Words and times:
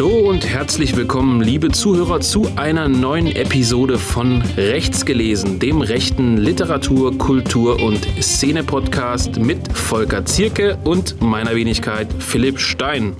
Hallo 0.00 0.30
und 0.30 0.46
herzlich 0.46 0.96
willkommen, 0.96 1.42
liebe 1.42 1.70
Zuhörer, 1.70 2.20
zu 2.20 2.50
einer 2.56 2.88
neuen 2.88 3.26
Episode 3.26 3.98
von 3.98 4.40
Rechts 4.56 5.04
gelesen, 5.04 5.58
dem 5.58 5.82
rechten 5.82 6.38
Literatur-, 6.38 7.18
Kultur- 7.18 7.82
und 7.82 8.08
Szene-Podcast 8.18 9.36
mit 9.36 9.70
Volker 9.76 10.24
Zierke 10.24 10.78
und 10.84 11.20
meiner 11.20 11.54
Wenigkeit 11.54 12.08
Philipp 12.18 12.60
Stein. 12.60 13.14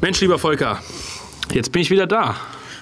Mensch, 0.00 0.20
lieber 0.20 0.40
Volker, 0.40 0.80
jetzt 1.52 1.70
bin 1.70 1.82
ich 1.82 1.92
wieder 1.92 2.08
da. 2.08 2.34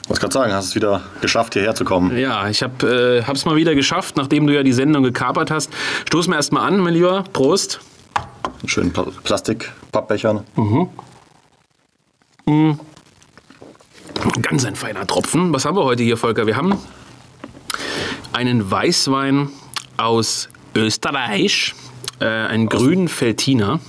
Ich 0.04 0.08
wollte 0.08 0.20
gerade 0.22 0.32
sagen, 0.32 0.52
hast 0.54 0.64
es 0.68 0.74
wieder 0.74 1.02
geschafft, 1.20 1.52
hierher 1.52 1.74
zu 1.74 1.84
kommen. 1.84 2.16
Ja, 2.16 2.48
ich 2.48 2.62
habe 2.62 3.22
es 3.30 3.44
mal 3.44 3.56
wieder 3.56 3.74
geschafft, 3.74 4.16
nachdem 4.16 4.46
du 4.46 4.54
ja 4.54 4.62
die 4.62 4.72
Sendung 4.72 5.02
gekapert 5.02 5.50
hast. 5.50 5.70
Stoßen 6.08 6.32
wir 6.32 6.36
erstmal 6.36 6.66
an, 6.66 6.78
mein 6.78 6.94
Lieber. 6.94 7.24
Prost. 7.34 7.78
Schönen 8.64 8.90
Pla 8.90 9.04
Plastik-Pappbechern. 9.22 10.44
Ganz 14.42 14.64
ein 14.64 14.76
feiner 14.76 15.06
Tropfen. 15.06 15.52
Was 15.52 15.64
haben 15.64 15.76
wir 15.76 15.84
heute 15.84 16.02
hier, 16.02 16.16
Volker? 16.16 16.46
Wir 16.46 16.56
haben 16.56 16.74
einen 18.32 18.70
Weißwein 18.70 19.48
aus 19.96 20.48
Österreich, 20.74 21.74
äh, 22.20 22.26
einen 22.26 22.68
grünen 22.68 23.08
Veltiner. 23.08 23.80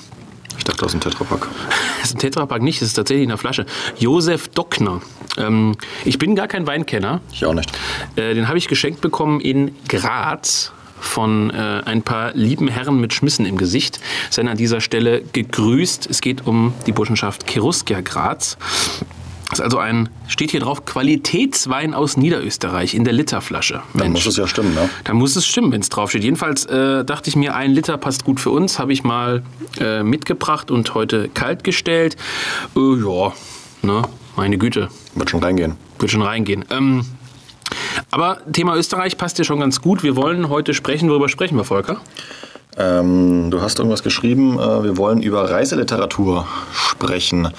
Ich 0.57 0.63
dachte 0.63 0.85
aus 0.85 0.91
dem 0.91 1.01
Tetrapack. 1.01 1.47
Das 1.99 2.11
ist 2.11 2.15
ein 2.15 2.19
Tetrapack 2.19 2.61
nicht, 2.61 2.81
das 2.81 2.89
ist 2.89 2.93
tatsächlich 2.93 3.23
in 3.23 3.29
der 3.29 3.37
Flasche. 3.37 3.65
Josef 3.97 4.47
Dockner. 4.47 5.01
Ähm, 5.37 5.75
ich 6.05 6.17
bin 6.17 6.35
gar 6.35 6.47
kein 6.47 6.65
Weinkenner. 6.65 7.19
Ich 7.33 7.43
auch 7.43 7.53
nicht. 7.53 7.69
Äh, 8.15 8.33
den 8.33 8.47
habe 8.47 8.57
ich 8.57 8.69
geschenkt 8.69 9.01
bekommen 9.01 9.41
in 9.41 9.75
Graz 9.89 10.71
von 10.99 11.49
äh, 11.49 11.81
ein 11.85 12.01
paar 12.01 12.33
lieben 12.33 12.69
Herren 12.69 13.01
mit 13.01 13.13
Schmissen 13.13 13.45
im 13.45 13.57
Gesicht. 13.57 13.99
Seien 14.29 14.47
an 14.47 14.55
dieser 14.55 14.79
Stelle 14.79 15.21
gegrüßt. 15.21 16.07
Es 16.09 16.21
geht 16.21 16.47
um 16.47 16.73
die 16.85 16.93
Burschenschaft 16.93 17.45
Keruskia 17.45 17.99
Graz. 17.99 18.57
Das 19.49 19.59
ist 19.59 19.63
also 19.63 19.77
ein, 19.77 20.09
steht 20.27 20.51
hier 20.51 20.59
drauf, 20.59 20.83
Qualitätswein 20.85 21.93
aus 21.93 22.17
Niederösterreich 22.17 22.93
in 22.93 23.05
der 23.05 23.13
Literflasche. 23.13 23.81
Dann 23.93 24.11
muss 24.11 24.25
es 24.25 24.35
ja 24.35 24.45
stimmen, 24.45 24.73
ne? 24.73 24.89
Dann 25.05 25.15
muss 25.15 25.35
es 25.37 25.45
stimmen, 25.47 25.71
wenn 25.71 25.79
es 25.81 25.87
draufsteht. 25.89 26.23
Jedenfalls 26.23 26.65
äh, 26.65 27.05
dachte 27.05 27.29
ich 27.29 27.35
mir, 27.37 27.55
ein 27.55 27.71
Liter 27.71 27.97
passt 27.97 28.25
gut 28.25 28.39
für 28.41 28.49
uns. 28.49 28.77
Habe 28.77 28.91
ich 28.91 29.03
mal 29.05 29.43
äh, 29.79 30.03
mitgebracht 30.03 30.69
und 30.69 30.93
heute 30.93 31.29
kalt 31.29 31.63
gestellt. 31.63 32.17
Äh, 32.75 32.79
ja, 32.79 33.31
ne, 33.83 34.01
meine 34.35 34.57
Güte, 34.57 34.89
Wird 35.15 35.29
schon 35.29 35.41
reingehen. 35.41 35.75
wird 35.97 36.11
schon 36.11 36.21
reingehen. 36.23 36.65
Ähm, 36.69 37.05
aber 38.11 38.39
Thema 38.51 38.75
Österreich 38.75 39.17
passt 39.17 39.37
ja 39.37 39.45
schon 39.45 39.59
ganz 39.61 39.81
gut. 39.81 40.03
Wir 40.03 40.15
wollen 40.17 40.49
heute 40.49 40.73
sprechen. 40.73 41.09
Worüber 41.09 41.29
sprechen 41.29 41.55
wir, 41.57 41.63
Volker? 41.63 42.01
Ähm, 42.77 43.49
du 43.49 43.61
hast 43.61 43.79
irgendwas 43.79 44.03
geschrieben, 44.03 44.59
äh, 44.59 44.83
wir 44.83 44.97
wollen 44.97 45.21
über 45.23 45.49
Reiseliteratur 45.49 46.45
sprechen. 46.71 47.49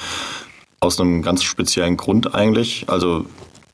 Aus 0.80 1.00
einem 1.00 1.22
ganz 1.22 1.42
speziellen 1.42 1.96
Grund 1.96 2.34
eigentlich. 2.34 2.84
Also 2.88 3.24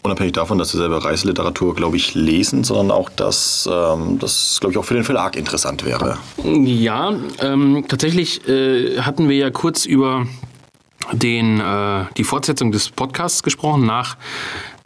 unabhängig 0.03 0.33
davon, 0.33 0.59
dass 0.59 0.73
wir 0.75 0.81
selber 0.81 1.05
Reiseliteratur, 1.05 1.75
glaube 1.75 1.97
ich, 1.97 2.15
lesen, 2.15 2.63
sondern 2.65 2.91
auch, 2.91 3.09
dass 3.11 3.69
ähm, 3.71 4.19
das, 4.19 4.59
glaube 4.61 4.73
ich, 4.73 4.79
auch 4.79 4.85
für 4.85 4.95
den 4.95 5.05
Verlag 5.05 5.37
interessant 5.37 5.85
wäre. 5.85 6.19
Ja, 6.45 7.15
ähm, 7.41 7.85
tatsächlich 7.89 8.47
äh, 8.49 9.01
hatten 9.01 9.29
wir 9.29 9.37
ja 9.37 9.51
kurz 9.51 9.87
über 9.87 10.27
den, 11.13 11.61
äh, 11.61 12.05
die 12.17 12.25
Fortsetzung 12.25 12.73
des 12.73 12.91
Podcasts 12.91 13.43
gesprochen 13.43 13.87
nach 13.87 14.17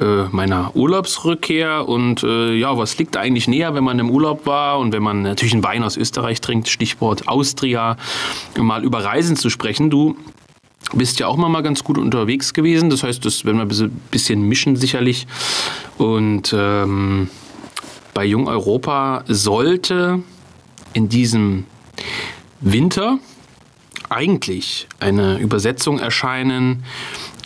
äh, 0.00 0.24
meiner 0.30 0.74
Urlaubsrückkehr. 0.74 1.88
Und 1.88 2.22
äh, 2.22 2.54
ja, 2.54 2.76
was 2.76 2.98
liegt 2.98 3.16
eigentlich 3.16 3.48
näher, 3.48 3.74
wenn 3.74 3.84
man 3.84 3.98
im 3.98 4.10
Urlaub 4.10 4.46
war 4.46 4.78
und 4.78 4.92
wenn 4.92 5.02
man 5.02 5.22
natürlich 5.22 5.54
einen 5.54 5.64
Wein 5.64 5.82
aus 5.82 5.96
Österreich 5.96 6.40
trinkt, 6.40 6.68
Stichwort 6.68 7.28
Austria, 7.28 7.96
mal 8.56 8.84
über 8.84 9.04
Reisen 9.04 9.36
zu 9.36 9.50
sprechen. 9.50 9.90
Du 9.90 10.16
bist 10.92 11.20
ja 11.20 11.26
auch 11.26 11.36
mal, 11.36 11.62
ganz 11.62 11.84
gut 11.84 11.98
unterwegs 11.98 12.54
gewesen. 12.54 12.90
Das 12.90 13.02
heißt, 13.02 13.24
das 13.24 13.44
werden 13.44 13.56
wir 13.58 13.84
ein 13.86 13.90
bisschen 14.10 14.42
mischen 14.42 14.76
sicherlich. 14.76 15.26
Und 15.98 16.54
ähm, 16.56 17.28
bei 18.14 18.24
Jung 18.24 18.48
Europa 18.48 19.24
sollte 19.26 20.22
in 20.92 21.08
diesem 21.08 21.64
Winter 22.60 23.18
eigentlich 24.08 24.88
eine 25.00 25.38
Übersetzung 25.38 25.98
erscheinen, 25.98 26.84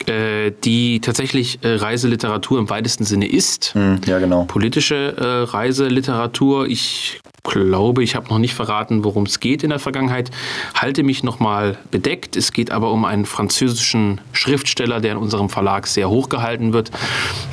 die 0.07 1.01
tatsächlich 1.01 1.59
äh, 1.63 1.75
Reiseliteratur 1.75 2.59
im 2.59 2.71
weitesten 2.71 3.05
Sinne 3.05 3.29
ist. 3.29 3.75
Ja, 4.07 4.19
genau. 4.19 4.45
Politische 4.45 5.17
äh, 5.17 5.51
Reiseliteratur. 5.51 6.67
Ich 6.67 7.21
glaube, 7.45 8.03
ich 8.03 8.15
habe 8.15 8.29
noch 8.29 8.39
nicht 8.39 8.55
verraten, 8.55 9.05
worum 9.05 9.25
es 9.25 9.41
geht 9.41 9.62
in 9.62 9.71
der 9.71 9.79
Vergangenheit. 9.79 10.31
Halte 10.75 11.03
mich 11.03 11.25
noch 11.25 11.41
mal 11.41 11.77
bedeckt. 11.91 12.37
Es 12.37 12.53
geht 12.53 12.71
aber 12.71 12.93
um 12.93 13.05
einen 13.05 13.27
französischen 13.27 14.21
Schriftsteller, 14.33 15.01
der 15.01 15.12
in 15.12 15.19
unserem 15.19 15.49
Verlag 15.49 15.87
sehr 15.87 16.09
hoch 16.09 16.29
gehalten 16.29 16.73
wird. 16.73 16.91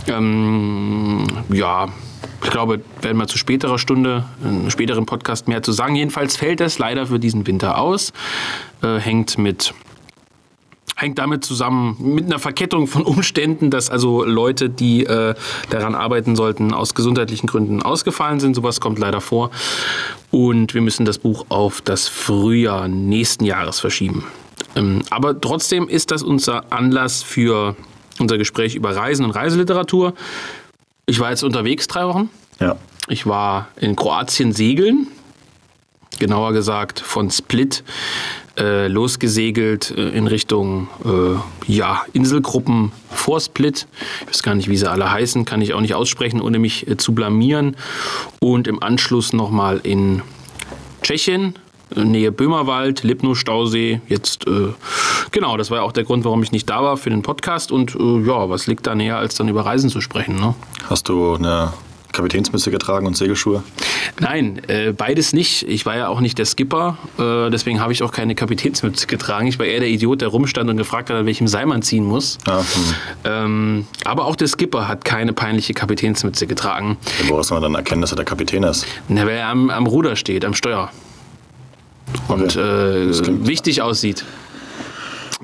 Ähm, 0.07 1.25
ja, 1.51 1.89
ich 2.43 2.49
glaube, 2.51 2.81
werden 3.01 3.17
wir 3.17 3.27
zu 3.27 3.37
späterer 3.37 3.79
Stunde, 3.79 4.25
in 4.41 4.47
einem 4.47 4.69
späteren 4.69 5.05
Podcast 5.05 5.47
mehr 5.47 5.63
zu 5.63 5.71
sagen. 5.71 5.95
Jedenfalls 5.95 6.37
fällt 6.37 6.61
es 6.61 6.77
leider 6.79 7.07
für 7.07 7.19
diesen 7.19 7.47
Winter 7.47 7.77
aus. 7.77 8.13
Äh, 8.81 8.97
hängt 8.99 9.37
mit 9.37 9.73
hängt 10.95 11.17
damit 11.19 11.43
zusammen 11.45 11.97
mit 11.99 12.25
einer 12.25 12.39
Verkettung 12.39 12.87
von 12.87 13.03
Umständen, 13.03 13.71
dass 13.71 13.89
also 13.89 14.23
Leute, 14.23 14.69
die 14.69 15.05
äh, 15.05 15.35
daran 15.69 15.95
arbeiten 15.95 16.35
sollten, 16.35 16.73
aus 16.73 16.93
gesundheitlichen 16.93 17.47
Gründen 17.47 17.81
ausgefallen 17.81 18.39
sind. 18.39 18.55
Sowas 18.55 18.81
kommt 18.81 18.99
leider 18.99 19.21
vor. 19.21 19.51
Und 20.31 20.73
wir 20.73 20.81
müssen 20.81 21.05
das 21.05 21.17
Buch 21.17 21.45
auf 21.49 21.81
das 21.81 22.07
Frühjahr 22.07 22.87
nächsten 22.87 23.45
Jahres 23.45 23.79
verschieben. 23.79 24.25
Ähm, 24.75 25.01
aber 25.09 25.39
trotzdem 25.39 25.87
ist 25.87 26.11
das 26.11 26.23
unser 26.23 26.71
Anlass 26.71 27.23
für 27.23 27.75
unser 28.19 28.37
Gespräch 28.37 28.75
über 28.75 28.95
Reisen 28.95 29.25
und 29.25 29.31
Reiseliteratur. 29.31 30.13
Ich 31.05 31.19
war 31.19 31.31
jetzt 31.31 31.43
unterwegs 31.43 31.87
drei 31.87 32.05
Wochen. 32.05 32.29
Ja. 32.59 32.75
Ich 33.07 33.25
war 33.25 33.69
in 33.77 33.95
Kroatien 33.95 34.51
segeln, 34.51 35.07
genauer 36.19 36.53
gesagt 36.53 36.99
von 36.99 37.31
Split 37.31 37.83
äh, 38.59 38.87
losgesegelt 38.87 39.91
äh, 39.91 40.09
in 40.09 40.27
Richtung 40.27 40.89
äh, 41.05 41.71
ja, 41.71 42.03
Inselgruppen 42.13 42.91
vor 43.09 43.39
Split. 43.39 43.87
Ich 44.21 44.27
weiß 44.27 44.43
gar 44.43 44.55
nicht, 44.55 44.69
wie 44.69 44.77
sie 44.77 44.89
alle 44.89 45.11
heißen, 45.11 45.45
kann 45.45 45.61
ich 45.61 45.73
auch 45.73 45.81
nicht 45.81 45.95
aussprechen, 45.95 46.41
ohne 46.41 46.59
mich 46.59 46.87
äh, 46.87 46.97
zu 46.97 47.13
blamieren. 47.13 47.75
Und 48.39 48.67
im 48.67 48.83
Anschluss 48.83 49.33
nochmal 49.33 49.79
in 49.83 50.21
Tschechien, 51.01 51.55
äh, 51.95 52.03
Nähe 52.03 52.31
Böhmerwald, 52.31 53.03
Lipno-Stausee. 53.03 54.01
Jetzt, 54.07 54.45
äh, 54.47 54.73
genau, 55.31 55.57
das 55.57 55.71
war 55.71 55.79
ja 55.79 55.83
auch 55.83 55.93
der 55.93 56.03
Grund, 56.03 56.25
warum 56.25 56.43
ich 56.43 56.51
nicht 56.51 56.69
da 56.69 56.83
war 56.83 56.97
für 56.97 57.09
den 57.09 57.21
Podcast. 57.21 57.71
Und 57.71 57.95
äh, 57.95 58.19
ja, 58.27 58.49
was 58.49 58.67
liegt 58.67 58.87
da 58.87 58.95
näher, 58.95 59.17
als 59.17 59.35
dann 59.35 59.47
über 59.47 59.65
Reisen 59.65 59.89
zu 59.89 60.01
sprechen? 60.01 60.35
Ne? 60.35 60.53
Hast 60.89 61.09
du 61.09 61.35
eine 61.35 61.73
Kapitänsmütze 62.19 62.69
getragen 62.71 63.07
und 63.07 63.15
Segelschuhe? 63.17 63.63
Nein, 64.19 64.61
äh, 64.67 64.91
beides 64.91 65.33
nicht. 65.33 65.63
Ich 65.67 65.85
war 65.85 65.95
ja 65.95 66.07
auch 66.09 66.19
nicht 66.19 66.37
der 66.37 66.45
Skipper, 66.45 66.97
äh, 67.17 67.49
deswegen 67.49 67.79
habe 67.79 67.93
ich 67.93 68.03
auch 68.03 68.11
keine 68.11 68.35
Kapitänsmütze 68.35 69.07
getragen. 69.07 69.47
Ich 69.47 69.57
war 69.57 69.65
eher 69.65 69.79
der 69.79 69.89
Idiot, 69.89 70.21
der 70.21 70.27
rumstand 70.27 70.69
und 70.69 70.77
gefragt 70.77 71.09
hat, 71.09 71.15
an 71.17 71.25
welchem 71.25 71.47
Seil 71.47 71.65
man 71.65 71.81
ziehen 71.81 72.03
muss. 72.03 72.37
Ja, 72.45 72.59
hm. 72.59 72.65
Ähm, 73.23 73.87
aber 74.03 74.25
auch 74.25 74.35
der 74.35 74.47
Skipper 74.47 74.87
hat 74.87 75.05
keine 75.05 75.33
peinliche 75.33 75.73
Kapitänsmütze 75.73 76.45
getragen, 76.47 76.97
Woraus 77.27 77.47
soll 77.47 77.59
man 77.59 77.71
dann 77.71 77.75
erkennen, 77.79 78.01
dass 78.01 78.11
er 78.11 78.17
der 78.17 78.25
Kapitän 78.25 78.63
ist? 78.63 78.85
Na, 79.07 79.21
weil 79.25 79.37
er 79.37 79.47
am, 79.47 79.69
am 79.69 79.87
Ruder 79.87 80.15
steht, 80.15 80.43
am 80.45 80.53
Steuer. 80.53 80.91
Und 82.27 82.55
äh, 82.55 83.11
klingt- 83.21 83.47
wichtig 83.47 83.81
aussieht. 83.81 84.25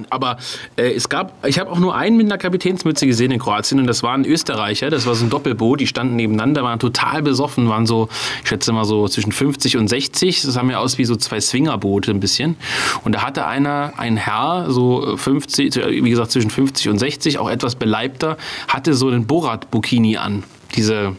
Aber 0.09 0.37
äh, 0.75 0.93
es 0.93 1.09
gab, 1.09 1.45
ich 1.45 1.59
habe 1.59 1.71
auch 1.71 1.79
nur 1.79 1.95
einen 1.95 2.17
mit 2.17 2.25
einer 2.25 2.37
Kapitänsmütze 2.37 3.07
gesehen 3.07 3.31
in 3.31 3.39
Kroatien 3.39 3.79
und 3.79 3.87
das 3.87 4.03
war 4.03 4.13
ein 4.13 4.25
Österreicher, 4.25 4.89
das 4.89 5.05
war 5.05 5.15
so 5.15 5.25
ein 5.25 5.29
Doppelboot, 5.29 5.79
die 5.79 5.87
standen 5.87 6.15
nebeneinander, 6.15 6.63
waren 6.63 6.79
total 6.79 7.21
besoffen, 7.21 7.69
waren 7.69 7.85
so, 7.85 8.09
ich 8.43 8.49
schätze 8.49 8.71
mal 8.73 8.85
so 8.85 9.07
zwischen 9.07 9.31
50 9.31 9.77
und 9.77 9.87
60, 9.87 10.41
das 10.41 10.53
sah 10.53 10.63
mir 10.63 10.79
aus 10.79 10.97
wie 10.97 11.05
so 11.05 11.15
zwei 11.15 11.39
Swingerboote 11.39 12.11
ein 12.11 12.19
bisschen. 12.19 12.57
Und 13.03 13.15
da 13.15 13.21
hatte 13.21 13.45
einer, 13.45 13.93
ein 13.97 14.17
Herr, 14.17 14.65
so 14.69 15.15
50, 15.15 15.75
wie 15.75 16.09
gesagt 16.09 16.31
zwischen 16.31 16.49
50 16.49 16.89
und 16.89 16.99
60, 16.99 17.39
auch 17.39 17.49
etwas 17.49 17.75
beleibter, 17.75 18.37
hatte 18.67 18.93
so 18.93 19.07
einen 19.07 19.27
Borat-Bikini 19.27 20.17
an. 20.17 20.43
Diese, 20.75 21.15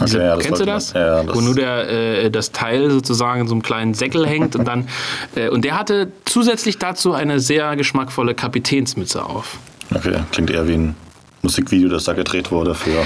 Okay, 0.00 0.18
ja, 0.18 0.36
kennst 0.36 0.60
du 0.60 0.64
man- 0.66 0.74
das? 0.74 0.92
ja, 0.92 1.22
das- 1.22 1.36
Wo 1.36 1.40
nur 1.40 1.54
der, 1.54 1.88
äh, 1.88 2.30
das 2.30 2.52
Teil 2.52 2.90
sozusagen 2.90 3.42
in 3.42 3.48
so 3.48 3.54
einem 3.54 3.62
kleinen 3.62 3.94
Säckel 3.94 4.26
hängt 4.26 4.56
und 4.56 4.66
dann 4.66 4.88
äh, 5.34 5.48
und 5.48 5.64
der 5.64 5.78
hatte 5.78 6.10
zusätzlich 6.24 6.78
dazu 6.78 7.12
eine 7.12 7.40
sehr 7.40 7.76
geschmackvolle 7.76 8.34
Kapitänsmütze 8.34 9.24
auf. 9.24 9.58
Okay, 9.94 10.14
klingt 10.32 10.50
eher 10.50 10.66
wie 10.68 10.74
ein 10.74 10.94
Musikvideo, 11.42 11.88
das 11.88 12.04
da 12.04 12.12
gedreht 12.12 12.50
wurde 12.50 12.74
für 12.74 13.04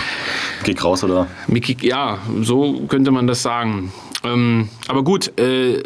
Geh 0.64 0.74
raus 0.78 1.04
oder? 1.04 1.26
Mickey, 1.46 1.76
ja, 1.86 2.18
so 2.42 2.80
könnte 2.88 3.10
man 3.10 3.26
das 3.26 3.42
sagen. 3.42 3.92
Ähm, 4.24 4.68
aber 4.88 5.02
gut, 5.04 5.38
äh, 5.38 5.82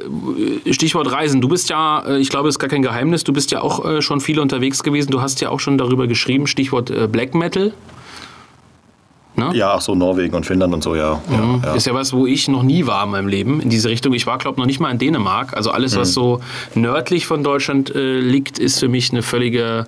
Stichwort 0.72 1.10
Reisen. 1.10 1.40
Du 1.40 1.48
bist 1.48 1.68
ja, 1.70 2.04
äh, 2.06 2.18
ich 2.18 2.30
glaube, 2.30 2.48
es 2.48 2.54
ist 2.54 2.58
gar 2.60 2.70
kein 2.70 2.82
Geheimnis, 2.82 3.24
du 3.24 3.32
bist 3.32 3.50
ja 3.50 3.60
auch 3.60 3.84
äh, 3.84 4.00
schon 4.00 4.20
viel 4.20 4.38
unterwegs 4.40 4.82
gewesen. 4.82 5.10
Du 5.10 5.20
hast 5.20 5.40
ja 5.40 5.48
auch 5.50 5.60
schon 5.60 5.76
darüber 5.76 6.06
geschrieben, 6.06 6.46
Stichwort 6.46 6.88
äh, 6.90 7.06
Black 7.08 7.34
Metal. 7.34 7.72
Ja, 9.52 9.74
ach 9.74 9.80
so, 9.80 9.94
Norwegen 9.94 10.34
und 10.34 10.44
Finnland 10.44 10.74
und 10.74 10.82
so, 10.82 10.94
ja. 10.94 11.20
ja, 11.30 11.60
ja. 11.64 11.74
Ist 11.74 11.86
ja 11.86 11.94
was, 11.94 12.12
wo 12.12 12.26
ich 12.26 12.48
noch 12.48 12.62
nie 12.62 12.86
war 12.86 13.04
in 13.04 13.10
meinem 13.10 13.28
Leben, 13.28 13.60
in 13.60 13.70
diese 13.70 13.88
Richtung. 13.88 14.12
Ich 14.12 14.26
war, 14.26 14.38
glaube 14.38 14.56
ich, 14.56 14.58
noch 14.58 14.66
nicht 14.66 14.80
mal 14.80 14.90
in 14.90 14.98
Dänemark. 14.98 15.56
Also 15.56 15.70
alles, 15.70 15.96
was 15.96 16.12
so 16.12 16.40
nördlich 16.74 17.26
von 17.26 17.42
Deutschland 17.42 17.94
äh, 17.94 18.18
liegt, 18.20 18.58
ist 18.58 18.78
für 18.80 18.88
mich 18.88 19.10
eine 19.10 19.22
völlige 19.22 19.86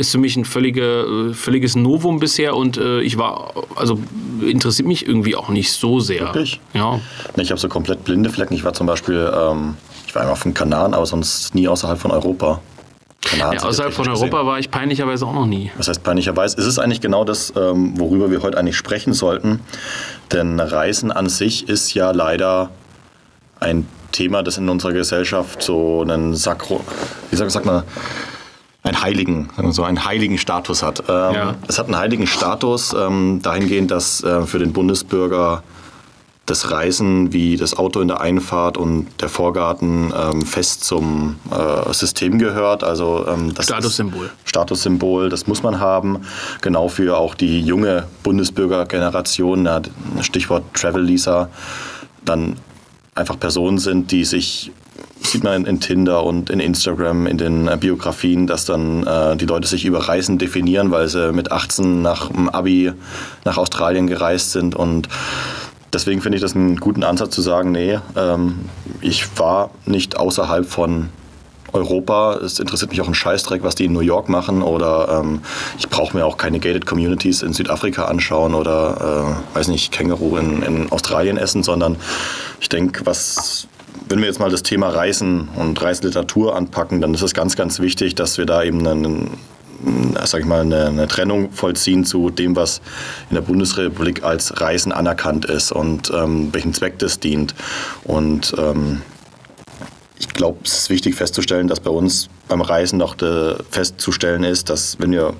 ist 0.00 0.12
für 0.12 0.18
mich 0.18 0.34
ein 0.36 0.44
völlige, 0.44 1.30
äh, 1.30 1.34
völliges 1.34 1.76
Novum 1.76 2.18
bisher 2.18 2.56
und 2.56 2.78
äh, 2.78 3.02
ich 3.02 3.18
war, 3.18 3.52
also 3.76 4.00
interessiert 4.40 4.88
mich 4.88 5.06
irgendwie 5.06 5.36
auch 5.36 5.50
nicht 5.50 5.70
so 5.72 6.00
sehr. 6.00 6.20
Wirklich? 6.20 6.58
Ja. 6.72 7.00
Ich 7.36 7.50
habe 7.50 7.60
so 7.60 7.68
komplett 7.68 8.02
blinde 8.04 8.30
Flecken. 8.30 8.54
Ich 8.54 8.64
war 8.64 8.72
zum 8.72 8.86
Beispiel, 8.86 9.30
ähm, 9.32 9.74
ich 10.06 10.14
war 10.14 10.22
einmal 10.22 10.32
auf 10.32 10.42
den 10.42 10.54
Kanaren, 10.54 10.94
aber 10.94 11.06
sonst 11.06 11.54
nie 11.54 11.68
außerhalb 11.68 11.98
von 11.98 12.10
Europa. 12.10 12.60
Kanaren 13.22 13.58
ja, 13.58 13.62
außerhalb 13.62 13.92
von 13.92 14.08
Europa 14.08 14.24
gesehen. 14.24 14.46
war 14.46 14.58
ich 14.58 14.70
peinlicherweise 14.70 15.26
auch 15.26 15.34
noch 15.34 15.46
nie. 15.46 15.70
Was 15.76 15.88
heißt 15.88 16.02
peinlicherweise? 16.02 16.58
Es 16.58 16.66
ist 16.66 16.78
eigentlich 16.78 17.00
genau 17.00 17.24
das, 17.24 17.52
ähm, 17.56 17.98
worüber 17.98 18.30
wir 18.30 18.42
heute 18.42 18.56
eigentlich 18.58 18.76
sprechen 18.76 19.12
sollten. 19.12 19.60
Denn 20.32 20.58
Reisen 20.58 21.12
an 21.12 21.28
sich 21.28 21.68
ist 21.68 21.92
ja 21.94 22.12
leider 22.12 22.70
ein 23.60 23.86
Thema, 24.12 24.42
das 24.42 24.56
in 24.56 24.68
unserer 24.68 24.92
Gesellschaft 24.92 25.62
so 25.62 26.00
einen 26.00 26.34
Sakro, 26.34 26.82
wie 27.30 27.36
sagt 27.36 27.66
man, 27.66 27.82
einen 28.82 29.02
heiligen, 29.02 29.50
so 29.70 29.84
einen 29.84 30.04
heiligen 30.04 30.38
Status 30.38 30.82
hat. 30.82 31.00
Ähm, 31.00 31.34
ja. 31.34 31.54
Es 31.68 31.78
hat 31.78 31.86
einen 31.86 31.98
heiligen 31.98 32.26
Status 32.26 32.94
ähm, 32.94 33.40
dahingehend, 33.42 33.90
dass 33.90 34.24
äh, 34.24 34.42
für 34.42 34.58
den 34.58 34.72
Bundesbürger 34.72 35.62
das 36.50 36.72
Reisen 36.72 37.32
wie 37.32 37.56
das 37.56 37.76
Auto 37.76 38.00
in 38.00 38.08
der 38.08 38.20
Einfahrt 38.20 38.76
und 38.76 39.06
der 39.20 39.28
Vorgarten 39.28 40.12
ähm, 40.16 40.42
fest 40.42 40.84
zum 40.84 41.36
äh, 41.50 41.92
System 41.92 42.38
gehört. 42.38 42.82
Also 42.82 43.24
ähm, 43.28 43.54
das 43.54 43.66
Statussymbol. 43.66 44.30
Statussymbol, 44.44 45.28
das 45.28 45.46
muss 45.46 45.62
man 45.62 45.78
haben. 45.78 46.22
Genau 46.60 46.88
für 46.88 47.16
auch 47.16 47.36
die 47.36 47.60
junge 47.60 48.08
Bundesbürgergeneration, 48.24 49.64
ja, 49.64 49.80
Stichwort 50.22 50.64
Travel 50.74 51.02
Lisa, 51.02 51.48
dann 52.24 52.56
einfach 53.14 53.38
Personen 53.38 53.78
sind, 53.78 54.10
die 54.10 54.24
sich 54.24 54.72
sieht 55.22 55.44
man 55.44 55.66
in, 55.66 55.80
Tinder 55.80 56.24
und 56.24 56.50
in 56.50 56.60
Instagram, 56.60 57.26
in 57.26 57.38
den 57.38 57.68
äh, 57.68 57.76
Biografien, 57.78 58.46
dass 58.46 58.64
dann 58.64 59.06
äh, 59.06 59.36
die 59.36 59.46
Leute 59.46 59.68
sich 59.68 59.84
über 59.84 60.08
Reisen 60.08 60.38
definieren, 60.38 60.90
weil 60.90 61.08
sie 61.08 61.32
mit 61.32 61.52
18 61.52 62.02
nach 62.02 62.28
dem 62.28 62.48
Abi 62.48 62.92
nach 63.44 63.58
Australien 63.58 64.06
gereist 64.06 64.52
sind 64.52 64.74
und 64.74 65.08
deswegen 65.92 66.20
finde 66.20 66.36
ich 66.36 66.42
das 66.42 66.54
einen 66.54 66.76
guten 66.76 67.04
Ansatz 67.04 67.34
zu 67.34 67.42
sagen, 67.42 67.72
nee, 67.72 67.98
ähm, 68.16 68.66
ich 69.00 69.38
war 69.38 69.70
nicht 69.86 70.16
außerhalb 70.16 70.66
von 70.66 71.10
Europa. 71.72 72.36
Es 72.36 72.58
interessiert 72.58 72.90
mich 72.90 73.00
auch 73.00 73.08
ein 73.08 73.14
Scheißdreck, 73.14 73.62
was 73.62 73.74
die 73.74 73.84
in 73.84 73.92
New 73.92 74.00
York 74.00 74.28
machen. 74.28 74.62
Oder 74.62 75.20
ähm, 75.20 75.40
ich 75.78 75.88
brauche 75.88 76.16
mir 76.16 76.26
auch 76.26 76.36
keine 76.36 76.58
gated 76.58 76.86
Communities 76.86 77.42
in 77.42 77.52
Südafrika 77.52 78.06
anschauen 78.06 78.54
oder, 78.54 79.36
äh, 79.54 79.56
weiß 79.56 79.68
nicht, 79.68 79.92
Känguru 79.92 80.36
in, 80.36 80.62
in 80.62 80.92
Australien 80.92 81.36
essen, 81.36 81.62
sondern 81.62 81.96
ich 82.60 82.68
denke, 82.68 83.06
was 83.06 83.68
wenn 84.08 84.18
wir 84.18 84.26
jetzt 84.26 84.40
mal 84.40 84.50
das 84.50 84.64
Thema 84.64 84.88
Reisen 84.88 85.48
und 85.54 85.80
Reiseliteratur 85.80 86.56
anpacken, 86.56 87.00
dann 87.00 87.14
ist 87.14 87.22
es 87.22 87.32
ganz, 87.32 87.54
ganz 87.54 87.78
wichtig, 87.78 88.16
dass 88.16 88.38
wir 88.38 88.46
da 88.46 88.62
eben 88.64 88.84
einen, 88.86 89.30
sag 90.24 90.40
ich 90.40 90.46
mal, 90.46 90.60
eine, 90.60 90.86
eine, 90.86 91.08
Trennung 91.08 91.52
vollziehen 91.52 92.04
zu 92.04 92.30
dem, 92.30 92.56
was 92.56 92.80
in 93.30 93.34
der 93.34 93.42
Bundesrepublik 93.42 94.22
als 94.22 94.60
Reisen 94.60 94.92
anerkannt 94.92 95.44
ist 95.44 95.72
und 95.72 96.10
ähm, 96.14 96.48
welchen 96.52 96.74
Zweck 96.74 96.98
das 96.98 97.20
dient. 97.20 97.54
Und 98.04 98.54
ähm, 98.58 99.02
ich 100.18 100.28
glaube, 100.28 100.58
es 100.64 100.78
ist 100.78 100.90
wichtig 100.90 101.14
festzustellen, 101.14 101.68
dass 101.68 101.80
bei 101.80 101.90
uns 101.90 102.28
beim 102.48 102.60
Reisen 102.60 102.98
noch 102.98 103.16
festzustellen 103.70 104.44
ist, 104.44 104.68
dass 104.68 104.98
wenn 104.98 105.12
wir 105.12 105.34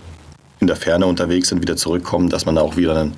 in 0.61 0.67
der 0.67 0.77
Ferne 0.77 1.07
unterwegs 1.07 1.49
sind, 1.49 1.61
wieder 1.61 1.77
zurückkommen, 1.77 2.29
dass 2.29 2.47
man 2.47 2.57
auch 2.59 2.77
wieder 2.77 2.97
einen 2.97 3.15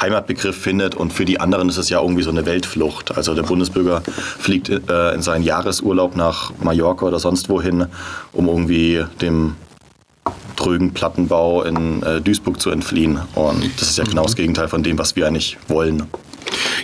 Heimatbegriff 0.00 0.56
findet 0.56 0.94
und 0.94 1.12
für 1.12 1.24
die 1.24 1.40
anderen 1.40 1.68
ist 1.68 1.76
es 1.76 1.88
ja 1.88 2.00
irgendwie 2.00 2.22
so 2.22 2.30
eine 2.30 2.46
Weltflucht. 2.46 3.16
Also 3.16 3.34
der 3.34 3.42
Bundesbürger 3.42 4.02
fliegt 4.02 4.68
äh, 4.68 5.14
in 5.14 5.22
seinen 5.22 5.44
Jahresurlaub 5.44 6.16
nach 6.16 6.52
Mallorca 6.60 7.06
oder 7.06 7.18
sonst 7.18 7.48
wohin, 7.48 7.86
um 8.32 8.48
irgendwie 8.48 9.04
dem 9.20 9.56
trögen 10.56 10.92
Plattenbau 10.92 11.62
in 11.62 12.02
äh, 12.02 12.20
Duisburg 12.20 12.60
zu 12.60 12.70
entfliehen. 12.70 13.20
Und 13.34 13.70
das 13.80 13.90
ist 13.90 13.98
ja 13.98 14.04
genau 14.04 14.24
das 14.24 14.36
Gegenteil 14.36 14.68
von 14.68 14.82
dem, 14.82 14.98
was 14.98 15.16
wir 15.16 15.26
eigentlich 15.26 15.58
wollen. 15.68 16.04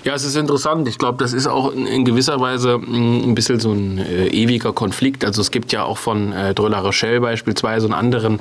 Ja, 0.04 0.14
es 0.14 0.24
ist 0.24 0.36
interessant. 0.36 0.88
Ich 0.88 0.98
glaube, 0.98 1.22
das 1.22 1.32
ist 1.32 1.46
auch 1.46 1.72
in 1.72 2.04
gewisser 2.04 2.40
Weise 2.40 2.78
mm, 2.78 3.22
ein 3.24 3.34
bisschen 3.34 3.60
so 3.60 3.72
ein 3.72 3.98
äh, 3.98 4.28
ewiger 4.28 4.72
Konflikt. 4.72 5.24
Also 5.24 5.40
es 5.40 5.50
gibt 5.50 5.72
ja 5.72 5.84
auch 5.84 5.98
von 5.98 6.32
äh, 6.32 6.54
Dröller 6.54 6.78
Rochelle 6.78 7.20
beispielsweise 7.20 7.86
und 7.86 7.92
anderen 7.92 8.40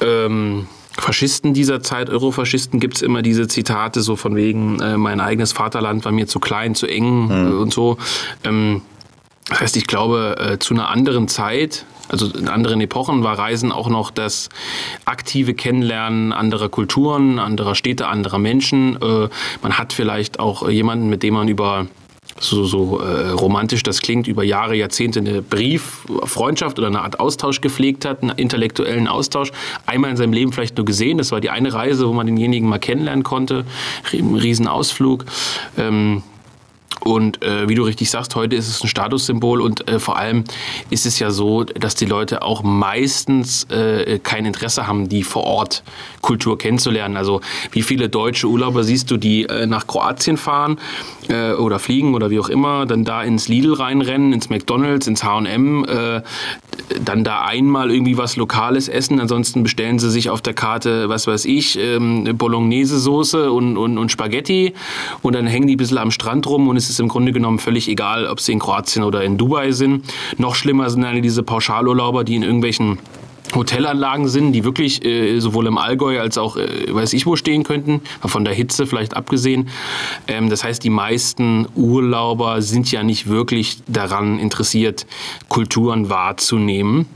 ähm, 0.00 0.66
Faschisten 0.98 1.54
dieser 1.54 1.82
Zeit, 1.82 2.10
Eurofaschisten, 2.10 2.78
gibt 2.78 2.96
es 2.96 3.02
immer 3.02 3.22
diese 3.22 3.48
Zitate 3.48 4.02
so 4.02 4.16
von 4.16 4.36
wegen, 4.36 4.78
äh, 4.80 4.96
mein 4.98 5.20
eigenes 5.20 5.52
Vaterland 5.52 6.04
war 6.04 6.12
mir 6.12 6.26
zu 6.26 6.38
klein, 6.38 6.74
zu 6.74 6.86
eng 6.86 7.28
mhm. 7.28 7.60
und 7.60 7.72
so. 7.72 7.96
Ähm, 8.44 8.82
das 9.48 9.60
heißt, 9.60 9.76
ich 9.76 9.86
glaube, 9.86 10.36
äh, 10.38 10.58
zu 10.58 10.74
einer 10.74 10.88
anderen 10.88 11.28
Zeit, 11.28 11.86
also 12.08 12.26
in 12.26 12.48
anderen 12.48 12.80
Epochen 12.80 13.22
war 13.22 13.38
Reisen 13.38 13.72
auch 13.72 13.88
noch 13.88 14.10
das 14.10 14.48
aktive 15.04 15.54
Kennenlernen 15.54 16.32
anderer 16.32 16.68
Kulturen, 16.68 17.38
anderer 17.38 17.74
Städte, 17.74 18.08
anderer 18.08 18.38
Menschen. 18.38 19.00
Äh, 19.00 19.28
man 19.62 19.78
hat 19.78 19.92
vielleicht 19.92 20.38
auch 20.40 20.68
jemanden, 20.68 21.08
mit 21.08 21.22
dem 21.22 21.34
man 21.34 21.48
über 21.48 21.86
so, 22.38 22.64
so 22.64 23.00
äh, 23.00 23.30
romantisch 23.30 23.82
das 23.82 24.00
klingt, 24.00 24.26
über 24.26 24.42
Jahre, 24.42 24.74
Jahrzehnte 24.74 25.20
eine 25.20 25.42
Brieffreundschaft 25.42 26.78
oder 26.78 26.88
eine 26.88 27.02
Art 27.02 27.20
Austausch 27.20 27.60
gepflegt 27.60 28.04
hat, 28.04 28.22
einen 28.22 28.30
intellektuellen 28.30 29.08
Austausch, 29.08 29.52
einmal 29.86 30.10
in 30.10 30.16
seinem 30.16 30.32
Leben 30.32 30.52
vielleicht 30.52 30.76
nur 30.76 30.84
gesehen. 30.84 31.18
Das 31.18 31.32
war 31.32 31.40
die 31.40 31.50
eine 31.50 31.72
Reise, 31.72 32.08
wo 32.08 32.12
man 32.12 32.26
denjenigen 32.26 32.68
mal 32.68 32.78
kennenlernen 32.78 33.22
konnte. 33.22 33.64
Ein 34.12 34.34
Riesenausflug. 34.34 35.24
Ähm, 35.76 36.22
und 37.04 37.42
äh, 37.42 37.68
wie 37.68 37.74
du 37.74 37.82
richtig 37.82 38.10
sagst, 38.10 38.34
heute 38.36 38.56
ist 38.56 38.68
es 38.68 38.82
ein 38.82 38.88
Statussymbol 38.88 39.60
und 39.60 39.88
äh, 39.88 39.98
vor 39.98 40.16
allem 40.16 40.44
ist 40.90 41.06
es 41.06 41.18
ja 41.18 41.30
so, 41.30 41.64
dass 41.64 41.94
die 41.94 42.04
Leute 42.04 42.42
auch 42.42 42.62
meistens 42.62 43.64
äh, 43.64 44.20
kein 44.22 44.44
Interesse 44.44 44.86
haben, 44.86 45.08
die 45.08 45.22
vor 45.24 45.44
Ort 45.44 45.82
Kultur 46.20 46.58
kennenzulernen. 46.58 47.16
Also 47.16 47.40
wie 47.72 47.82
viele 47.82 48.08
deutsche 48.08 48.46
Urlauber 48.46 48.84
siehst 48.84 49.10
du, 49.10 49.16
die 49.16 49.44
äh, 49.44 49.66
nach 49.66 49.86
Kroatien 49.86 50.36
fahren 50.36 50.78
äh, 51.28 51.52
oder 51.52 51.78
fliegen 51.78 52.14
oder 52.14 52.30
wie 52.30 52.38
auch 52.38 52.48
immer, 52.48 52.86
dann 52.86 53.04
da 53.04 53.22
ins 53.22 53.48
Lidl 53.48 53.74
reinrennen, 53.74 54.32
ins 54.32 54.48
McDonald's, 54.48 55.06
ins 55.06 55.24
H&M, 55.24 55.86
dann 57.04 57.24
da 57.24 57.42
einmal 57.42 57.90
irgendwie 57.90 58.16
was 58.16 58.36
Lokales 58.36 58.88
essen, 58.88 59.20
ansonsten 59.20 59.62
bestellen 59.62 59.98
sie 59.98 60.10
sich 60.10 60.30
auf 60.30 60.40
der 60.40 60.54
Karte, 60.54 61.08
was 61.08 61.26
weiß 61.26 61.44
ich, 61.46 61.78
ähm, 61.78 62.24
Bolognese-Soße 62.36 63.50
und, 63.50 63.76
und, 63.76 63.98
und 63.98 64.10
Spaghetti 64.10 64.74
und 65.22 65.34
dann 65.34 65.46
hängen 65.46 65.66
die 65.66 65.74
ein 65.74 65.78
bisschen 65.78 65.98
am 65.98 66.10
Strand 66.10 66.46
rum 66.46 66.68
und 66.68 66.76
es 66.76 66.91
ist 66.92 67.00
im 67.00 67.08
Grunde 67.08 67.32
genommen 67.32 67.58
völlig 67.58 67.88
egal, 67.88 68.26
ob 68.26 68.40
sie 68.40 68.52
in 68.52 68.58
Kroatien 68.58 69.02
oder 69.02 69.22
in 69.22 69.38
Dubai 69.38 69.72
sind. 69.72 70.04
Noch 70.38 70.54
schlimmer 70.54 70.90
sind 70.90 71.02
dann 71.02 71.20
diese 71.22 71.42
Pauschalurlauber, 71.42 72.24
die 72.24 72.36
in 72.36 72.42
irgendwelchen 72.42 72.98
Hotelanlagen 73.54 74.28
sind, 74.28 74.52
die 74.52 74.64
wirklich 74.64 75.04
äh, 75.04 75.38
sowohl 75.40 75.66
im 75.66 75.78
Allgäu 75.78 76.20
als 76.20 76.38
auch 76.38 76.56
äh, 76.56 76.92
weiß 76.92 77.12
ich 77.12 77.26
wo 77.26 77.36
stehen 77.36 77.64
könnten, 77.64 78.00
von 78.24 78.44
der 78.44 78.54
Hitze 78.54 78.86
vielleicht 78.86 79.14
abgesehen. 79.14 79.68
Ähm, 80.26 80.48
das 80.48 80.64
heißt, 80.64 80.82
die 80.82 80.90
meisten 80.90 81.66
Urlauber 81.74 82.62
sind 82.62 82.90
ja 82.90 83.02
nicht 83.02 83.28
wirklich 83.28 83.78
daran 83.86 84.38
interessiert, 84.38 85.06
Kulturen 85.48 86.08
wahrzunehmen. 86.08 87.06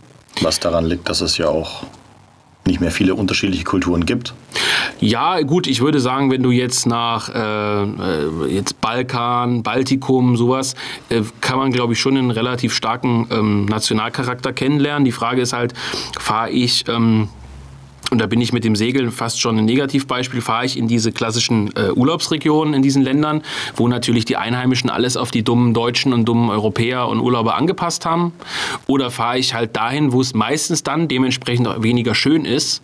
Was 0.42 0.60
daran 0.60 0.84
liegt, 0.84 1.08
dass 1.08 1.22
es 1.22 1.38
ja 1.38 1.48
auch 1.48 1.84
nicht 2.66 2.80
mehr 2.80 2.90
viele 2.90 3.14
unterschiedliche 3.14 3.64
Kulturen 3.64 4.06
gibt. 4.06 4.34
Ja, 5.00 5.40
gut, 5.42 5.66
ich 5.66 5.80
würde 5.80 6.00
sagen, 6.00 6.30
wenn 6.30 6.42
du 6.42 6.50
jetzt 6.50 6.86
nach 6.86 7.28
äh, 7.28 7.82
äh, 7.82 8.46
jetzt 8.48 8.80
Balkan, 8.80 9.62
Baltikum, 9.62 10.36
sowas, 10.36 10.74
äh, 11.08 11.22
kann 11.40 11.58
man, 11.58 11.72
glaube 11.72 11.92
ich, 11.92 12.00
schon 12.00 12.16
einen 12.16 12.30
relativ 12.30 12.74
starken 12.74 13.26
ähm, 13.30 13.66
Nationalcharakter 13.66 14.52
kennenlernen. 14.52 15.04
Die 15.04 15.12
Frage 15.12 15.42
ist 15.42 15.52
halt, 15.52 15.74
fahre 16.18 16.50
ich 16.50 16.84
ähm, 16.88 17.28
und 18.10 18.18
da 18.20 18.26
bin 18.26 18.40
ich 18.40 18.52
mit 18.52 18.62
dem 18.64 18.76
Segeln 18.76 19.10
fast 19.10 19.40
schon 19.40 19.58
ein 19.58 19.64
Negativbeispiel, 19.64 20.40
fahre 20.40 20.64
ich 20.64 20.76
in 20.76 20.86
diese 20.86 21.10
klassischen 21.10 21.74
äh, 21.76 21.90
Urlaubsregionen 21.90 22.72
in 22.72 22.82
diesen 22.82 23.02
Ländern, 23.02 23.42
wo 23.74 23.88
natürlich 23.88 24.24
die 24.24 24.36
Einheimischen 24.36 24.90
alles 24.90 25.16
auf 25.16 25.32
die 25.32 25.42
dummen 25.42 25.74
Deutschen 25.74 26.12
und 26.12 26.24
dummen 26.24 26.48
Europäer 26.50 27.08
und 27.08 27.20
Urlauber 27.20 27.56
angepasst 27.56 28.06
haben. 28.06 28.32
Oder 28.86 29.10
fahre 29.10 29.38
ich 29.38 29.54
halt 29.54 29.76
dahin, 29.76 30.12
wo 30.12 30.20
es 30.20 30.34
meistens 30.34 30.84
dann 30.84 31.08
dementsprechend 31.08 31.82
weniger 31.82 32.14
schön 32.14 32.44
ist, 32.44 32.80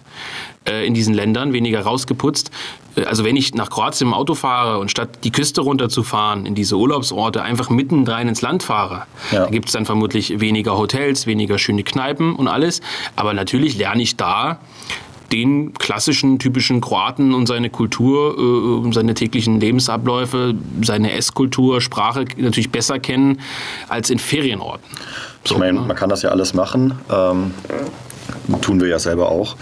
äh, 0.69 0.87
in 0.87 0.95
diesen 0.95 1.15
Ländern, 1.15 1.53
weniger 1.53 1.83
rausgeputzt. 1.83 2.51
Äh, 2.97 3.05
also 3.05 3.25
wenn 3.25 3.37
ich 3.37 3.55
nach 3.55 3.71
Kroatien 3.71 4.09
im 4.09 4.15
Auto 4.15 4.35
fahre 4.35 4.79
und 4.79 4.91
statt 4.91 5.19
die 5.25 5.31
Küste 5.31 5.61
runterzufahren, 5.61 6.47
in 6.47 6.55
diese 6.55 6.77
Urlaubsorte, 6.77 7.43
einfach 7.43 7.71
mitten 7.71 8.07
rein 8.07 8.29
ins 8.29 8.43
Land 8.43 8.63
fahre, 8.63 9.07
ja. 9.31 9.45
da 9.45 9.51
gibt 9.51 9.67
es 9.67 9.73
dann 9.73 9.87
vermutlich 9.87 10.41
weniger 10.41 10.77
Hotels, 10.77 11.27
weniger 11.27 11.59
schöne 11.59 11.85
Kneipen 11.85 12.35
und 12.35 12.49
alles. 12.49 12.81
Aber 13.17 13.35
natürlich 13.35 13.77
lerne 13.77 14.03
ich 14.03 14.17
da 14.17 14.59
den 15.33 15.73
klassischen, 15.75 16.39
typischen 16.39 16.81
Kroaten 16.81 17.35
und 17.35 17.47
seine 17.47 17.71
Kultur, 17.71 18.85
äh, 18.87 18.93
seine 18.93 19.15
täglichen 19.15 19.59
Lebensabläufe, 19.61 20.55
seine 20.83 21.13
Esskultur, 21.13 21.81
Sprache 21.81 22.27
natürlich 22.37 22.71
besser 22.71 22.99
kennen 22.99 23.41
als 23.89 24.11
in 24.11 24.19
Ferienorten. 24.19 24.85
So, 25.45 25.55
ich 25.55 25.59
meine, 25.59 25.81
ne? 25.81 25.87
man 25.87 25.97
kann 25.97 26.11
das 26.11 26.23
ja 26.23 26.31
alles 26.31 26.55
machen. 26.55 26.95
Ähm, 27.11 27.53
tun 28.61 28.81
wir 28.81 28.89
ja 28.89 28.99
selber 28.99 29.31
auch. 29.31 29.57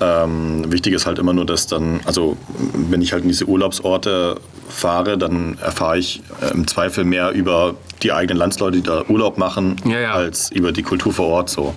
Ähm, 0.00 0.70
wichtig 0.70 0.94
ist 0.94 1.06
halt 1.06 1.18
immer 1.18 1.32
nur, 1.32 1.46
dass 1.46 1.66
dann, 1.66 2.00
also 2.04 2.36
wenn 2.74 3.00
ich 3.02 3.12
halt 3.12 3.22
in 3.22 3.28
diese 3.28 3.46
Urlaubsorte 3.46 4.36
fahre, 4.68 5.16
dann 5.16 5.58
erfahre 5.58 5.98
ich 5.98 6.22
äh, 6.42 6.52
im 6.52 6.66
Zweifel 6.66 7.04
mehr 7.04 7.30
über 7.30 7.74
die 8.02 8.12
eigenen 8.12 8.38
Landsleute, 8.38 8.76
die 8.76 8.82
da 8.82 9.04
Urlaub 9.08 9.38
machen, 9.38 9.76
ja, 9.84 9.98
ja. 9.98 10.12
als 10.12 10.50
über 10.50 10.72
die 10.72 10.82
Kultur 10.82 11.12
vor 11.12 11.26
Ort. 11.28 11.50
So. 11.50 11.74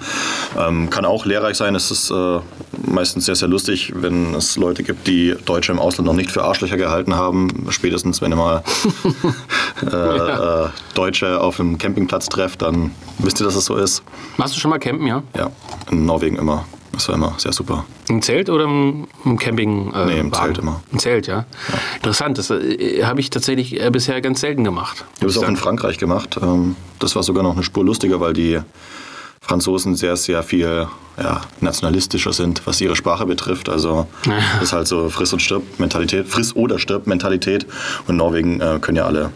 Ähm, 0.57 0.89
kann 0.89 1.05
auch 1.05 1.25
lehrreich 1.25 1.55
sein, 1.55 1.75
es 1.75 1.91
ist 1.91 2.11
äh, 2.11 2.39
meistens 2.85 3.25
sehr, 3.25 3.35
sehr 3.35 3.47
lustig, 3.47 3.91
wenn 3.95 4.33
es 4.35 4.55
Leute 4.57 4.83
gibt, 4.83 5.07
die 5.07 5.35
Deutsche 5.45 5.71
im 5.71 5.79
Ausland 5.79 6.07
noch 6.07 6.13
nicht 6.15 6.31
für 6.31 6.43
Arschlöcher 6.43 6.77
gehalten 6.77 7.15
haben. 7.15 7.67
Spätestens, 7.69 8.21
wenn 8.21 8.31
ihr 8.31 8.35
mal 8.37 8.63
äh, 9.83 9.85
Ja. 9.91 10.65
äh, 10.65 10.69
Deutsche 10.93 11.39
auf 11.41 11.59
einem 11.59 11.77
Campingplatz 11.77 12.27
trefft, 12.27 12.61
dann 12.61 12.91
wisst 13.19 13.39
ihr, 13.41 13.45
dass 13.45 13.55
es 13.55 13.65
so 13.65 13.75
ist. 13.75 14.03
Warst 14.37 14.55
du 14.55 14.59
schon 14.59 14.69
mal 14.69 14.79
campen, 14.79 15.07
ja? 15.07 15.23
Ja, 15.37 15.49
in 15.91 16.05
Norwegen 16.05 16.37
immer. 16.37 16.65
Das 16.91 17.07
war 17.07 17.15
immer 17.15 17.33
sehr 17.37 17.53
super. 17.53 17.85
Im 18.09 18.21
Zelt 18.21 18.49
oder 18.49 18.65
im, 18.65 19.07
Camping? 19.39 19.93
Äh, 19.93 20.05
Nee, 20.07 20.19
im 20.19 20.31
Wagen? 20.31 20.45
Zelt 20.45 20.57
immer. 20.57 20.81
Im 20.91 20.99
Zelt, 20.99 21.27
ja. 21.27 21.45
Interessant, 21.95 22.37
das 22.37 22.49
äh, 22.49 23.03
habe 23.03 23.19
ich 23.21 23.29
tatsächlich 23.29 23.79
äh, 23.79 23.89
bisher 23.91 24.19
ganz 24.21 24.41
selten 24.41 24.63
gemacht. 24.63 25.05
Ich 25.17 25.21
habe 25.21 25.29
es 25.31 25.37
auch 25.37 25.47
in 25.47 25.55
Frankreich 25.55 25.97
gemacht. 25.99 26.39
Ähm, 26.41 26.75
Das 26.97 27.15
war 27.15 27.23
sogar 27.23 27.43
noch 27.43 27.53
eine 27.53 27.63
Spur 27.63 27.85
lustiger, 27.85 28.19
weil 28.19 28.33
die 28.33 28.59
Franzosen 29.53 29.95
sehr, 29.95 30.15
sehr 30.15 30.43
viel 30.43 30.87
ja, 31.17 31.41
nationalistischer 31.59 32.31
sind, 32.33 32.61
was 32.65 32.79
ihre 32.81 32.95
Sprache 32.95 33.25
betrifft. 33.25 33.67
Also 33.67 34.05
Ja. 34.27 34.33
das 34.59 34.65
ist 34.65 34.73
halt 34.73 34.87
so 34.87 35.09
Friss- 35.09 35.33
und 35.33 35.39
Stirb-Mentalität, 35.41 36.27
Friss- 36.27 36.55
oder 36.55 36.77
Stirb-Mentalität. 36.77 37.65
Und 38.05 38.09
in 38.11 38.17
Norwegen 38.17 38.61
äh, 38.61 38.77
können 38.79 38.97
ja 38.97 39.05
alle 39.07 39.31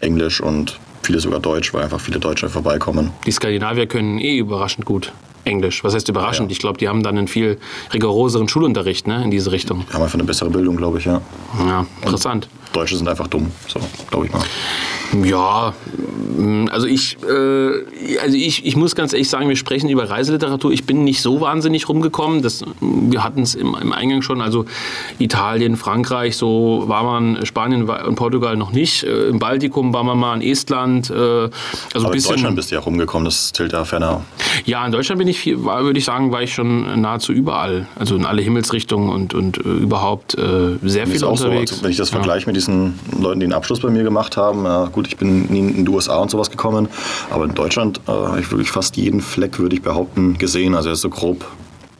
Englisch 0.00 0.40
und 0.40 0.80
viele 1.02 1.20
sogar 1.20 1.38
Deutsch, 1.38 1.72
weil 1.72 1.84
einfach 1.84 2.00
viele 2.00 2.18
Deutsche 2.18 2.48
vorbeikommen. 2.48 3.12
Die 3.26 3.30
Skandinavier 3.30 3.86
können 3.86 4.18
eh 4.18 4.38
überraschend 4.38 4.86
gut 4.86 5.12
Englisch. 5.44 5.84
Was 5.84 5.94
heißt 5.94 6.08
überraschend? 6.08 6.50
Ja. 6.50 6.52
Ich 6.52 6.58
glaube, 6.58 6.78
die 6.78 6.88
haben 6.88 7.04
dann 7.04 7.16
einen 7.16 7.28
viel 7.28 7.58
rigoroseren 7.92 8.48
Schulunterricht 8.48 9.06
ne, 9.06 9.22
in 9.22 9.30
diese 9.30 9.52
Richtung. 9.52 9.84
Die 9.88 9.94
haben 9.94 10.02
einfach 10.02 10.14
eine 10.18 10.24
bessere 10.24 10.50
Bildung, 10.50 10.76
glaube 10.76 10.98
ich, 10.98 11.04
ja. 11.04 11.20
Ja, 11.64 11.86
interessant. 12.02 12.48
Deutsche 12.74 12.96
sind 12.96 13.08
einfach 13.08 13.28
dumm, 13.28 13.50
so 13.68 13.80
glaube 14.10 14.26
ich 14.26 14.32
mal. 14.32 14.42
Ja, 15.22 15.72
mm, 16.36 16.66
also 16.72 16.86
ich, 16.88 17.16
äh, 17.22 18.18
also 18.20 18.36
ich, 18.36 18.66
ich 18.66 18.74
muss 18.76 18.96
ganz 18.96 19.12
ehrlich 19.12 19.28
sagen, 19.30 19.48
wir 19.48 19.54
sprechen 19.56 19.88
über 19.88 20.10
Reiseliteratur. 20.10 20.72
Ich 20.72 20.84
bin 20.86 21.04
nicht 21.04 21.22
so 21.22 21.40
wahnsinnig 21.40 21.88
rumgekommen. 21.88 22.42
Das, 22.42 22.64
wir 22.80 23.22
hatten 23.22 23.42
es 23.42 23.54
im, 23.54 23.76
im 23.80 23.92
Eingang 23.92 24.22
schon. 24.22 24.40
Also 24.40 24.64
Italien, 25.20 25.76
Frankreich, 25.76 26.36
so 26.36 26.84
war 26.86 27.04
man, 27.04 27.46
Spanien 27.46 27.88
und 27.88 28.14
Portugal 28.16 28.56
noch 28.56 28.72
nicht. 28.72 29.04
Äh, 29.04 29.28
Im 29.28 29.38
Baltikum 29.38 29.92
war 29.92 30.02
man 30.02 30.18
mal 30.18 30.34
in 30.34 30.42
Estland. 30.50 31.10
Äh, 31.10 31.14
also 31.14 31.50
Aber 31.94 32.06
in 32.06 32.12
bisschen. 32.12 32.30
Deutschland 32.32 32.56
bist 32.56 32.70
du 32.72 32.74
ja 32.74 32.80
rumgekommen, 32.80 33.24
das 33.24 33.52
zählt 33.52 33.72
ja 33.72 33.84
ferner. 33.84 34.22
Ja, 34.64 34.84
in 34.84 34.90
Deutschland 34.90 35.20
bin 35.20 35.28
ich, 35.28 35.38
viel, 35.38 35.64
war, 35.64 35.84
würde 35.84 35.98
ich 36.00 36.04
sagen, 36.04 36.32
war 36.32 36.42
ich 36.42 36.52
schon 36.52 37.00
nahezu 37.00 37.32
überall. 37.32 37.86
Also 37.96 38.16
in 38.16 38.24
alle 38.26 38.42
Himmelsrichtungen 38.42 39.10
und, 39.10 39.32
und 39.32 39.58
äh, 39.58 39.60
überhaupt 39.60 40.34
äh, 40.34 40.76
sehr 40.82 41.04
Ist 41.04 41.12
viel 41.12 41.24
auch 41.24 41.36
so, 41.38 41.44
unterwegs. 41.46 41.70
also, 41.72 41.84
wenn 41.84 41.90
ich 41.92 41.96
das 41.98 42.10
Ja. 42.10 42.16
vergleiche 42.16 42.46
mit 42.48 42.56
diesen 42.66 42.98
Leuten, 43.20 43.40
die 43.40 43.44
einen 43.46 43.52
Abschluss 43.52 43.80
bei 43.80 43.90
mir 43.90 44.02
gemacht 44.02 44.36
haben, 44.36 44.64
ja, 44.64 44.86
gut, 44.86 45.06
ich 45.06 45.16
bin 45.16 45.46
nie 45.46 45.58
in 45.60 45.84
die 45.84 45.90
USA 45.90 46.16
und 46.16 46.30
sowas 46.30 46.50
gekommen, 46.50 46.88
aber 47.30 47.44
in 47.44 47.54
Deutschland 47.54 48.00
äh, 48.06 48.10
habe 48.10 48.40
ich 48.40 48.50
wirklich 48.50 48.70
fast 48.70 48.96
jeden 48.96 49.20
Fleck, 49.20 49.58
würde 49.58 49.76
ich 49.76 49.82
behaupten, 49.82 50.38
gesehen. 50.38 50.74
Also 50.74 50.88
er 50.88 50.94
ist 50.94 51.02
so 51.02 51.10
grob. 51.10 51.44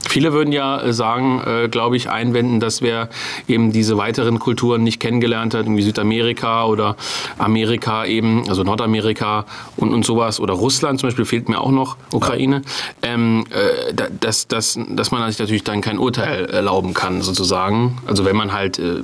Viele 0.06 0.32
würden 0.32 0.52
ja 0.52 0.80
äh, 0.80 0.92
sagen, 0.92 1.40
äh, 1.46 1.68
glaube 1.68 1.96
ich, 1.96 2.08
einwenden, 2.10 2.60
dass 2.60 2.82
wer 2.82 3.08
eben 3.48 3.72
diese 3.72 3.96
weiteren 3.96 4.38
Kulturen 4.38 4.82
nicht 4.82 5.00
kennengelernt 5.00 5.54
hat, 5.54 5.66
wie 5.66 5.82
Südamerika 5.82 6.66
oder 6.66 6.96
Amerika 7.38 8.04
eben, 8.04 8.48
also 8.48 8.62
Nordamerika 8.62 9.44
und, 9.76 9.92
und 9.92 10.04
sowas, 10.04 10.40
oder 10.40 10.54
Russland 10.54 11.00
zum 11.00 11.08
Beispiel 11.08 11.24
fehlt 11.24 11.48
mir 11.48 11.60
auch 11.60 11.70
noch, 11.72 11.96
Ukraine, 12.12 12.62
ähm, 13.02 13.44
äh, 13.50 13.92
da- 13.94 14.08
dass, 14.20 14.46
dass, 14.46 14.78
dass 14.88 15.10
man 15.10 15.28
sich 15.30 15.38
natürlich 15.38 15.64
dann 15.64 15.80
kein 15.80 15.98
Urteil 15.98 16.46
erlauben 16.46 16.94
kann, 16.94 17.22
sozusagen. 17.22 17.98
Also 18.06 18.24
wenn 18.24 18.36
man 18.36 18.52
halt 18.52 18.78
äh, 18.78 19.00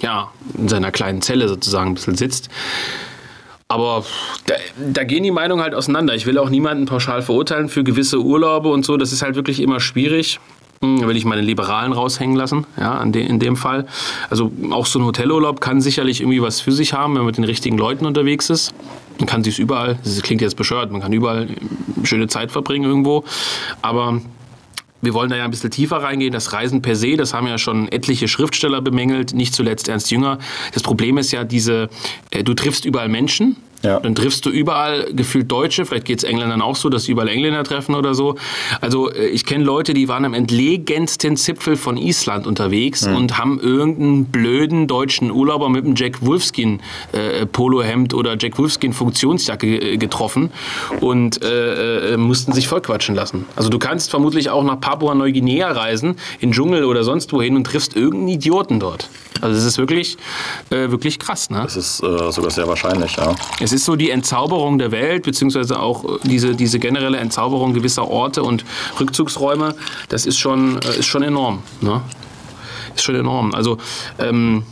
ja, 0.00 0.30
in 0.56 0.68
seiner 0.68 0.90
kleinen 0.92 1.22
Zelle 1.22 1.48
sozusagen 1.48 1.90
ein 1.90 1.94
bisschen 1.94 2.16
sitzt. 2.16 2.48
Aber 3.68 4.04
da, 4.46 4.54
da 4.92 5.04
gehen 5.04 5.24
die 5.24 5.32
Meinungen 5.32 5.62
halt 5.62 5.74
auseinander. 5.74 6.14
Ich 6.14 6.26
will 6.26 6.38
auch 6.38 6.50
niemanden 6.50 6.86
pauschal 6.86 7.22
verurteilen 7.22 7.68
für 7.68 7.82
gewisse 7.82 8.20
Urlaube 8.20 8.68
und 8.68 8.84
so. 8.84 8.96
Das 8.96 9.12
ist 9.12 9.22
halt 9.22 9.34
wirklich 9.34 9.60
immer 9.60 9.80
schwierig. 9.80 10.38
Hm, 10.82 11.00
Da 11.00 11.08
will 11.08 11.16
ich 11.16 11.24
meine 11.24 11.42
Liberalen 11.42 11.92
raushängen 11.92 12.36
lassen, 12.36 12.66
ja, 12.78 12.92
an 12.92 13.10
de, 13.10 13.26
in 13.26 13.40
dem 13.40 13.56
Fall. 13.56 13.86
Also 14.30 14.52
auch 14.70 14.86
so 14.86 14.98
ein 15.00 15.04
Hotelurlaub 15.04 15.60
kann 15.60 15.80
sicherlich 15.80 16.20
irgendwie 16.20 16.42
was 16.42 16.60
für 16.60 16.72
sich 16.72 16.92
haben, 16.92 17.14
wenn 17.14 17.20
man 17.22 17.26
mit 17.26 17.38
den 17.38 17.44
richtigen 17.44 17.76
Leuten 17.78 18.06
unterwegs 18.06 18.50
ist. 18.50 18.72
Man 19.18 19.26
kann 19.26 19.42
sich 19.42 19.58
überall, 19.58 19.98
das 20.04 20.22
klingt 20.22 20.42
jetzt 20.42 20.56
bescheuert, 20.56 20.92
man 20.92 21.00
kann 21.00 21.12
überall 21.12 21.48
schöne 22.04 22.28
Zeit 22.28 22.52
verbringen 22.52 22.84
irgendwo. 22.84 23.24
Aber 23.82 24.20
wir 25.02 25.14
wollen 25.14 25.30
da 25.30 25.36
ja 25.36 25.44
ein 25.44 25.50
bisschen 25.50 25.70
tiefer 25.70 25.98
reingehen. 25.98 26.32
Das 26.32 26.52
Reisen 26.52 26.82
per 26.82 26.96
se, 26.96 27.16
das 27.16 27.34
haben 27.34 27.46
ja 27.46 27.58
schon 27.58 27.88
etliche 27.88 28.28
Schriftsteller 28.28 28.80
bemängelt, 28.80 29.34
nicht 29.34 29.54
zuletzt 29.54 29.88
Ernst 29.88 30.10
Jünger. 30.10 30.38
Das 30.72 30.82
Problem 30.82 31.18
ist 31.18 31.32
ja 31.32 31.44
diese, 31.44 31.88
äh, 32.30 32.42
du 32.42 32.54
triffst 32.54 32.84
überall 32.84 33.08
Menschen. 33.08 33.56
Ja. 33.82 34.00
Dann 34.00 34.14
triffst 34.14 34.44
du 34.46 34.50
überall 34.50 35.12
gefühlt 35.12 35.50
Deutsche, 35.50 35.84
vielleicht 35.86 36.06
geht 36.06 36.18
es 36.18 36.24
Engländern 36.24 36.62
auch 36.62 36.76
so, 36.76 36.88
dass 36.88 37.04
sie 37.04 37.12
überall 37.12 37.28
Engländer 37.28 37.64
treffen 37.64 37.94
oder 37.94 38.14
so. 38.14 38.36
Also 38.80 39.10
äh, 39.10 39.26
ich 39.26 39.44
kenne 39.44 39.64
Leute, 39.64 39.94
die 39.94 40.08
waren 40.08 40.24
am 40.24 40.34
entlegensten 40.34 41.36
Zipfel 41.36 41.76
von 41.76 41.96
Island 41.96 42.46
unterwegs 42.46 43.06
und 43.06 43.38
haben 43.38 43.60
irgendeinen 43.60 44.26
blöden 44.26 44.86
deutschen 44.86 45.30
Urlauber 45.30 45.68
mit 45.68 45.84
einem 45.84 45.94
Jack 45.96 46.24
Wolfskin 46.24 46.80
äh, 47.12 47.46
Polohemd 47.46 48.14
oder 48.14 48.36
Jack 48.38 48.58
Wolfskin 48.58 48.92
Funktionsjacke 48.92 49.92
äh, 49.92 49.96
getroffen 49.96 50.50
und 51.00 51.42
äh, 51.42 52.14
äh, 52.14 52.16
mussten 52.16 52.52
sich 52.52 52.68
vollquatschen 52.68 53.14
lassen. 53.14 53.46
Also 53.56 53.68
du 53.68 53.78
kannst 53.78 54.10
vermutlich 54.10 54.50
auch 54.50 54.64
nach 54.64 54.80
Papua-Neuguinea 54.80 55.70
reisen, 55.70 56.16
in 56.40 56.50
den 56.50 56.52
Dschungel 56.52 56.84
oder 56.84 57.04
sonst 57.04 57.32
wohin 57.32 57.56
und 57.56 57.64
triffst 57.64 57.96
irgendeinen 57.96 58.28
Idioten 58.28 58.80
dort. 58.80 59.08
Also 59.40 59.58
es 59.58 59.64
ist 59.64 59.78
wirklich, 59.78 60.16
äh, 60.70 60.90
wirklich 60.90 61.18
krass, 61.18 61.50
ne? 61.50 61.60
Das 61.62 61.76
ist 61.76 62.02
äh, 62.02 62.32
sogar 62.32 62.50
sehr 62.50 62.66
wahrscheinlich, 62.66 63.16
ja. 63.16 63.34
Es 63.60 63.72
ist 63.72 63.84
so 63.84 63.96
die 63.96 64.10
Entzauberung 64.10 64.78
der 64.78 64.92
Welt, 64.92 65.24
beziehungsweise 65.24 65.78
auch 65.78 66.04
äh, 66.04 66.18
diese, 66.24 66.54
diese 66.54 66.78
generelle 66.78 67.18
Entzauberung 67.18 67.74
gewisser 67.74 68.08
Orte 68.08 68.42
und 68.42 68.64
Rückzugsräume, 69.00 69.74
das 70.08 70.26
ist 70.26 70.38
schon, 70.38 70.80
äh, 70.82 70.98
ist 70.98 71.06
schon 71.06 71.22
enorm. 71.22 71.62
Ne? 71.80 72.00
Ist 72.94 73.04
schon 73.04 73.14
enorm. 73.14 73.54
Also, 73.54 73.78
ähm, 74.18 74.64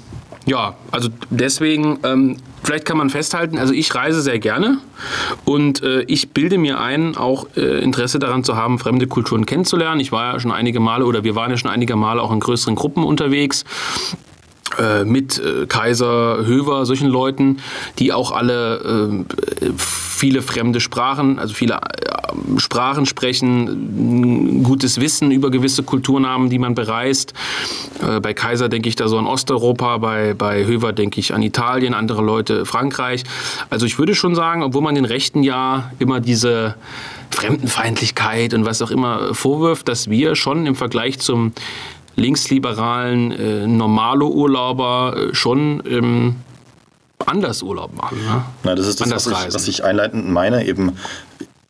ja, 0.46 0.74
also 0.90 1.08
deswegen, 1.30 1.98
ähm, 2.02 2.36
vielleicht 2.62 2.84
kann 2.84 2.98
man 2.98 3.08
festhalten, 3.08 3.58
also 3.58 3.72
ich 3.72 3.94
reise 3.94 4.20
sehr 4.20 4.38
gerne 4.38 4.78
und 5.46 5.82
äh, 5.82 6.02
ich 6.02 6.30
bilde 6.30 6.58
mir 6.58 6.80
ein, 6.80 7.16
auch 7.16 7.46
äh, 7.56 7.82
Interesse 7.82 8.18
daran 8.18 8.44
zu 8.44 8.54
haben, 8.54 8.78
fremde 8.78 9.06
Kulturen 9.06 9.46
kennenzulernen. 9.46 10.00
Ich 10.00 10.12
war 10.12 10.34
ja 10.34 10.40
schon 10.40 10.52
einige 10.52 10.80
Male 10.80 11.06
oder 11.06 11.24
wir 11.24 11.34
waren 11.34 11.50
ja 11.50 11.56
schon 11.56 11.70
einige 11.70 11.96
Male 11.96 12.20
auch 12.20 12.30
in 12.30 12.40
größeren 12.40 12.74
Gruppen 12.74 13.04
unterwegs 13.04 13.64
mit 15.04 15.38
äh, 15.38 15.66
Kaiser 15.66 16.44
Höver, 16.44 16.86
solchen 16.86 17.08
Leuten, 17.08 17.58
die 17.98 18.12
auch 18.12 18.32
alle 18.32 19.24
äh, 19.60 19.72
viele 19.76 20.42
fremde 20.42 20.80
Sprachen, 20.80 21.38
also 21.38 21.54
viele 21.54 21.74
äh, 21.74 22.58
Sprachen 22.58 23.04
sprechen, 23.04 24.62
gutes 24.62 25.00
Wissen 25.00 25.30
über 25.30 25.50
gewisse 25.50 25.82
Kulturen 25.82 26.26
haben, 26.26 26.50
die 26.50 26.58
man 26.58 26.74
bereist. 26.74 27.34
Äh, 28.00 28.20
bei 28.20 28.32
Kaiser 28.32 28.68
denke 28.68 28.88
ich 28.88 28.96
da 28.96 29.08
so 29.08 29.18
an 29.18 29.26
Osteuropa, 29.26 29.98
bei, 29.98 30.34
bei 30.34 30.64
Höver 30.64 30.92
denke 30.92 31.20
ich 31.20 31.34
an 31.34 31.42
Italien, 31.42 31.94
andere 31.94 32.22
Leute 32.22 32.64
Frankreich. 32.64 33.24
Also 33.70 33.86
ich 33.86 33.98
würde 33.98 34.14
schon 34.14 34.34
sagen, 34.34 34.62
obwohl 34.62 34.82
man 34.82 34.94
den 34.94 35.04
Rechten 35.04 35.42
ja 35.42 35.90
immer 35.98 36.20
diese 36.20 36.76
Fremdenfeindlichkeit 37.30 38.54
und 38.54 38.64
was 38.64 38.80
auch 38.80 38.90
immer 38.90 39.34
vorwirft, 39.34 39.88
dass 39.88 40.08
wir 40.08 40.36
schon 40.36 40.66
im 40.66 40.74
Vergleich 40.74 41.18
zum 41.18 41.52
linksliberalen 42.16 43.32
äh, 43.32 43.66
Normalo-Urlauber 43.66 45.16
äh, 45.16 45.34
schon 45.34 45.82
ähm, 45.86 46.36
anders 47.26 47.62
Urlaub 47.62 47.94
machen. 47.96 48.18
Ne? 48.24 48.44
Na, 48.62 48.74
das 48.74 48.86
ist 48.86 49.00
das, 49.00 49.08
Anders 49.08 49.30
was 49.30 49.46
ich, 49.46 49.54
was 49.54 49.68
ich 49.68 49.84
einleitend 49.84 50.28
meine. 50.28 50.66
Eben, 50.66 50.92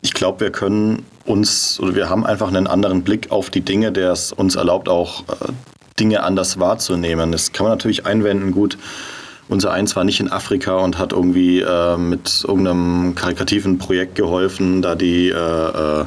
ich 0.02 0.12
glaube, 0.12 0.40
wir 0.40 0.50
können 0.52 1.04
uns 1.24 1.80
oder 1.80 1.94
wir 1.94 2.08
haben 2.08 2.26
einfach 2.26 2.48
einen 2.48 2.66
anderen 2.66 3.02
Blick 3.02 3.30
auf 3.30 3.50
die 3.50 3.62
Dinge, 3.62 3.92
der 3.92 4.12
es 4.12 4.32
uns 4.32 4.56
erlaubt, 4.56 4.88
auch 4.88 5.22
äh, 5.28 5.52
Dinge 5.98 6.22
anders 6.22 6.58
wahrzunehmen. 6.58 7.32
Das 7.32 7.52
kann 7.52 7.64
man 7.64 7.72
natürlich 7.72 8.06
einwenden, 8.06 8.52
gut. 8.52 8.78
Unser 9.48 9.72
Eins 9.72 9.94
war 9.94 10.04
nicht 10.04 10.20
in 10.20 10.32
Afrika 10.32 10.76
und 10.76 10.98
hat 10.98 11.12
irgendwie 11.12 11.60
äh, 11.60 11.98
mit 11.98 12.44
irgendeinem 12.46 13.14
karikativen 13.14 13.76
Projekt 13.78 14.14
geholfen, 14.14 14.80
da 14.80 14.94
die 14.94 15.28
äh, 15.28 15.34
äh, 15.34 16.04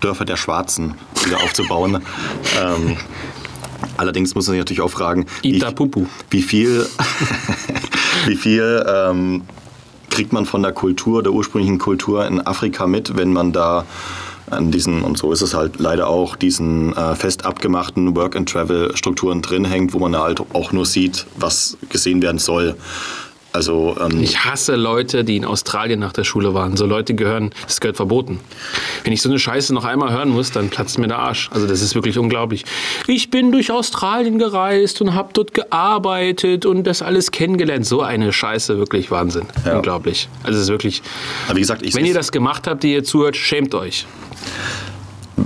Dörfer 0.00 0.24
der 0.24 0.36
Schwarzen 0.36 0.94
wieder 1.24 1.42
aufzubauen. 1.42 2.02
ähm, 2.60 2.96
allerdings 4.00 4.34
muss 4.34 4.46
man 4.46 4.52
sich 4.54 4.60
natürlich 4.60 4.80
auch 4.80 4.90
fragen, 4.90 5.26
wie- 5.42 5.60
wie 6.30 6.42
viel, 6.42 6.86
wie 8.26 8.36
viel 8.36 8.84
ähm, 8.88 9.42
kriegt 10.10 10.32
man 10.32 10.46
von 10.46 10.62
der 10.62 10.72
Kultur, 10.72 11.22
der 11.22 11.32
ursprünglichen 11.32 11.78
Kultur 11.78 12.26
in 12.26 12.44
Afrika 12.46 12.86
mit, 12.86 13.16
wenn 13.16 13.32
man 13.32 13.52
da 13.52 13.84
an 14.50 14.72
diesen, 14.72 15.02
und 15.02 15.16
so 15.16 15.30
ist 15.32 15.42
es 15.42 15.54
halt 15.54 15.78
leider 15.78 16.08
auch, 16.08 16.34
diesen 16.34 16.96
äh, 16.96 17.14
fest 17.14 17.44
abgemachten 17.44 18.16
Work-and-Travel-Strukturen 18.16 19.42
drin 19.42 19.64
hängt, 19.64 19.92
wo 19.94 20.00
man 20.00 20.16
halt 20.16 20.40
auch 20.54 20.72
nur 20.72 20.86
sieht, 20.86 21.26
was 21.36 21.76
gesehen 21.88 22.20
werden 22.20 22.38
soll. 22.38 22.74
Also 23.52 23.96
ähm, 24.00 24.22
Ich 24.22 24.44
hasse 24.44 24.76
Leute, 24.76 25.24
die 25.24 25.36
in 25.36 25.44
Australien 25.44 25.98
nach 25.98 26.12
der 26.12 26.24
Schule 26.24 26.54
waren. 26.54 26.76
So 26.76 26.86
Leute 26.86 27.14
gehören, 27.14 27.50
das 27.66 27.80
gehört 27.80 27.96
verboten. 27.96 28.40
Wenn 29.04 29.12
ich 29.12 29.22
so 29.22 29.28
eine 29.28 29.38
Scheiße 29.38 29.74
noch 29.74 29.84
einmal 29.84 30.12
hören 30.12 30.28
muss, 30.28 30.52
dann 30.52 30.68
platzt 30.68 30.98
mir 30.98 31.08
der 31.08 31.18
Arsch. 31.18 31.50
Also 31.52 31.66
das 31.66 31.82
ist 31.82 31.94
wirklich 31.94 32.18
unglaublich. 32.18 32.64
Ich 33.06 33.30
bin 33.30 33.52
durch 33.52 33.72
Australien 33.72 34.38
gereist 34.38 35.00
und 35.00 35.14
habe 35.14 35.30
dort 35.32 35.54
gearbeitet 35.54 36.64
und 36.66 36.84
das 36.84 37.02
alles 37.02 37.30
kennengelernt. 37.30 37.86
So 37.86 38.02
eine 38.02 38.32
Scheiße, 38.32 38.78
wirklich 38.78 39.10
Wahnsinn. 39.10 39.46
Ja. 39.64 39.76
Unglaublich. 39.76 40.28
Also 40.42 40.58
es 40.58 40.64
ist 40.64 40.70
wirklich, 40.70 41.02
aber 41.48 41.56
wie 41.56 41.60
gesagt, 41.60 41.82
ich 41.82 41.94
wenn 41.94 42.04
ihr 42.04 42.14
das 42.14 42.32
gemacht 42.32 42.66
habt, 42.66 42.82
die 42.82 42.92
ihr 42.92 43.04
zuhört, 43.04 43.36
schämt 43.36 43.74
euch. 43.74 44.06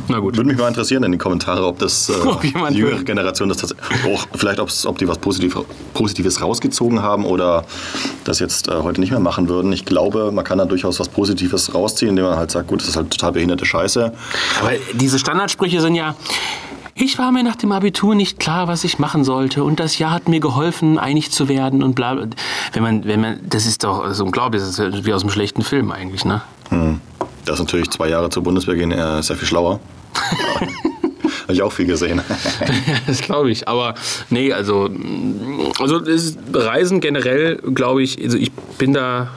Na 0.09 0.19
gut. 0.19 0.37
Würde 0.37 0.49
mich 0.49 0.59
mal 0.59 0.69
interessieren 0.69 1.03
in 1.05 1.13
den 1.13 1.19
Kommentaren, 1.21 1.65
ob 1.65 1.79
das 1.79 2.09
äh, 2.09 2.13
Ob 2.27 2.41
die 2.41 2.49
jüngere 2.49 2.99
will. 2.99 3.05
Generation 3.05 3.49
das 3.49 3.59
tatsächlich, 3.59 4.15
auch 4.15 4.27
vielleicht 4.35 4.61
ob 4.61 4.99
die 4.99 5.09
was 5.09 5.19
Positiv, 5.19 5.57
Positives 5.93 6.41
rausgezogen 6.41 7.03
haben 7.03 7.25
oder 7.25 7.65
das 8.25 8.39
jetzt 8.39 8.69
äh, 8.69 8.73
heute 8.83 9.01
nicht 9.01 9.11
mehr 9.11 9.21
machen 9.21 9.49
würden. 9.49 9.73
Ich 9.73 9.85
glaube, 9.85 10.33
man 10.33 10.45
kann 10.45 10.59
da 10.59 10.65
durchaus 10.65 11.01
was 11.01 11.09
Positives 11.09 11.75
rausziehen, 11.75 12.11
indem 12.11 12.25
man 12.27 12.37
halt 12.37 12.51
sagt, 12.51 12.69
gut, 12.69 12.81
das 12.81 12.89
ist 12.89 12.97
halt 12.97 13.11
total 13.11 13.33
behinderte 13.33 13.65
Scheiße. 13.65 14.13
Aber 14.61 14.71
diese 14.95 15.19
Standardsprüche 15.19 15.81
sind 15.81 15.95
ja. 15.95 16.15
Ich 16.97 17.19
war 17.19 17.33
mir 17.33 17.43
nach 17.43 17.57
dem 17.57 17.73
Abitur 17.73 18.15
nicht 18.15 18.39
klar, 18.39 18.69
was 18.69 18.85
ich 18.85 19.01
machen 19.01 19.25
sollte. 19.25 19.65
Und 19.65 19.81
das 19.81 19.99
Jahr 19.99 20.13
hat 20.13 20.29
mir 20.29 20.39
geholfen, 20.39 20.97
einig 20.97 21.33
zu 21.33 21.49
werden 21.49 21.83
und 21.83 21.95
bla. 21.95 22.15
bla. 22.15 22.29
Wenn 22.73 22.83
man, 22.85 23.05
wenn 23.05 23.21
man, 23.21 23.41
das 23.49 23.67
ist 23.67 23.83
doch 23.83 24.13
so 24.13 24.25
unglaublich, 24.25 24.63
das 24.63 24.79
ist 24.79 25.05
wie 25.05 25.13
aus 25.13 25.23
einem 25.23 25.31
schlechten 25.31 25.63
Film 25.63 25.91
eigentlich, 25.91 26.25
ne? 26.25 26.43
Das 27.45 27.55
ist 27.55 27.61
natürlich 27.61 27.91
zwei 27.91 28.09
Jahre 28.09 28.31
zur 28.31 28.43
Bundeswehr 28.43 28.75
gehen 28.75 28.93
äh, 28.93 29.23
sehr 29.23 29.37
viel 29.37 29.49
schlauer. 29.49 29.81
Habe 31.43 31.53
ich 31.53 31.63
auch 31.63 31.73
viel 31.73 31.87
gesehen. 31.87 32.23
das 33.07 33.21
glaube 33.21 33.51
ich. 33.51 33.69
Aber 33.69 33.95
nee, 34.31 34.53
also, 34.53 34.89
also 35.79 36.01
Reisen 36.53 37.01
generell, 37.01 37.57
glaube 37.57 38.03
ich, 38.03 38.23
also 38.23 38.39
ich 38.39 38.51
bin 38.79 38.93
da. 38.93 39.29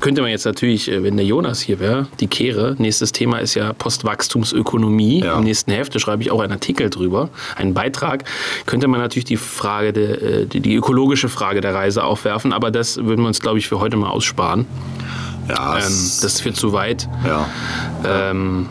Könnte 0.00 0.22
man 0.22 0.30
jetzt 0.30 0.44
natürlich, 0.44 0.90
äh, 0.90 1.02
wenn 1.02 1.16
der 1.16 1.24
Jonas 1.24 1.60
hier 1.60 1.78
wäre, 1.78 2.08
die 2.18 2.26
Kehre. 2.26 2.74
Nächstes 2.78 3.12
Thema 3.12 3.38
ist 3.38 3.54
ja 3.54 3.72
Postwachstumsökonomie. 3.72 5.20
Ja. 5.20 5.38
Im 5.38 5.44
nächsten 5.44 5.70
Hefte 5.70 6.00
schreibe 6.00 6.22
ich 6.22 6.30
auch 6.30 6.40
einen 6.40 6.52
Artikel 6.52 6.90
drüber, 6.90 7.30
einen 7.56 7.74
Beitrag. 7.74 8.24
Könnte 8.66 8.88
man 8.88 9.00
natürlich 9.00 9.24
die 9.24 9.36
Frage, 9.36 9.92
der, 9.92 10.20
äh, 10.20 10.46
die, 10.46 10.60
die 10.60 10.74
ökologische 10.74 11.28
Frage 11.28 11.60
der 11.60 11.74
Reise 11.74 12.04
aufwerfen, 12.04 12.52
aber 12.52 12.70
das 12.70 12.96
würden 12.96 13.22
wir 13.22 13.28
uns, 13.28 13.40
glaube 13.40 13.58
ich, 13.58 13.68
für 13.68 13.78
heute 13.80 13.96
mal 13.96 14.10
aussparen. 14.10 14.66
Ja, 15.48 15.76
Ähm, 15.78 16.10
das 16.22 16.40
führt 16.40 16.56
zu 16.56 16.72
weit. 16.72 17.08
ja. 17.26 17.46
Ähm, 18.06 18.68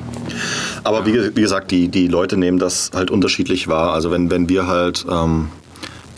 Aber 0.83 1.05
wie, 1.05 1.35
wie 1.35 1.41
gesagt, 1.41 1.71
die, 1.71 1.87
die 1.87 2.07
Leute 2.07 2.37
nehmen 2.37 2.59
das 2.59 2.91
halt 2.93 3.09
unterschiedlich 3.11 3.67
wahr. 3.67 3.93
Also 3.93 4.11
wenn, 4.11 4.29
wenn 4.29 4.49
wir 4.49 4.67
halt, 4.67 5.05
ähm, 5.09 5.49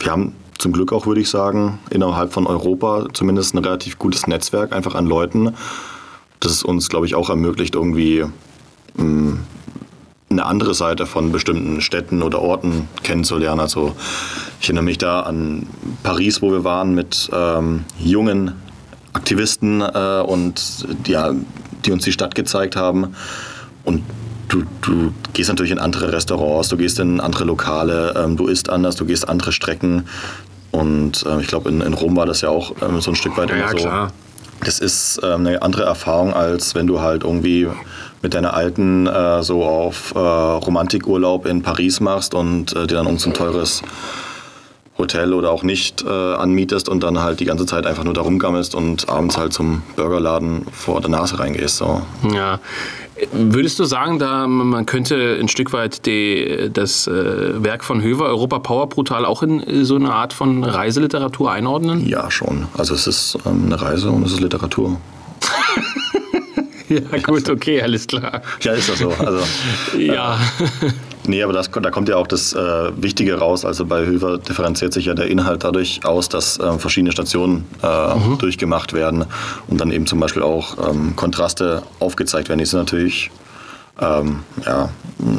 wir 0.00 0.10
haben 0.12 0.34
zum 0.58 0.72
Glück 0.72 0.92
auch, 0.92 1.06
würde 1.06 1.20
ich 1.20 1.28
sagen, 1.30 1.78
innerhalb 1.90 2.32
von 2.32 2.46
Europa 2.46 3.06
zumindest 3.12 3.54
ein 3.54 3.58
relativ 3.58 3.98
gutes 3.98 4.26
Netzwerk 4.26 4.72
einfach 4.72 4.94
an 4.94 5.06
Leuten, 5.06 5.54
das 6.40 6.52
es 6.52 6.62
uns, 6.62 6.88
glaube 6.88 7.06
ich, 7.06 7.14
auch 7.14 7.28
ermöglicht, 7.30 7.74
irgendwie 7.74 8.24
mh, 8.96 9.38
eine 10.30 10.44
andere 10.46 10.74
Seite 10.74 11.06
von 11.06 11.30
bestimmten 11.32 11.80
Städten 11.80 12.22
oder 12.22 12.40
Orten 12.40 12.88
kennenzulernen. 13.02 13.60
Also 13.60 13.94
ich 14.60 14.66
erinnere 14.68 14.84
mich 14.84 14.98
da 14.98 15.20
an 15.20 15.66
Paris, 16.02 16.42
wo 16.42 16.50
wir 16.50 16.64
waren 16.64 16.94
mit 16.94 17.30
ähm, 17.32 17.84
jungen 17.98 18.52
Aktivisten 19.16 19.80
äh, 19.80 20.20
und 20.20 20.86
ja, 21.06 21.32
die 21.84 21.92
uns 21.92 22.04
die 22.04 22.12
Stadt 22.12 22.34
gezeigt 22.34 22.76
haben. 22.76 23.14
Und 23.84 24.02
du, 24.48 24.62
du 24.82 25.12
gehst 25.32 25.48
natürlich 25.48 25.72
in 25.72 25.78
andere 25.78 26.12
Restaurants, 26.12 26.68
du 26.68 26.76
gehst 26.76 26.98
in 27.00 27.20
andere 27.20 27.44
Lokale, 27.44 28.14
ähm, 28.16 28.36
du 28.36 28.46
isst 28.46 28.70
anders, 28.70 28.96
du 28.96 29.06
gehst 29.06 29.28
andere 29.28 29.52
Strecken. 29.52 30.06
Und 30.70 31.24
äh, 31.26 31.40
ich 31.40 31.46
glaube, 31.46 31.68
in, 31.70 31.80
in 31.80 31.94
Rom 31.94 32.16
war 32.16 32.26
das 32.26 32.40
ja 32.42 32.50
auch 32.50 32.74
ähm, 32.82 33.00
so 33.00 33.10
ein 33.10 33.16
Stück 33.16 33.36
weit 33.36 33.50
Ja, 33.50 33.56
immer 33.56 33.68
so. 33.70 33.76
klar. 33.76 34.12
Das 34.64 34.78
ist 34.80 35.20
ähm, 35.22 35.46
eine 35.46 35.62
andere 35.62 35.84
Erfahrung, 35.84 36.32
als 36.32 36.74
wenn 36.74 36.86
du 36.86 37.00
halt 37.00 37.24
irgendwie 37.24 37.68
mit 38.22 38.34
deiner 38.34 38.54
Alten 38.54 39.06
äh, 39.06 39.42
so 39.42 39.62
auf 39.62 40.12
äh, 40.14 40.18
Romantikurlaub 40.18 41.46
in 41.46 41.62
Paris 41.62 42.00
machst 42.00 42.34
und 42.34 42.74
äh, 42.74 42.86
dir 42.86 42.96
dann 42.96 43.06
uns 43.06 43.26
ein 43.26 43.34
teures 43.34 43.82
Hotel 44.98 45.34
oder 45.34 45.50
auch 45.50 45.62
nicht 45.62 46.02
äh, 46.04 46.08
anmietest 46.08 46.88
und 46.88 47.02
dann 47.02 47.20
halt 47.20 47.40
die 47.40 47.44
ganze 47.44 47.66
Zeit 47.66 47.86
einfach 47.86 48.04
nur 48.04 48.14
da 48.14 48.22
rumgammelst 48.22 48.74
und 48.74 49.08
abends 49.08 49.36
halt 49.36 49.52
zum 49.52 49.82
Burgerladen 49.94 50.66
vor 50.72 51.00
der 51.00 51.10
Nase 51.10 51.38
reingehst. 51.38 51.76
So. 51.76 52.02
Ja. 52.32 52.60
Würdest 53.32 53.78
du 53.78 53.84
sagen, 53.84 54.18
da 54.18 54.46
man 54.46 54.84
könnte 54.84 55.38
ein 55.40 55.48
Stück 55.48 55.72
weit 55.72 56.04
die, 56.04 56.70
das 56.72 57.06
äh, 57.06 57.62
Werk 57.62 57.84
von 57.84 58.02
Höver, 58.02 58.26
Europa 58.26 58.58
Power 58.58 58.88
Brutal, 58.88 59.24
auch 59.24 59.42
in 59.42 59.62
äh, 59.62 59.84
so 59.84 59.96
eine 59.96 60.12
Art 60.12 60.32
von 60.32 60.64
Reiseliteratur 60.64 61.50
einordnen? 61.50 62.06
Ja, 62.06 62.30
schon. 62.30 62.66
Also 62.76 62.94
es 62.94 63.06
ist 63.06 63.38
ähm, 63.46 63.64
eine 63.66 63.80
Reise 63.80 64.10
und 64.10 64.24
es 64.26 64.32
ist 64.32 64.40
Literatur. 64.40 64.98
Ja, 66.88 67.00
gut, 67.20 67.48
okay, 67.50 67.82
alles 67.82 68.06
klar. 68.06 68.42
Ja, 68.60 68.72
ist 68.72 68.88
das 68.88 69.00
so. 69.00 69.10
Also, 69.10 69.40
Ja. 69.98 70.38
Nee, 71.26 71.42
aber 71.42 71.52
das, 71.52 71.70
da 71.70 71.90
kommt 71.90 72.08
ja 72.08 72.16
auch 72.16 72.26
das 72.26 72.52
äh, 72.52 72.58
Wichtige 72.96 73.38
raus. 73.38 73.64
Also 73.64 73.84
bei 73.84 74.06
Höver 74.06 74.38
differenziert 74.38 74.92
sich 74.92 75.06
ja 75.06 75.14
der 75.14 75.26
Inhalt 75.26 75.64
dadurch 75.64 76.04
aus, 76.04 76.28
dass 76.28 76.58
ähm, 76.60 76.78
verschiedene 76.78 77.12
Stationen 77.12 77.64
äh, 77.82 78.36
durchgemacht 78.38 78.92
werden 78.92 79.24
und 79.66 79.80
dann 79.80 79.90
eben 79.90 80.06
zum 80.06 80.20
Beispiel 80.20 80.42
auch 80.42 80.90
ähm, 80.90 81.16
Kontraste 81.16 81.82
aufgezeigt 81.98 82.48
werden. 82.48 82.60
Die 82.60 82.66
sind 82.66 82.78
natürlich 82.78 83.30
ähm, 84.00 84.40
ja, 84.64 84.90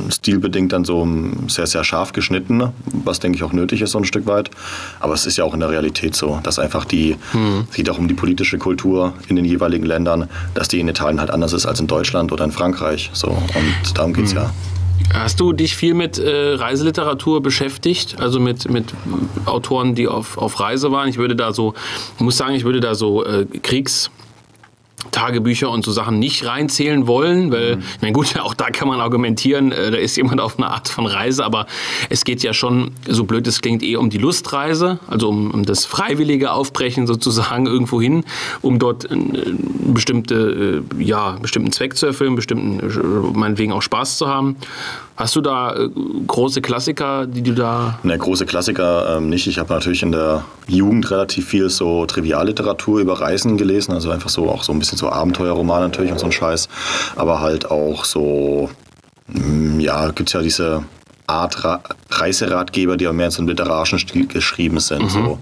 stilbedingt 0.09 0.73
dann 0.73 0.83
so 0.83 1.07
sehr, 1.47 1.67
sehr 1.67 1.83
scharf 1.83 2.11
geschnitten, 2.11 2.73
was 3.03 3.19
denke 3.19 3.37
ich 3.37 3.43
auch 3.43 3.53
nötig 3.53 3.81
ist 3.81 3.91
so 3.91 3.99
ein 3.99 4.05
Stück 4.05 4.25
weit. 4.25 4.49
Aber 4.99 5.13
es 5.13 5.25
ist 5.25 5.37
ja 5.37 5.43
auch 5.43 5.53
in 5.53 5.59
der 5.59 5.69
Realität 5.69 6.15
so, 6.15 6.39
dass 6.41 6.57
einfach 6.57 6.85
die, 6.85 7.15
es 7.69 7.75
geht 7.75 7.89
auch 7.89 7.99
um 7.99 8.07
die 8.07 8.15
politische 8.15 8.57
Kultur 8.57 9.13
in 9.27 9.35
den 9.35 9.45
jeweiligen 9.45 9.85
Ländern, 9.85 10.27
dass 10.55 10.67
die 10.67 10.79
in 10.79 10.87
Italien 10.87 11.19
halt 11.19 11.29
anders 11.29 11.53
ist 11.53 11.67
als 11.67 11.79
in 11.79 11.87
Deutschland 11.87 12.31
oder 12.31 12.45
in 12.45 12.51
Frankreich. 12.51 13.11
So, 13.13 13.29
und 13.29 13.97
darum 13.97 14.13
geht 14.13 14.25
es 14.25 14.33
ja. 14.33 14.49
Hast 15.13 15.39
du 15.39 15.53
dich 15.53 15.75
viel 15.75 15.93
mit 15.93 16.17
äh, 16.19 16.53
Reiseliteratur 16.53 17.41
beschäftigt? 17.41 18.19
Also 18.19 18.39
mit, 18.39 18.69
mit 18.69 18.93
Autoren, 19.45 19.95
die 19.95 20.07
auf, 20.07 20.37
auf 20.37 20.59
Reise 20.59 20.91
waren? 20.91 21.09
Ich 21.09 21.17
würde 21.17 21.35
da 21.35 21.53
so, 21.53 21.73
muss 22.19 22.37
sagen, 22.37 22.55
ich 22.55 22.63
würde 22.63 22.79
da 22.79 22.95
so 22.95 23.25
äh, 23.25 23.45
Kriegs. 23.45 24.11
Tagebücher 25.11 25.69
und 25.69 25.85
so 25.85 25.91
Sachen 25.91 26.17
nicht 26.17 26.45
reinzählen 26.45 27.05
wollen, 27.05 27.51
weil, 27.51 27.79
ich 27.79 28.01
meine, 28.01 28.13
gut, 28.13 28.39
auch 28.39 28.53
da 28.53 28.69
kann 28.71 28.87
man 28.87 28.99
argumentieren, 28.99 29.71
äh, 29.71 29.91
da 29.91 29.97
ist 29.97 30.17
jemand 30.17 30.41
auf 30.41 30.57
einer 30.57 30.71
Art 30.71 30.89
von 30.89 31.05
Reise, 31.05 31.45
aber 31.45 31.67
es 32.09 32.23
geht 32.23 32.43
ja 32.43 32.53
schon, 32.53 32.91
so 33.07 33.23
blöd 33.23 33.45
es 33.47 33.61
klingt, 33.61 33.83
eher 33.83 33.99
um 33.99 34.09
die 34.09 34.17
Lustreise, 34.17 34.99
also 35.07 35.29
um, 35.29 35.51
um 35.51 35.65
das 35.65 35.85
freiwillige 35.85 36.51
Aufbrechen 36.51 37.07
sozusagen 37.07 37.65
irgendwo 37.67 38.01
hin, 38.01 38.23
um 38.61 38.79
dort 38.79 39.09
äh, 39.09 39.15
bestimmte, 39.93 40.83
äh, 40.99 41.03
ja, 41.03 41.37
bestimmten 41.41 41.71
Zweck 41.71 41.95
zu 41.95 42.07
erfüllen, 42.07 42.35
bestimmten, 42.35 42.79
äh, 42.79 43.37
meinetwegen 43.37 43.71
auch 43.71 43.81
Spaß 43.81 44.17
zu 44.17 44.27
haben. 44.27 44.57
Hast 45.17 45.35
du 45.35 45.41
da 45.41 45.75
äh, 45.75 45.89
große 46.27 46.61
Klassiker, 46.61 47.25
die 47.25 47.41
du 47.41 47.53
da. 47.53 47.97
Ne, 48.03 48.15
große 48.15 48.45
Klassiker 48.45 49.17
ähm, 49.17 49.29
nicht. 49.29 49.47
Ich 49.47 49.57
habe 49.57 49.73
natürlich 49.73 50.03
in 50.03 50.11
der 50.11 50.45
Jugend 50.67 51.09
relativ 51.09 51.47
viel 51.47 51.71
so 51.71 52.05
Trivialliteratur 52.05 52.99
über 52.99 53.19
Reisen 53.19 53.57
gelesen, 53.57 53.93
also 53.93 54.11
einfach 54.11 54.29
so 54.29 54.47
auch 54.47 54.61
so 54.61 54.71
ein 54.71 54.77
bisschen 54.77 54.86
so 54.95 55.09
Abenteuerromane 55.09 55.87
natürlich 55.87 56.11
und 56.11 56.19
so 56.19 56.27
ein 56.27 56.31
Scheiß, 56.31 56.69
aber 57.15 57.41
halt 57.41 57.69
auch 57.69 58.05
so, 58.05 58.69
mm, 59.27 59.79
ja, 59.79 60.09
gibt's 60.11 60.33
ja 60.33 60.41
diese 60.41 60.83
Art 61.27 61.63
Ra 61.65 61.81
Reiseratgeber, 62.09 62.95
die 62.95 63.07
auch 63.07 63.13
mehr 63.13 63.25
in 63.25 63.31
so 63.31 63.39
einem 63.39 63.49
literarischen 63.49 63.99
Stil 63.99 64.27
geschrieben 64.27 64.79
sind. 64.79 65.11
So. 65.11 65.39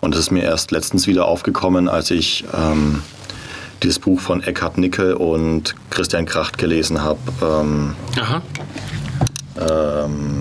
Und 0.00 0.14
das 0.14 0.22
ist 0.22 0.30
mir 0.32 0.42
erst 0.42 0.72
letztens 0.72 1.06
wieder 1.06 1.26
aufgekommen, 1.26 1.88
als 1.88 2.10
ich 2.10 2.44
ähm, 2.52 3.02
dieses 3.84 4.00
Buch 4.00 4.20
von 4.20 4.42
Eckhard 4.42 4.78
Nickel 4.78 5.14
und 5.14 5.76
Christian 5.90 6.26
Kracht 6.26 6.58
gelesen 6.58 7.02
habe. 7.02 7.20
Ähm, 7.40 7.94
Aha. 8.20 8.42
ähm, 9.60 10.40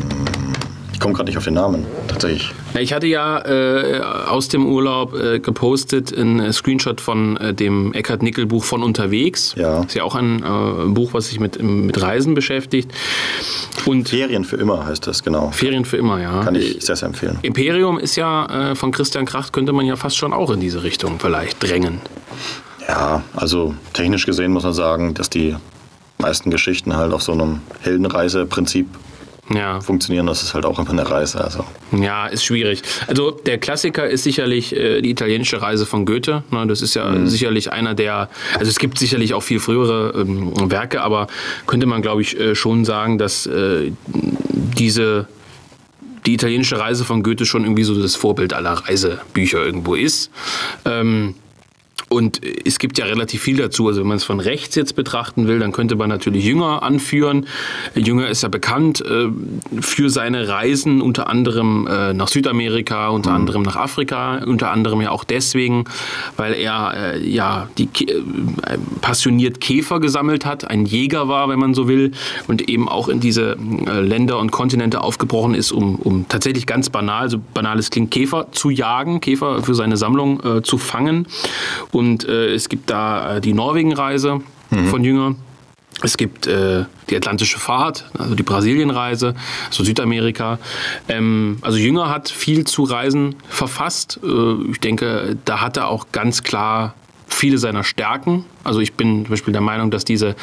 ich 0.97 1.01
komme 1.01 1.13
gerade 1.13 1.29
nicht 1.29 1.37
auf 1.37 1.43
den 1.43 1.53
Namen, 1.53 1.85
tatsächlich. 2.07 2.51
Ich 2.79 2.91
hatte 2.91 3.05
ja 3.05 3.37
äh, 3.45 3.99
aus 4.01 4.47
dem 4.47 4.65
Urlaub 4.65 5.13
äh, 5.13 5.37
gepostet 5.39 6.17
einen 6.17 6.39
äh, 6.39 6.51
Screenshot 6.51 7.01
von 7.01 7.37
äh, 7.37 7.53
dem 7.53 7.93
Eckhard 7.93 8.23
Nickel 8.23 8.47
Buch 8.47 8.63
von 8.63 8.81
unterwegs. 8.81 9.53
Ja. 9.55 9.83
Ist 9.83 9.93
ja 9.93 10.01
auch 10.01 10.15
ein 10.15 10.39
äh, 10.39 10.87
Buch, 10.87 11.13
was 11.13 11.27
sich 11.27 11.39
mit, 11.39 11.61
mit 11.61 12.01
Reisen 12.01 12.33
beschäftigt. 12.33 12.91
Und 13.85 14.09
Ferien 14.09 14.43
für 14.43 14.55
immer 14.55 14.87
heißt 14.87 15.05
das, 15.05 15.21
genau. 15.21 15.51
Ferien 15.51 15.85
für 15.85 15.97
immer, 15.97 16.19
ja. 16.19 16.43
Kann 16.43 16.55
ich 16.55 16.83
sehr, 16.83 16.95
sehr 16.95 17.09
empfehlen. 17.09 17.37
Imperium 17.43 17.99
ist 17.99 18.15
ja 18.15 18.71
äh, 18.71 18.75
von 18.75 18.91
Christian 18.91 19.27
Kracht, 19.27 19.53
könnte 19.53 19.73
man 19.73 19.85
ja 19.85 19.97
fast 19.97 20.17
schon 20.17 20.33
auch 20.33 20.49
in 20.49 20.59
diese 20.59 20.81
Richtung 20.81 21.19
vielleicht 21.19 21.61
drängen. 21.61 22.01
Ja, 22.87 23.21
also 23.35 23.75
technisch 23.93 24.25
gesehen 24.25 24.51
muss 24.51 24.63
man 24.63 24.73
sagen, 24.73 25.13
dass 25.13 25.29
die 25.29 25.55
meisten 26.17 26.49
Geschichten 26.49 26.97
halt 26.97 27.13
auf 27.13 27.21
so 27.21 27.33
einem 27.33 27.61
Heldenreiseprinzip 27.81 28.87
Ja. 29.49 29.79
funktionieren. 29.81 30.27
Das 30.27 30.43
ist 30.43 30.53
halt 30.53 30.65
auch 30.65 30.77
immer 30.79 30.89
eine 30.89 31.09
Reise. 31.09 31.43
Also. 31.43 31.63
Ja, 31.91 32.27
ist 32.27 32.43
schwierig. 32.43 32.81
Also 33.07 33.31
der 33.31 33.57
Klassiker 33.57 34.07
ist 34.07 34.23
sicherlich 34.23 34.75
äh, 34.75 35.01
die 35.01 35.09
italienische 35.09 35.61
Reise 35.61 35.85
von 35.85 36.05
Goethe. 36.05 36.43
Ne, 36.51 36.67
das 36.67 36.81
ist 36.81 36.95
ja 36.95 37.25
sicherlich 37.25 37.71
einer 37.71 37.93
der, 37.93 38.29
also 38.57 38.69
es 38.69 38.79
gibt 38.79 38.99
sicherlich 38.99 39.33
auch 39.33 39.43
viel 39.43 39.59
frühere 39.59 40.13
ähm, 40.19 40.51
Werke, 40.69 41.01
aber 41.01 41.27
könnte 41.65 41.85
man, 41.85 42.01
glaube 42.01 42.21
ich, 42.21 42.39
äh, 42.39 42.55
schon 42.55 42.85
sagen, 42.85 43.17
dass 43.17 43.45
äh, 43.45 43.91
diese 44.07 45.27
die 46.25 46.33
italienische 46.33 46.77
Reise 46.77 47.05
von 47.05 47.23
Goethe 47.23 47.45
schon 47.45 47.63
irgendwie 47.63 47.83
so 47.83 47.99
das 47.99 48.15
Vorbild 48.15 48.53
aller 48.53 48.73
Reisebücher 48.73 49.65
irgendwo 49.65 49.95
ist. 49.95 50.29
Ähm, 50.83 51.35
Und 52.09 52.41
es 52.65 52.79
gibt 52.79 52.97
ja 52.97 53.05
relativ 53.05 53.41
viel 53.41 53.57
dazu. 53.57 53.87
Also 53.87 54.01
wenn 54.01 54.07
man 54.07 54.17
es 54.17 54.23
von 54.23 54.39
rechts 54.39 54.75
jetzt 54.75 54.95
betrachten 54.95 55.47
will, 55.47 55.59
dann 55.59 55.73
könnte 55.73 55.95
man 55.95 56.09
natürlich 56.09 56.45
Jünger 56.45 56.81
anführen. 56.83 57.47
Jünger 57.95 58.29
ist 58.29 58.43
ja 58.43 58.49
bekannt 58.49 59.01
äh, 59.01 59.27
für 59.81 60.09
seine 60.09 60.47
Reisen 60.47 61.01
unter 61.01 61.27
anderem 61.27 61.85
äh, 61.87 62.13
nach 62.13 62.29
Südamerika, 62.29 63.09
unter 63.09 63.31
mhm. 63.31 63.35
anderem 63.35 63.61
nach 63.63 63.75
Afrika, 63.75 64.37
unter 64.45 64.71
anderem 64.71 65.01
ja 65.01 65.11
auch 65.11 65.25
deswegen, 65.25 65.83
weil 66.37 66.53
er 66.53 67.15
äh, 67.15 67.27
ja 67.27 67.69
die 67.77 67.89
äh, 68.07 68.21
passioniert 69.01 69.59
Käfer 69.59 69.99
gesammelt 69.99 70.45
hat, 70.45 70.69
ein 70.69 70.85
Jäger 70.85 71.27
war, 71.27 71.49
wenn 71.49 71.59
man 71.59 71.73
so 71.73 71.87
will, 71.87 72.11
und 72.47 72.69
eben 72.69 72.87
auch 72.87 73.09
in 73.09 73.19
diese 73.19 73.57
äh, 73.85 73.99
Länder 73.99 74.39
und 74.39 74.51
Kontinente 74.51 75.01
aufgebrochen 75.01 75.55
ist, 75.55 75.71
um, 75.71 75.97
um 75.97 76.25
tatsächlich 76.29 76.65
ganz 76.65 76.89
banal, 76.89 77.29
so 77.29 77.39
banales 77.53 77.89
klingt, 77.89 78.11
Käfer 78.11 78.47
zu 78.51 78.69
jagen, 78.69 79.19
Käfer 79.19 79.61
für 79.63 79.75
seine 79.75 79.97
Sammlung 79.97 80.39
äh, 80.43 80.61
zu 80.61 80.77
fangen. 80.77 81.27
Und 81.97 82.27
äh, 82.27 82.53
es 82.53 82.69
gibt 82.69 82.89
da 82.91 83.37
äh, 83.37 83.41
die 83.41 83.53
Norwegen-Reise 83.53 84.41
mhm. 84.69 84.87
von 84.87 85.03
Jünger. 85.03 85.35
Es 86.03 86.15
gibt 86.15 86.45
äh, 86.45 86.85
die 87.09 87.17
Atlantische 87.17 87.57
Fahrt, 87.57 88.05
also 88.19 88.35
die 88.35 88.43
Brasilienreise, 88.43 89.33
so 89.71 89.83
Südamerika. 89.83 90.59
Ähm, 91.09 91.57
also 91.61 91.79
Jünger 91.79 92.09
hat 92.09 92.29
viel 92.29 92.65
zu 92.65 92.83
Reisen 92.83 93.35
verfasst. 93.49 94.19
Äh, 94.23 94.71
ich 94.71 94.79
denke, 94.79 95.37
da 95.45 95.59
hat 95.59 95.77
er 95.77 95.87
auch 95.87 96.07
ganz 96.11 96.43
klar 96.43 96.93
viele 97.27 97.57
seiner 97.57 97.83
Stärken. 97.83 98.45
Also 98.63 98.79
ich 98.79 98.93
bin 98.93 99.25
zum 99.25 99.31
Beispiel 99.31 99.51
der 99.51 99.61
Meinung, 99.61 99.91
dass 99.91 100.05
diese 100.05 100.35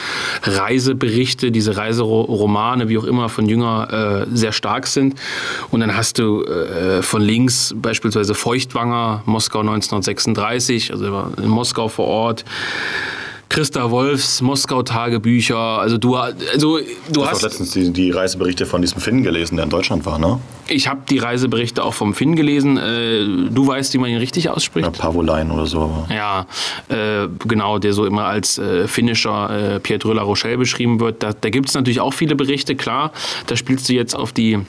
Reiseberichte, 0.42 1.50
diese 1.50 1.76
Reiseromane, 1.76 2.88
wie 2.88 2.98
auch 2.98 3.04
immer, 3.04 3.28
von 3.28 3.48
Jünger 3.48 4.26
äh, 4.30 4.36
sehr 4.36 4.52
stark 4.52 4.86
sind. 4.86 5.14
Und 5.70 5.80
dann 5.80 5.96
hast 5.96 6.18
du 6.18 6.44
äh, 6.44 7.02
von 7.02 7.22
links 7.22 7.74
beispielsweise 7.76 8.34
Feuchtwanger, 8.34 9.22
Moskau 9.26 9.60
1936, 9.60 10.92
also 10.92 11.04
er 11.04 11.12
war 11.12 11.30
in 11.38 11.48
Moskau 11.48 11.88
vor 11.88 12.06
Ort. 12.06 12.44
Christa 13.48 13.90
Wolfs 13.90 14.40
Moskau-Tagebücher. 14.40 15.56
Also 15.56 15.96
du, 15.96 16.16
also 16.16 16.80
du, 17.12 17.26
hast. 17.26 17.36
auch 17.36 17.42
letztens 17.42 17.70
die, 17.70 17.92
die, 17.92 18.10
Reiseberichte 18.10 18.66
von 18.66 18.80
diesem 18.80 19.00
Finn 19.00 19.22
gelesen, 19.22 19.56
der 19.56 19.64
in 19.64 19.70
Deutschland 19.70 20.04
war, 20.06 20.18
ne? 20.18 20.40
Ich 20.68 20.88
habe 20.88 21.02
die 21.08 21.18
Reiseberichte 21.18 21.82
auch 21.84 21.94
vom 21.94 22.14
Finn 22.14 22.36
gelesen. 22.36 22.76
Äh, 22.76 23.50
du 23.50 23.66
weißt, 23.66 23.92
wie 23.94 23.98
man 23.98 24.10
ihn 24.10 24.18
richtig 24.18 24.48
ausspricht? 24.48 24.86
Ja, 24.86 24.90
Pavolein 24.90 25.50
oder 25.50 25.66
so. 25.66 26.06
Ja, 26.10 26.46
äh, 26.88 27.28
genau, 27.46 27.78
der 27.78 27.92
so 27.92 28.06
immer 28.06 28.24
als 28.24 28.58
äh, 28.58 28.88
finnischer 28.88 29.74
äh, 29.74 29.80
Pietro 29.80 30.12
La 30.12 30.22
Rochelle 30.22 30.58
beschrieben 30.58 31.00
wird. 31.00 31.22
Da, 31.22 31.32
da 31.32 31.50
gibt 31.50 31.68
es 31.68 31.74
natürlich 31.74 32.00
auch 32.00 32.14
viele 32.14 32.34
Berichte, 32.34 32.76
klar. 32.76 33.12
Da 33.46 33.56
spielst 33.56 33.88
du 33.88 33.92
jetzt 33.92 34.14
auf 34.14 34.32
die 34.32 34.60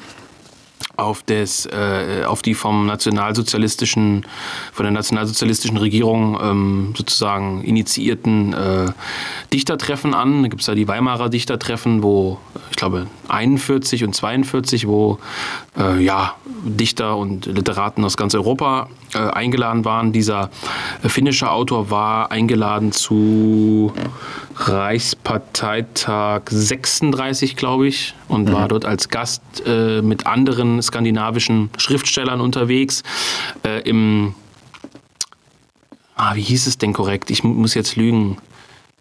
auf, 0.97 1.23
des, 1.23 1.65
äh, 1.65 2.23
auf 2.25 2.41
die 2.41 2.53
vom 2.53 2.85
nationalsozialistischen, 2.85 4.25
von 4.71 4.83
der 4.83 4.91
nationalsozialistischen 4.91 5.77
Regierung 5.77 6.37
ähm, 6.41 6.93
sozusagen 6.97 7.63
initiierten 7.63 8.53
äh, 8.53 8.91
Dichtertreffen 9.53 10.13
an. 10.13 10.43
Da 10.43 10.49
gibt 10.49 10.61
es 10.61 10.67
ja 10.67 10.75
die 10.75 10.87
Weimarer 10.87 11.29
Dichtertreffen, 11.29 12.03
wo 12.03 12.39
ich 12.71 12.77
glaube 12.77 13.07
41 13.27 14.03
und 14.03 14.13
42, 14.13 14.87
wo 14.87 15.19
äh, 15.77 16.03
ja, 16.03 16.35
Dichter 16.63 17.17
und 17.17 17.45
Literaten 17.45 18.03
aus 18.03 18.17
ganz 18.17 18.35
Europa 18.35 18.89
äh, 19.13 19.19
eingeladen 19.19 19.85
waren. 19.85 20.11
Dieser 20.11 20.49
finnische 21.03 21.49
Autor 21.49 21.89
war 21.89 22.31
eingeladen 22.31 22.91
zu 22.91 23.93
Reichsparteitag 24.57 26.43
36, 26.49 27.55
glaube 27.55 27.87
ich, 27.87 28.15
und 28.27 28.49
mhm. 28.49 28.53
war 28.53 28.67
dort 28.67 28.85
als 28.85 29.09
Gast 29.09 29.41
äh, 29.65 30.01
mit 30.01 30.25
anderen 30.27 30.81
skandinavischen 30.81 31.69
Schriftstellern 31.77 32.39
unterwegs. 32.39 33.03
Äh, 33.63 33.81
Im, 33.81 34.33
ah, 36.15 36.35
wie 36.35 36.41
hieß 36.41 36.67
es 36.67 36.77
denn 36.77 36.93
korrekt? 36.93 37.29
Ich 37.31 37.43
muss 37.43 37.73
jetzt 37.73 37.95
lügen. 37.95 38.37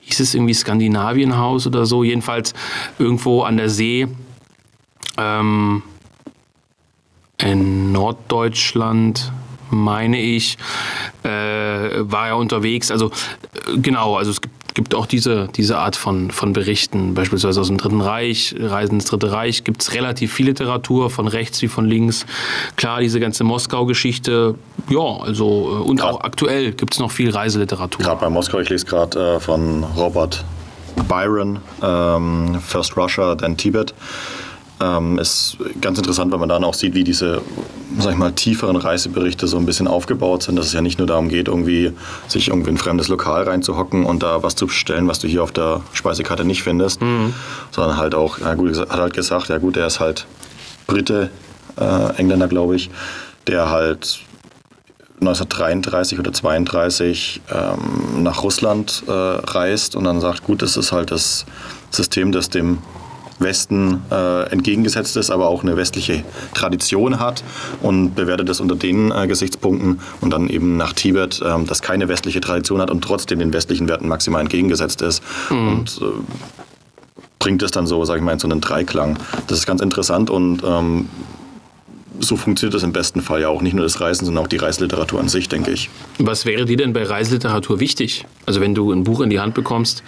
Hieß 0.01 0.21
es 0.21 0.35
irgendwie 0.35 0.55
Skandinavienhaus 0.55 1.67
oder 1.67 1.87
so? 1.87 2.05
Jedenfalls 2.05 2.53
irgendwo 2.99 3.43
an 3.43 3.57
der 3.57 3.71
See. 3.71 4.09
Ähm, 5.17 5.83
in 7.39 7.93
Norddeutschland, 7.93 9.33
meine 9.71 10.21
ich, 10.21 10.59
äh, 11.23 11.29
war 11.29 12.29
er 12.29 12.37
unterwegs. 12.37 12.91
Also 12.91 13.11
äh, 13.11 13.79
genau, 13.79 14.17
also 14.17 14.31
es 14.31 14.41
gibt 14.41 14.64
gibt 14.75 14.95
auch 14.95 15.07
diese, 15.07 15.49
diese 15.57 15.79
Art 15.79 15.97
von, 15.97 16.31
von 16.31 16.53
Berichten, 16.53 17.15
beispielsweise 17.15 17.61
aus 17.61 17.69
dem 17.69 17.79
Dritten 17.79 18.01
Reich, 18.01 18.55
Reisen 18.59 18.95
ins 18.95 19.07
Dritte 19.07 19.31
Reich, 19.31 19.65
gibt 19.65 19.83
es 19.83 19.95
relativ 19.95 20.33
viel 20.33 20.47
Literatur, 20.47 21.11
von 21.11 21.29
rechts 21.29 21.63
wie 21.63 21.69
von 21.69 21.87
links. 21.87 22.27
Klar, 22.77 23.01
diese 23.01 23.21
ganze 23.21 23.45
Moskau-Geschichte, 23.45 24.57
ja, 24.91 25.17
also 25.23 25.85
äh, 25.85 25.89
und 25.89 26.01
grad, 26.01 26.13
auch 26.13 26.21
aktuell 26.23 26.73
gibt 26.73 26.95
es 26.95 27.01
noch 27.01 27.13
viel 27.13 27.31
Reiseliteratur. 27.31 28.05
Gerade 28.05 28.21
bei 28.21 28.29
Moskau, 28.29 28.59
ich 28.59 28.69
lese 28.69 28.85
gerade 28.85 29.37
äh, 29.37 29.41
von 29.41 29.85
Robert 29.97 30.45
Byron, 31.09 31.61
ähm, 31.83 32.61
First 32.61 32.97
Russia, 32.97 33.35
then 33.37 33.57
Tibet. 33.57 33.95
Ähm, 34.85 35.19
ist 35.19 35.57
ganz 35.81 35.99
interessant, 35.99 36.31
weil 36.31 36.39
man 36.39 36.49
dann 36.49 36.63
auch 36.63 36.75
sieht, 36.75 36.95
wie 36.95 37.05
diese, 37.05 37.41
sag 37.99 38.13
ich 38.13 38.19
mal, 38.19 38.33
tieferen 38.33 38.77
Reiseberichte 38.77 39.47
so 39.47 39.57
ein 39.57 39.65
bisschen 39.65 39.89
aufgebaut 39.89 40.43
sind, 40.43 40.57
dass 40.57 40.67
es 40.67 40.73
ja 40.75 40.83
nicht 40.83 40.99
nur 40.99 41.07
darum 41.07 41.29
geht, 41.29 41.49
irgendwie 41.49 41.93
sich 42.29 42.49
irgendwie 42.49 42.69
in 42.71 42.75
ein 42.77 42.79
fremdes 42.79 43.09
Lokal 43.09 43.45
reinzuhocken 43.45 44.05
und 44.05 44.23
da 44.23 44.43
was 44.43 44.57
zu 44.57 44.67
bestellen, 44.67 45.09
was 45.09 45.21
du 45.21 45.29
hier 45.29 45.43
auf 45.43 45.53
der 45.53 45.81
Speisekarte 45.93 46.45
nicht 46.45 46.63
findest, 46.63 47.01
mhm. 47.01 47.33
sondern 47.71 47.97
halt 47.97 48.15
auch, 48.15 48.39
ja 48.39 48.55
gut, 48.55 48.77
hat 48.77 48.91
halt 48.91 49.15
gesagt, 49.15 49.49
ja 49.49 49.57
gut, 49.57 49.77
er 49.79 49.87
ist 49.87 50.01
halt 50.01 50.27
Brite, 50.87 51.31
äh, 51.81 52.17
Engländer, 52.17 52.49
glaube 52.49 52.77
ich, 52.77 52.91
der 53.47 53.71
halt 53.71 54.21
1933 55.21 56.19
oder 56.19 56.33
32 56.33 57.41
ähm, 57.51 58.23
nach 58.23 58.43
Russland 58.43 59.05
äh, 59.07 59.13
reist 59.13 59.97
und 59.97 60.05
dann 60.05 60.21
sagt, 60.21 60.45
gut, 60.45 60.61
das 60.61 60.77
ist 60.77 60.93
halt 60.93 61.11
das 61.11 61.47
System, 61.91 62.33
das 62.33 62.51
dem 62.51 62.79
Westen 63.39 64.03
äh, 64.11 64.49
entgegengesetzt 64.51 65.17
ist, 65.17 65.31
aber 65.31 65.49
auch 65.49 65.63
eine 65.63 65.77
westliche 65.77 66.23
Tradition 66.55 67.19
hat 67.19 67.43
und 67.83 68.15
bewertet 68.15 68.49
es 68.49 68.61
unter 68.61 68.77
den 68.77 69.11
äh, 69.11 69.27
Gesichtspunkten 69.27 70.01
und 70.21 70.31
dann 70.31 70.49
eben 70.49 70.77
nach 70.77 70.93
Tibet, 70.93 71.41
äh, 71.43 71.65
das 71.67 71.83
keine 71.83 72.09
westliche 72.09 72.41
Tradition 72.41 72.81
hat 72.81 72.91
und 72.91 73.03
trotzdem 73.03 73.39
den 73.39 73.53
westlichen 73.53 73.89
Werten 73.89 74.09
maximal 74.09 74.41
entgegengesetzt 74.41 75.03
ist. 75.03 75.23
Mhm. 75.51 75.69
Und 75.69 76.01
äh, 76.03 76.05
bringt 77.39 77.63
es 77.63 77.73
dann 77.73 77.87
so, 77.87 78.05
sage 78.05 78.21
ich 78.21 78.25
mal, 78.25 78.33
in 78.33 78.39
so 78.39 78.49
einen 78.49 78.61
Dreiklang. 78.61 79.19
Das 79.49 79.59
ist 79.59 79.67
ganz 79.67 79.83
interessant 79.83 80.31
und 80.31 80.63
ähm, 80.65 81.09
so 82.21 82.37
funktioniert 82.37 82.75
das 82.75 82.83
im 82.83 82.93
besten 82.93 83.21
Fall 83.21 83.41
ja 83.41 83.49
auch. 83.49 83.61
Nicht 83.61 83.75
nur 83.75 83.85
das 83.85 84.01
Reisen, 84.01 84.25
sondern 84.25 84.45
auch 84.45 84.49
die 84.49 84.57
Reiseliteratur 84.57 85.21
an 85.21 85.29
sich, 85.29 85.49
denke 85.49 85.71
ich. 85.71 85.91
Was 86.19 86.47
wäre 86.47 86.65
dir 86.65 86.77
denn 86.77 86.93
bei 86.93 87.03
Reiseliteratur 87.03 87.81
wichtig? 87.81 88.25
Also 88.47 88.61
wenn 88.61 88.75
du 88.75 88.93
ein 88.93 89.05
Buch 89.05 89.21
in 89.21 89.31
die 89.31 89.41
Hand 89.41 89.55
bekommst, 89.55 90.03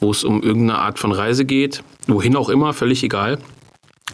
wo 0.00 0.10
es 0.10 0.24
um 0.24 0.42
irgendeine 0.42 0.78
Art 0.78 0.98
von 0.98 1.12
Reise 1.12 1.44
geht, 1.44 1.82
wohin 2.08 2.34
auch 2.36 2.48
immer, 2.48 2.74
völlig 2.74 3.04
egal. 3.04 3.38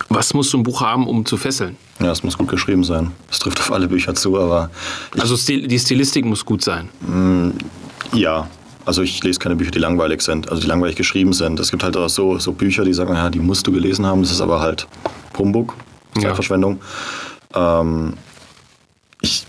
Was 0.08 0.34
muss 0.34 0.50
so 0.50 0.58
ein 0.58 0.64
Buch 0.64 0.80
haben, 0.80 1.06
um 1.06 1.24
zu 1.24 1.36
fesseln? 1.36 1.76
Ja, 2.00 2.10
es 2.10 2.22
muss 2.22 2.36
gut 2.36 2.48
geschrieben 2.48 2.84
sein. 2.84 3.12
Das 3.28 3.38
trifft 3.38 3.60
auf 3.60 3.72
alle 3.72 3.88
Bücher 3.88 4.14
zu, 4.14 4.38
aber... 4.38 4.70
Also 5.18 5.36
die 5.36 5.78
Stilistik 5.78 6.24
muss 6.24 6.44
gut 6.44 6.62
sein? 6.62 6.88
Mm, 7.00 7.50
ja, 8.12 8.48
also 8.84 9.02
ich 9.02 9.22
lese 9.22 9.38
keine 9.38 9.56
Bücher, 9.56 9.70
die 9.70 9.78
langweilig 9.78 10.22
sind, 10.22 10.50
also 10.50 10.60
die 10.60 10.66
langweilig 10.66 10.96
geschrieben 10.96 11.32
sind. 11.32 11.60
Es 11.60 11.70
gibt 11.70 11.84
halt 11.84 11.96
auch 11.96 12.08
so, 12.08 12.38
so 12.38 12.52
Bücher, 12.52 12.84
die 12.84 12.92
sagen, 12.92 13.14
ja, 13.14 13.30
die 13.30 13.38
musst 13.38 13.66
du 13.66 13.72
gelesen 13.72 14.04
haben. 14.04 14.22
Das 14.22 14.32
ist 14.32 14.40
aber 14.40 14.60
halt 14.60 14.86
Humbug, 15.38 15.74
Zeitverschwendung. 16.20 16.80
Ja. 17.54 17.80
Ähm, 17.80 18.14
ich 19.20 19.46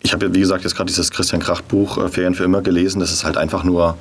ich 0.00 0.12
habe, 0.12 0.34
wie 0.34 0.40
gesagt, 0.40 0.64
jetzt 0.64 0.74
gerade 0.74 0.88
dieses 0.88 1.10
Christian 1.10 1.40
Kracht 1.40 1.68
Buch 1.68 1.98
äh, 1.98 2.08
Ferien 2.08 2.34
für 2.34 2.44
immer 2.44 2.62
gelesen. 2.62 3.00
Das 3.00 3.12
ist 3.12 3.24
halt 3.24 3.36
einfach 3.36 3.64
nur 3.64 3.96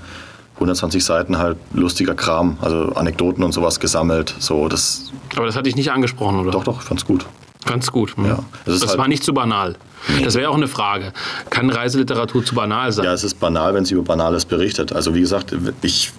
120 0.57 1.03
Seiten 1.03 1.37
halt 1.37 1.57
lustiger 1.73 2.15
Kram, 2.15 2.57
also 2.61 2.93
Anekdoten 2.95 3.43
und 3.43 3.51
sowas 3.51 3.79
gesammelt. 3.79 4.35
So, 4.39 4.67
das 4.67 5.11
Aber 5.35 5.45
das 5.45 5.55
hatte 5.55 5.69
ich 5.69 5.75
nicht 5.75 5.91
angesprochen, 5.91 6.39
oder? 6.39 6.51
Doch, 6.51 6.63
doch, 6.63 6.81
ich 6.81 6.87
fand's 6.87 7.05
gut. 7.05 7.25
Ganz 7.65 7.91
gut. 7.91 8.15
Hm. 8.17 8.25
Ja. 8.25 8.39
Das, 8.65 8.85
halt 8.87 8.97
war 8.97 9.07
nicht 9.07 9.23
zu 9.23 9.33
banal. 9.33 9.75
Das 10.23 10.35
wäre 10.35 10.49
auch 10.49 10.55
eine 10.55 10.67
Frage. 10.67 11.11
Kann 11.49 11.69
Reiseliteratur 11.69 12.43
zu 12.45 12.55
banal 12.55 12.91
sein? 12.91 13.05
Ja, 13.05 13.13
es 13.13 13.23
ist 13.23 13.39
banal, 13.39 13.73
wenn 13.73 13.85
sie 13.85 13.95
über 13.95 14.03
Banales 14.03 14.45
berichtet. 14.45 14.93
Also 14.93 15.13
wie 15.13 15.19
gesagt, 15.19 15.55
ich, 15.81 16.11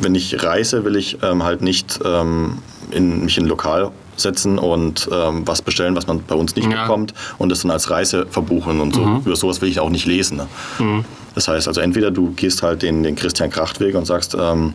wenn 0.00 0.14
ich 0.14 0.42
reise, 0.42 0.84
will 0.84 0.96
ich 0.96 1.18
ähm, 1.22 1.44
halt 1.44 1.62
nicht 1.62 2.00
ähm, 2.04 2.58
in, 2.90 3.24
mich 3.24 3.38
in 3.38 3.44
ein 3.44 3.48
Lokal 3.48 3.90
setzen 4.16 4.58
und 4.58 5.08
ähm, 5.12 5.46
was 5.46 5.62
bestellen, 5.62 5.94
was 5.94 6.06
man 6.06 6.22
bei 6.24 6.34
uns 6.34 6.56
nicht 6.56 6.70
ja. 6.70 6.82
bekommt 6.82 7.14
und 7.38 7.50
das 7.50 7.62
dann 7.62 7.70
als 7.70 7.90
Reise 7.90 8.26
verbuchen 8.28 8.80
und 8.80 8.94
so. 8.94 9.02
Mhm. 9.02 9.22
Über 9.24 9.36
sowas 9.36 9.60
will 9.60 9.68
ich 9.68 9.78
auch 9.78 9.90
nicht 9.90 10.06
lesen. 10.06 10.38
Ne? 10.38 10.48
Mhm. 10.78 11.04
Das 11.38 11.46
heißt 11.46 11.68
also 11.68 11.80
entweder 11.80 12.10
du 12.10 12.32
gehst 12.32 12.64
halt 12.64 12.82
den, 12.82 13.04
den 13.04 13.14
Christian 13.14 13.48
Krachtweg 13.48 13.94
und 13.94 14.06
sagst, 14.06 14.36
ähm, 14.36 14.74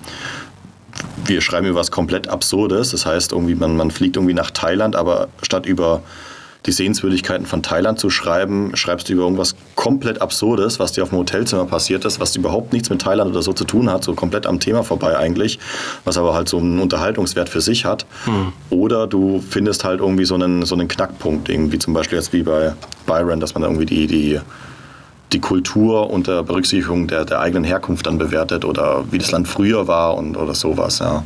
wir 1.25 1.41
schreiben 1.41 1.67
über 1.67 1.81
was 1.81 1.91
komplett 1.91 2.29
Absurdes. 2.29 2.91
Das 2.91 3.05
heißt, 3.05 3.33
irgendwie 3.33 3.55
man, 3.55 3.75
man 3.75 3.91
fliegt 3.91 4.15
irgendwie 4.15 4.33
nach 4.33 4.49
Thailand, 4.49 4.95
aber 4.95 5.27
statt 5.41 5.65
über 5.65 6.03
die 6.65 6.71
Sehenswürdigkeiten 6.71 7.45
von 7.45 7.63
Thailand 7.63 7.99
zu 7.99 8.09
schreiben, 8.09 8.77
schreibst 8.77 9.09
du 9.09 9.13
über 9.13 9.23
irgendwas 9.23 9.55
komplett 9.75 10.21
Absurdes, 10.21 10.79
was 10.79 10.93
dir 10.93 11.03
auf 11.03 11.09
dem 11.09 11.17
Hotelzimmer 11.17 11.65
passiert 11.65 12.05
ist, 12.05 12.21
was 12.21 12.33
überhaupt 12.37 12.71
nichts 12.71 12.89
mit 12.89 13.01
Thailand 13.01 13.31
oder 13.31 13.41
so 13.41 13.51
zu 13.51 13.65
tun 13.65 13.91
hat, 13.91 14.05
so 14.05 14.13
komplett 14.13 14.47
am 14.47 14.61
Thema 14.61 14.83
vorbei 14.83 15.17
eigentlich, 15.17 15.59
was 16.05 16.17
aber 16.17 16.33
halt 16.33 16.47
so 16.47 16.59
einen 16.59 16.79
Unterhaltungswert 16.79 17.49
für 17.49 17.59
sich 17.59 17.83
hat. 17.83 18.05
Mhm. 18.25 18.53
Oder 18.69 19.05
du 19.07 19.43
findest 19.49 19.83
halt 19.83 19.99
irgendwie 19.99 20.23
so 20.23 20.35
einen, 20.35 20.63
so 20.63 20.75
einen 20.75 20.87
Knackpunkt, 20.87 21.49
irgendwie 21.49 21.79
zum 21.79 21.93
Beispiel 21.93 22.17
jetzt 22.17 22.31
wie 22.31 22.43
bei 22.43 22.73
Byron, 23.05 23.41
dass 23.41 23.53
man 23.53 23.63
irgendwie 23.63 23.85
die, 23.85 24.07
die 24.07 24.39
die 25.33 25.39
Kultur 25.39 26.09
unter 26.09 26.43
Berücksichtigung 26.43 27.07
der, 27.07 27.25
der 27.25 27.39
eigenen 27.39 27.63
Herkunft 27.63 28.05
dann 28.05 28.17
bewertet 28.17 28.65
oder 28.65 29.05
wie 29.11 29.17
das 29.17 29.31
Land 29.31 29.47
früher 29.47 29.87
war 29.87 30.15
und 30.15 30.37
oder 30.37 30.53
sowas, 30.53 30.99
ja. 30.99 31.23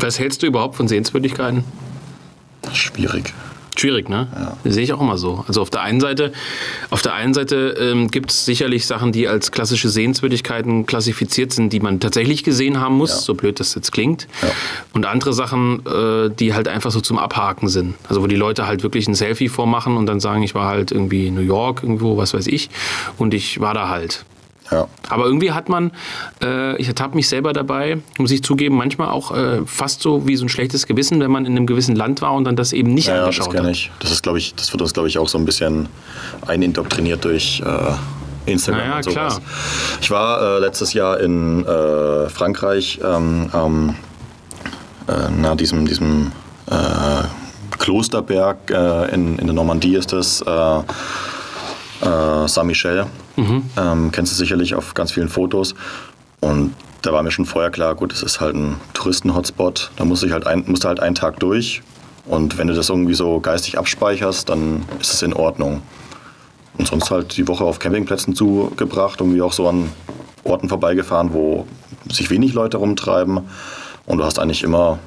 Was 0.00 0.18
hältst 0.18 0.42
du 0.42 0.46
überhaupt 0.46 0.76
von 0.76 0.88
Sehenswürdigkeiten? 0.88 1.64
Schwierig. 2.72 3.32
Schwierig, 3.78 4.08
ne? 4.08 4.26
Ja. 4.34 4.70
Sehe 4.70 4.82
ich 4.82 4.92
auch 4.92 5.00
immer 5.00 5.16
so. 5.16 5.44
Also 5.46 5.62
auf 5.62 5.70
der 5.70 5.82
einen 5.82 6.00
Seite, 6.00 6.32
auf 6.90 7.00
der 7.00 7.14
einen 7.14 7.32
Seite 7.32 7.76
ähm, 7.78 8.10
gibt 8.10 8.32
es 8.32 8.44
sicherlich 8.44 8.86
Sachen, 8.86 9.12
die 9.12 9.28
als 9.28 9.52
klassische 9.52 9.88
Sehenswürdigkeiten 9.88 10.84
klassifiziert 10.84 11.52
sind, 11.52 11.72
die 11.72 11.78
man 11.78 12.00
tatsächlich 12.00 12.42
gesehen 12.42 12.80
haben 12.80 12.96
muss, 12.96 13.10
ja. 13.10 13.16
so 13.18 13.34
blöd 13.34 13.60
das 13.60 13.76
jetzt 13.76 13.92
klingt. 13.92 14.26
Ja. 14.42 14.48
Und 14.94 15.06
andere 15.06 15.32
Sachen, 15.32 15.86
äh, 15.86 16.28
die 16.28 16.54
halt 16.54 16.66
einfach 16.66 16.90
so 16.90 17.00
zum 17.00 17.18
Abhaken 17.18 17.68
sind. 17.68 17.94
Also 18.08 18.20
wo 18.20 18.26
die 18.26 18.36
Leute 18.36 18.66
halt 18.66 18.82
wirklich 18.82 19.06
ein 19.06 19.14
Selfie 19.14 19.48
vormachen 19.48 19.96
und 19.96 20.06
dann 20.06 20.18
sagen, 20.18 20.42
ich 20.42 20.56
war 20.56 20.66
halt 20.66 20.90
irgendwie 20.90 21.28
in 21.28 21.34
New 21.34 21.40
York 21.40 21.84
irgendwo, 21.84 22.16
was 22.16 22.34
weiß 22.34 22.48
ich, 22.48 22.70
und 23.16 23.32
ich 23.32 23.60
war 23.60 23.74
da 23.74 23.88
halt. 23.88 24.24
Ja. 24.70 24.86
Aber 25.08 25.24
irgendwie 25.24 25.52
hat 25.52 25.68
man, 25.68 25.92
äh, 26.42 26.76
ich 26.76 26.88
ertappe 26.88 27.14
mich 27.14 27.28
selber 27.28 27.52
dabei, 27.52 27.98
muss 28.18 28.30
ich 28.30 28.42
zugeben, 28.42 28.76
manchmal 28.76 29.08
auch 29.08 29.34
äh, 29.34 29.64
fast 29.64 30.02
so 30.02 30.26
wie 30.26 30.36
so 30.36 30.44
ein 30.44 30.48
schlechtes 30.48 30.86
Gewissen, 30.86 31.20
wenn 31.20 31.30
man 31.30 31.46
in 31.46 31.56
einem 31.56 31.66
gewissen 31.66 31.96
Land 31.96 32.20
war 32.20 32.34
und 32.34 32.44
dann 32.44 32.56
das 32.56 32.72
eben 32.72 32.92
nicht 32.92 33.08
ja, 33.08 33.20
angeschaut 33.20 33.54
ja, 33.54 33.60
das 33.60 33.66
hat. 33.66 33.72
Ich. 33.72 33.90
Das 34.00 34.10
ist, 34.10 34.22
glaube 34.22 34.38
ich, 34.38 34.54
das 34.54 34.72
wird 34.72 34.82
uns, 34.82 34.92
glaube 34.92 35.08
ich, 35.08 35.18
auch 35.18 35.28
so 35.28 35.38
ein 35.38 35.44
bisschen 35.44 35.88
einindoktriniert 36.46 37.24
durch 37.24 37.62
äh, 37.64 38.50
Instagram 38.50 38.80
naja, 38.80 38.96
und 38.96 39.04
sowas. 39.04 39.14
Klar. 39.14 39.40
Ich 40.00 40.10
war 40.10 40.42
äh, 40.42 40.58
letztes 40.58 40.92
Jahr 40.92 41.20
in 41.20 41.64
äh, 41.64 42.28
Frankreich 42.28 43.00
ähm, 43.02 43.50
ähm, 43.54 43.94
na, 45.38 45.54
diesem, 45.54 45.86
diesem 45.86 46.32
äh, 46.70 47.22
Klosterberg 47.78 48.70
in, 49.10 49.38
in 49.38 49.46
der 49.46 49.54
Normandie 49.54 49.94
ist 49.94 50.12
das 50.12 50.42
äh, 50.42 50.82
Saint-Michel. 52.46 53.06
Mhm. 53.38 53.62
Ähm, 53.76 54.10
kennst 54.10 54.32
du 54.32 54.36
sicherlich 54.36 54.74
auf 54.74 54.94
ganz 54.94 55.12
vielen 55.12 55.28
Fotos. 55.28 55.76
Und 56.40 56.74
da 57.02 57.12
war 57.12 57.22
mir 57.22 57.30
schon 57.30 57.46
vorher 57.46 57.70
klar, 57.70 57.94
gut, 57.94 58.12
es 58.12 58.24
ist 58.24 58.40
halt 58.40 58.56
ein 58.56 58.80
Touristen-Hotspot. 58.94 59.92
Da 59.96 60.04
musst 60.04 60.24
du 60.24 60.32
halt, 60.32 60.46
ein, 60.46 60.64
musst 60.66 60.82
du 60.82 60.88
halt 60.88 60.98
einen 60.98 61.14
Tag 61.14 61.38
durch. 61.38 61.82
Und 62.26 62.58
wenn 62.58 62.66
du 62.66 62.74
das 62.74 62.88
irgendwie 62.88 63.14
so 63.14 63.40
geistig 63.40 63.78
abspeicherst, 63.78 64.48
dann 64.48 64.84
ist 65.00 65.14
es 65.14 65.22
in 65.22 65.32
Ordnung. 65.32 65.82
Und 66.76 66.88
sonst 66.88 67.10
halt 67.10 67.36
die 67.36 67.46
Woche 67.46 67.64
auf 67.64 67.78
Campingplätzen 67.78 68.34
zugebracht, 68.34 69.20
irgendwie 69.20 69.40
auch 69.40 69.52
so 69.52 69.68
an 69.68 69.90
Orten 70.42 70.68
vorbeigefahren, 70.68 71.32
wo 71.32 71.66
sich 72.10 72.30
wenig 72.30 72.54
Leute 72.54 72.78
rumtreiben. 72.78 73.40
Und 74.06 74.18
du 74.18 74.24
hast 74.24 74.40
eigentlich 74.40 74.64
immer, 74.64 74.98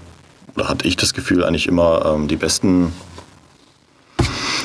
oder 0.56 0.70
hatte 0.70 0.88
ich 0.88 0.96
das 0.96 1.14
Gefühl, 1.14 1.44
eigentlich 1.44 1.68
immer 1.68 2.06
ähm, 2.06 2.28
die 2.30 2.38
besten 2.38 2.94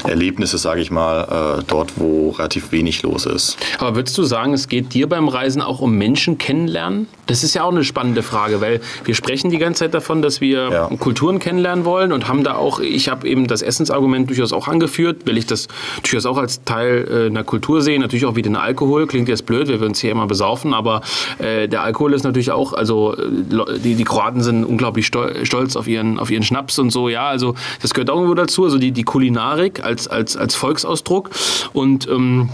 Erlebnisse, 0.09 0.59
sage 0.59 0.81
ich 0.81 0.91
mal, 0.91 1.59
äh, 1.61 1.65
dort, 1.67 1.93
wo 1.97 2.31
relativ 2.31 2.73
wenig 2.73 3.03
los 3.03 3.27
ist. 3.27 3.57
Aber 3.79 3.97
würdest 3.97 4.17
du 4.19 4.23
sagen, 4.23 4.53
es 4.53 4.69
geht 4.69 4.95
dir 4.95 5.09
beim 5.09 5.29
Reisen 5.29 5.63
auch 5.63 5.81
um 5.81 5.97
Menschen 5.97 6.39
kennenlernen? 6.39 7.09
Das 7.27 7.43
ist 7.43 7.55
ja 7.55 7.65
auch 7.65 7.71
eine 7.71 7.85
spannende 7.85 8.23
Frage, 8.23 8.61
weil 8.61 8.81
wir 9.05 9.15
sprechen 9.15 9.51
die 9.51 9.59
ganze 9.59 9.81
Zeit 9.81 9.95
davon, 9.95 10.23
dass 10.23 10.41
wir 10.41 10.71
ja. 10.71 10.89
Kulturen 10.99 11.39
kennenlernen 11.39 11.85
wollen 11.85 12.13
und 12.13 12.29
haben 12.29 12.45
da 12.45 12.55
auch, 12.55 12.79
ich 12.81 13.09
habe 13.09 13.27
eben 13.27 13.47
das 13.47 13.63
Essensargument 13.63 14.31
durchaus 14.31 14.53
auch 14.53 14.69
angeführt, 14.69 15.23
weil 15.27 15.37
ich 15.37 15.47
das 15.47 15.67
durchaus 16.03 16.27
auch 16.27 16.39
als 16.39 16.63
Teil 16.65 17.09
äh, 17.11 17.27
einer 17.27 17.43
Kultur 17.43 17.83
sehe. 17.83 17.99
Natürlich 17.99 18.27
auch 18.27 18.37
wie 18.37 18.43
den 18.43 18.57
Alkohol, 18.57 19.07
klingt 19.07 19.29
jetzt 19.29 19.47
blöd, 19.47 19.69
wir 19.69 19.81
würden 19.81 19.91
uns 19.91 20.01
hier 20.01 20.13
immer 20.13 20.27
besaufen, 20.27 20.73
aber 20.73 21.01
äh, 21.39 21.69
der 21.69 21.83
Alkohol 21.83 22.15
ist 22.15 22.23
natürlich 22.23 22.53
auch, 22.53 22.73
also 22.73 23.15
äh, 23.15 23.79
die, 23.79 23.95
die 23.95 24.05
Kroaten 24.05 24.43
sind 24.43 24.65
unglaublich 24.65 25.07
stolz 25.07 25.77
auf 25.77 25.89
ihren, 25.89 26.19
auf 26.19 26.31
ihren 26.31 26.43
Schnaps 26.43 26.79
und 26.79 26.91
so, 26.91 27.09
ja, 27.09 27.29
also 27.29 27.55
das 27.83 27.93
gehört 27.93 28.11
auch 28.11 28.17
irgendwo 28.17 28.35
dazu, 28.35 28.65
also 28.65 28.79
die, 28.79 28.93
die 28.93 29.05
Kulinarik 29.05 29.83
als 29.83 29.96
als, 29.97 30.09
als, 30.09 30.37
als 30.37 30.55
Volksausdruck. 30.55 31.31
Und 31.73 32.07
ähm, 32.09 32.51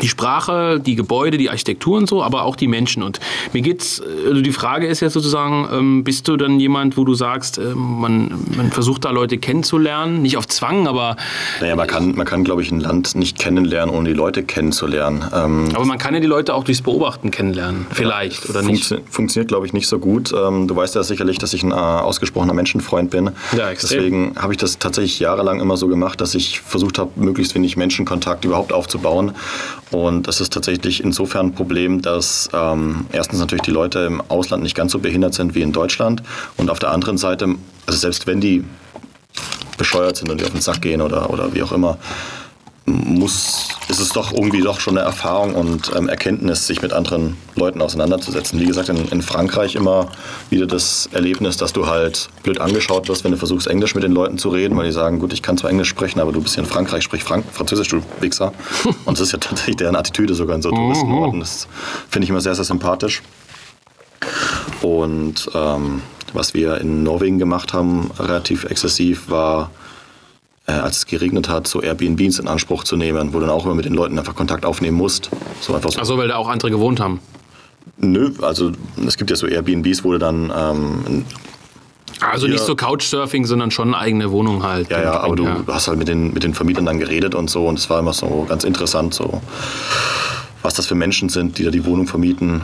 die 0.00 0.08
Sprache, 0.08 0.80
die 0.80 0.94
Gebäude, 0.94 1.36
die 1.36 1.50
Architektur 1.50 1.98
und 1.98 2.08
so, 2.08 2.22
aber 2.22 2.44
auch 2.44 2.56
die 2.56 2.68
Menschen. 2.68 3.02
Und 3.02 3.20
mir 3.52 3.60
geht's, 3.60 4.02
also 4.26 4.40
die 4.40 4.52
Frage 4.52 4.86
ist 4.86 5.00
ja 5.00 5.10
sozusagen, 5.10 5.68
ähm, 5.72 6.04
bist 6.04 6.28
du 6.28 6.36
dann 6.36 6.58
jemand, 6.58 6.96
wo 6.96 7.04
du 7.04 7.14
sagst, 7.14 7.58
äh, 7.58 7.74
man, 7.74 8.32
man 8.56 8.70
versucht 8.70 9.04
da 9.04 9.10
Leute 9.10 9.38
kennenzulernen, 9.38 10.22
nicht 10.22 10.36
auf 10.36 10.48
Zwang, 10.48 10.86
aber. 10.86 11.16
Naja, 11.60 11.76
man 11.76 11.86
kann, 11.86 12.14
man 12.14 12.26
kann, 12.26 12.44
glaube 12.44 12.62
ich, 12.62 12.70
ein 12.70 12.80
Land 12.80 13.14
nicht 13.14 13.38
kennenlernen, 13.38 13.94
ohne 13.94 14.08
die 14.08 14.14
Leute 14.14 14.42
kennenzulernen. 14.42 15.24
Ähm, 15.34 15.68
aber 15.74 15.84
man 15.84 15.98
kann 15.98 16.14
ja 16.14 16.20
die 16.20 16.26
Leute 16.26 16.54
auch 16.54 16.64
durchs 16.64 16.82
Beobachten 16.82 17.30
kennenlernen, 17.30 17.86
vielleicht, 17.90 18.44
ja, 18.44 18.50
oder 18.50 18.62
nicht? 18.62 18.86
Funktio 18.86 19.06
funktioniert, 19.10 19.48
glaube 19.48 19.66
ich, 19.66 19.72
nicht 19.72 19.88
so 19.88 19.98
gut. 19.98 20.32
Ähm, 20.32 20.68
du 20.68 20.74
weißt 20.74 20.94
ja 20.94 21.02
sicherlich, 21.02 21.38
dass 21.38 21.52
ich 21.52 21.62
ein 21.62 21.70
äh, 21.70 21.74
ausgesprochener 21.74 22.54
Menschenfreund 22.54 23.10
bin. 23.10 23.30
Ja, 23.56 23.70
extrem. 23.70 23.98
Deswegen 23.98 24.34
habe 24.36 24.52
ich 24.52 24.58
das 24.58 24.78
tatsächlich 24.78 25.18
jahrelang 25.18 25.60
immer 25.60 25.76
so 25.76 25.88
gemacht, 25.88 26.20
dass 26.20 26.34
ich 26.34 26.60
versucht 26.60 26.98
habe, 26.98 27.10
möglichst 27.16 27.54
wenig 27.54 27.76
Menschenkontakt 27.76 28.44
überhaupt 28.44 28.72
aufzubauen 28.72 29.32
und 29.92 30.26
das 30.26 30.40
ist 30.40 30.52
tatsächlich 30.52 31.04
insofern 31.04 31.46
ein 31.46 31.54
Problem, 31.54 32.02
dass 32.02 32.48
ähm, 32.52 33.06
erstens 33.12 33.40
natürlich 33.40 33.62
die 33.62 33.70
Leute 33.70 34.00
im 34.00 34.22
Ausland 34.28 34.62
nicht 34.62 34.74
ganz 34.74 34.92
so 34.92 34.98
behindert 34.98 35.34
sind 35.34 35.54
wie 35.54 35.62
in 35.62 35.72
Deutschland. 35.72 36.22
Und 36.56 36.70
auf 36.70 36.78
der 36.78 36.90
anderen 36.90 37.18
Seite, 37.18 37.46
also 37.86 37.98
selbst 37.98 38.26
wenn 38.26 38.40
die 38.40 38.64
bescheuert 39.76 40.16
sind 40.16 40.30
und 40.30 40.40
die 40.40 40.44
auf 40.44 40.50
den 40.50 40.60
Sack 40.60 40.82
gehen 40.82 41.02
oder, 41.02 41.30
oder 41.30 41.54
wie 41.54 41.62
auch 41.62 41.72
immer, 41.72 41.98
muss, 42.84 43.68
ist 43.88 44.00
es 44.00 44.08
doch 44.08 44.32
irgendwie 44.32 44.60
doch 44.60 44.80
schon 44.80 44.98
eine 44.98 45.06
Erfahrung 45.06 45.54
und 45.54 45.92
ähm, 45.94 46.08
Erkenntnis, 46.08 46.66
sich 46.66 46.82
mit 46.82 46.92
anderen 46.92 47.36
Leuten 47.54 47.80
auseinanderzusetzen. 47.80 48.58
Wie 48.58 48.66
gesagt, 48.66 48.88
in, 48.88 49.08
in, 49.08 49.22
Frankreich 49.22 49.76
immer 49.76 50.08
wieder 50.50 50.66
das 50.66 51.08
Erlebnis, 51.12 51.56
dass 51.56 51.72
du 51.72 51.86
halt 51.86 52.28
blöd 52.42 52.60
angeschaut 52.60 53.08
wirst, 53.08 53.22
wenn 53.22 53.30
du 53.30 53.38
versuchst, 53.38 53.68
Englisch 53.68 53.94
mit 53.94 54.02
den 54.02 54.12
Leuten 54.12 54.36
zu 54.36 54.48
reden, 54.48 54.76
weil 54.76 54.86
die 54.86 54.92
sagen, 54.92 55.20
gut, 55.20 55.32
ich 55.32 55.42
kann 55.42 55.56
zwar 55.56 55.70
Englisch 55.70 55.88
sprechen, 55.88 56.18
aber 56.18 56.32
du 56.32 56.40
bist 56.40 56.54
hier 56.56 56.64
in 56.64 56.68
Frankreich, 56.68 57.04
sprich 57.04 57.22
Frank 57.22 57.44
Französisch, 57.52 57.88
du 57.88 58.02
Wichser. 58.20 58.52
und 59.04 59.18
das 59.18 59.28
ist 59.28 59.32
ja 59.32 59.38
tatsächlich 59.38 59.76
deren 59.76 59.94
Attitüde 59.94 60.34
sogar 60.34 60.56
in 60.56 60.62
so 60.62 60.70
Touristenorten. 60.70 61.38
Das 61.38 61.68
finde 62.10 62.24
ich 62.24 62.30
immer 62.30 62.40
sehr, 62.40 62.56
sehr 62.56 62.64
sympathisch. 62.64 63.22
Und 64.80 65.48
ähm, 65.54 66.02
was 66.32 66.54
wir 66.54 66.80
in 66.80 67.04
Norwegen 67.04 67.38
gemacht 67.38 67.72
haben, 67.72 68.10
relativ 68.18 68.64
exzessiv, 68.64 69.30
war 69.30 69.70
äh, 70.66 70.72
als 70.72 70.98
es 70.98 71.06
geregnet 71.06 71.48
hat, 71.48 71.66
so 71.66 71.82
Airbnbs 71.82 72.38
in 72.38 72.48
Anspruch 72.48 72.84
zu 72.84 72.96
nehmen, 72.96 73.32
wo 73.32 73.40
du 73.40 73.46
dann 73.46 73.54
auch 73.54 73.64
immer 73.64 73.74
mit 73.74 73.84
den 73.84 73.94
Leuten 73.94 74.18
einfach 74.18 74.34
Kontakt 74.34 74.64
aufnehmen 74.64 74.96
musst. 74.96 75.30
So 75.60 75.74
einfach 75.74 75.90
so. 75.90 76.00
Ach 76.00 76.04
so, 76.04 76.18
weil 76.18 76.28
da 76.28 76.36
auch 76.36 76.48
andere 76.48 76.70
gewohnt 76.70 77.00
haben? 77.00 77.20
Nö, 77.98 78.32
also 78.42 78.72
es 79.06 79.16
gibt 79.16 79.30
ja 79.30 79.36
so 79.36 79.46
Airbnbs, 79.46 80.04
wo 80.04 80.12
du 80.12 80.18
dann 80.18 80.52
ähm, 80.56 81.24
also 82.20 82.46
nicht 82.46 82.64
so 82.64 82.76
Couchsurfing, 82.76 83.46
sondern 83.46 83.70
schon 83.70 83.88
eine 83.88 83.98
eigene 83.98 84.30
Wohnung 84.30 84.62
halt. 84.62 84.90
Ja, 84.90 85.02
ja, 85.02 85.20
aber 85.20 85.36
du, 85.36 85.44
ja. 85.44 85.64
hast 85.68 85.88
halt 85.88 85.98
mit 85.98 86.08
den, 86.08 86.32
mit 86.32 86.44
den 86.44 86.54
Vermietern 86.54 86.86
dann 86.86 86.98
geredet 86.98 87.34
und 87.34 87.50
so 87.50 87.66
und 87.66 87.78
es 87.78 87.90
war 87.90 87.98
immer 87.98 88.12
so 88.12 88.46
ganz 88.48 88.64
interessant, 88.64 89.14
so 89.14 89.40
was 90.62 90.74
das 90.74 90.86
für 90.86 90.94
Menschen 90.94 91.28
sind, 91.28 91.58
die 91.58 91.64
da 91.64 91.70
die 91.70 91.84
Wohnung 91.84 92.06
vermieten. 92.06 92.62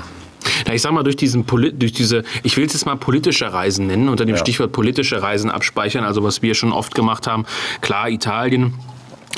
Na, 0.67 0.75
ich 0.75 0.83
sag 0.83 0.93
mal, 0.93 1.03
durch, 1.03 1.17
diesen, 1.17 1.47
durch 1.47 1.93
diese, 1.93 2.25
ich 2.43 2.57
will 2.57 2.67
es 2.67 2.73
jetzt 2.73 2.87
mal 2.87 2.97
politische 2.97 3.53
Reisen 3.53 3.87
nennen, 3.87 4.09
unter 4.09 4.25
dem 4.25 4.37
ja. 4.37 4.41
Stichwort 4.41 4.73
politische 4.73 5.23
Reisen 5.23 5.51
abspeichern, 5.51 6.05
also 6.05 6.23
was 6.23 6.43
wir 6.43 6.55
schon 6.55 6.73
oft 6.73 6.95
gemacht 6.95 7.27
haben. 7.27 7.47
Klar, 7.81 8.09
Italien. 8.11 8.75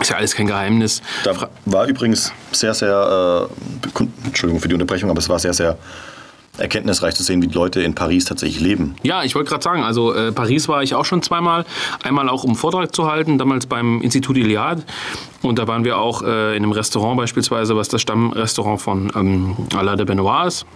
Ist 0.01 0.11
ja 0.11 0.17
alles 0.17 0.35
kein 0.35 0.47
Geheimnis. 0.47 1.03
Da 1.25 1.49
war 1.67 1.87
übrigens 1.87 2.33
sehr, 2.53 2.73
sehr, 2.73 3.49
äh, 3.51 4.03
Entschuldigung 4.25 4.61
für 4.61 4.69
die 4.69 4.75
Unterbrechung, 4.75 5.11
aber 5.11 5.19
es 5.19 5.29
war 5.29 5.39
sehr, 5.39 5.53
sehr 5.53 5.77
erkenntnisreich 6.59 7.15
zu 7.15 7.23
sehen, 7.23 7.43
wie 7.43 7.49
die 7.49 7.55
Leute 7.55 7.81
in 7.81 7.95
Paris 7.95 8.25
tatsächlich 8.25 8.61
leben. 8.61 8.97
Ja, 9.03 9.25
ich 9.25 9.35
wollte 9.35 9.51
gerade 9.51 9.63
sagen, 9.63 9.83
also 9.83 10.15
äh, 10.15 10.33
Paris 10.33 10.69
war 10.69 10.83
ich 10.83 10.95
auch 10.95 11.05
schon 11.05 11.23
zweimal. 11.23 11.65
Einmal 12.03 12.29
auch, 12.29 12.45
um 12.45 12.55
Vortrag 12.57 12.95
zu 12.95 13.11
halten, 13.11 13.39
damals 13.39 13.67
beim 13.67 14.01
Institut 14.03 14.37
Iliad. 14.37 14.85
Und 15.43 15.59
da 15.59 15.67
waren 15.67 15.85
wir 15.85 15.99
auch 15.99 16.23
äh, 16.23 16.57
in 16.57 16.63
einem 16.63 16.73
Restaurant 16.73 17.17
beispielsweise, 17.17 17.77
was 17.77 17.89
das 17.89 18.03
Stammrestaurant 18.03 18.81
von 18.81 19.13
ähm, 19.15 19.57
Alain 19.75 19.97
de 19.97 20.07
Benoit 20.07 20.49
ist 20.49 20.67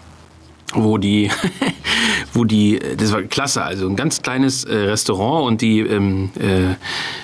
wo 0.72 0.98
die, 0.98 1.30
wo 2.32 2.44
die, 2.44 2.78
das 2.96 3.12
war 3.12 3.22
klasse, 3.22 3.62
also 3.62 3.86
ein 3.86 3.96
ganz 3.96 4.22
kleines 4.22 4.64
äh, 4.64 4.74
Restaurant 4.74 5.46
und 5.46 5.60
die 5.60 5.80
ähm, 5.80 6.30
äh, 6.38 6.74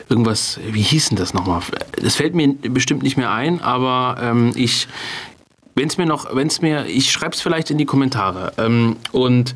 irgendwas, 0.09 0.61
wie 0.70 0.83
hieß 0.83 1.11
denn 1.11 1.18
das 1.18 1.35
nochmal? 1.35 1.62
Das 2.03 2.16
fällt 2.16 2.35
mir 2.35 2.55
bestimmt 2.55 3.03
nicht 3.03 3.16
mehr 3.16 3.33
ein, 3.33 3.61
aber 3.61 4.16
ähm, 4.20 4.53
ich, 4.55 4.88
wenn 5.74 5.88
es 5.88 5.98
mir 5.98 6.07
noch, 6.07 6.35
wenn 6.35 6.48
es 6.48 6.61
mir, 6.61 6.87
ich 6.87 7.11
schreibe 7.11 7.35
es 7.35 7.40
vielleicht 7.40 7.70
in 7.70 7.79
die 7.79 7.87
Kommentare. 7.87 8.53
Ähm, 8.59 8.96
und 9.12 9.55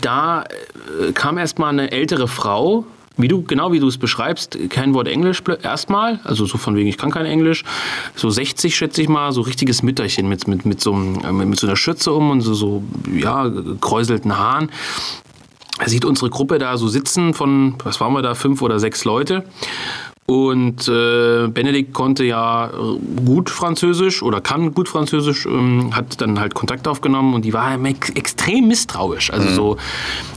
da 0.00 0.42
äh, 0.42 1.12
kam 1.12 1.38
erstmal 1.38 1.70
eine 1.70 1.90
ältere 1.90 2.28
Frau 2.28 2.84
wie 3.22 3.28
du, 3.28 3.42
genau 3.42 3.72
wie 3.72 3.80
du 3.80 3.88
es 3.88 3.98
beschreibst, 3.98 4.58
kein 4.70 4.94
Wort 4.94 5.08
Englisch 5.08 5.42
erstmal, 5.62 6.20
also 6.24 6.46
so 6.46 6.58
von 6.58 6.76
wegen, 6.76 6.88
ich 6.88 6.98
kann 6.98 7.10
kein 7.10 7.26
Englisch. 7.26 7.64
So 8.14 8.30
60 8.30 8.74
schätze 8.74 9.02
ich 9.02 9.08
mal, 9.08 9.32
so 9.32 9.42
richtiges 9.42 9.82
Mütterchen 9.82 10.28
mit, 10.28 10.48
mit, 10.48 10.64
mit, 10.64 10.80
so, 10.80 10.92
äh, 10.92 11.32
mit 11.32 11.58
so 11.58 11.66
einer 11.66 11.76
Schürze 11.76 12.12
um 12.12 12.30
und 12.30 12.40
so, 12.40 12.54
so 12.54 12.82
ja, 13.12 13.48
gekräuselten 13.48 14.36
Haaren. 14.36 14.70
Er 15.78 15.88
sieht 15.88 16.04
unsere 16.04 16.28
Gruppe 16.28 16.58
da 16.58 16.76
so 16.76 16.88
sitzen 16.88 17.32
von, 17.32 17.74
was 17.84 18.00
waren 18.00 18.12
wir 18.12 18.22
da, 18.22 18.34
fünf 18.34 18.60
oder 18.60 18.78
sechs 18.78 19.04
Leute. 19.04 19.44
Und 20.30 20.86
äh, 20.86 21.48
Benedikt 21.48 21.92
konnte 21.92 22.22
ja 22.22 22.70
gut 23.26 23.50
Französisch 23.50 24.22
oder 24.22 24.40
kann 24.40 24.72
gut 24.74 24.88
Französisch, 24.88 25.44
ähm, 25.44 25.90
hat 25.92 26.20
dann 26.20 26.38
halt 26.38 26.54
Kontakt 26.54 26.86
aufgenommen 26.86 27.34
und 27.34 27.44
die 27.44 27.52
war 27.52 27.76
ex 27.84 28.10
extrem 28.10 28.68
misstrauisch. 28.68 29.32
Also 29.32 29.48
mhm. 29.48 29.54
so, 29.54 29.76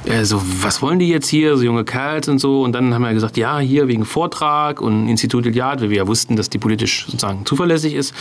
äh, 0.06 0.26
so, 0.26 0.42
was 0.62 0.82
wollen 0.82 0.98
die 0.98 1.10
jetzt 1.10 1.28
hier, 1.28 1.58
so 1.58 1.64
junge 1.64 1.84
Kerls 1.84 2.28
und 2.28 2.40
so. 2.40 2.64
Und 2.64 2.72
dann 2.72 2.92
haben 2.92 3.04
wir 3.04 3.14
gesagt, 3.14 3.38
ja, 3.38 3.60
hier 3.60 3.88
wegen 3.88 4.04
Vortrag 4.04 4.82
und 4.82 5.08
Institut 5.08 5.46
Iliad, 5.46 5.82
weil 5.82 5.92
wir 5.92 5.98
ja 5.98 6.08
wussten, 6.08 6.38
dass 6.38 6.50
die 6.50 6.58
politisch 6.58 7.06
sozusagen 7.06 7.46
zuverlässig 7.46 7.94
ist. 7.94 8.16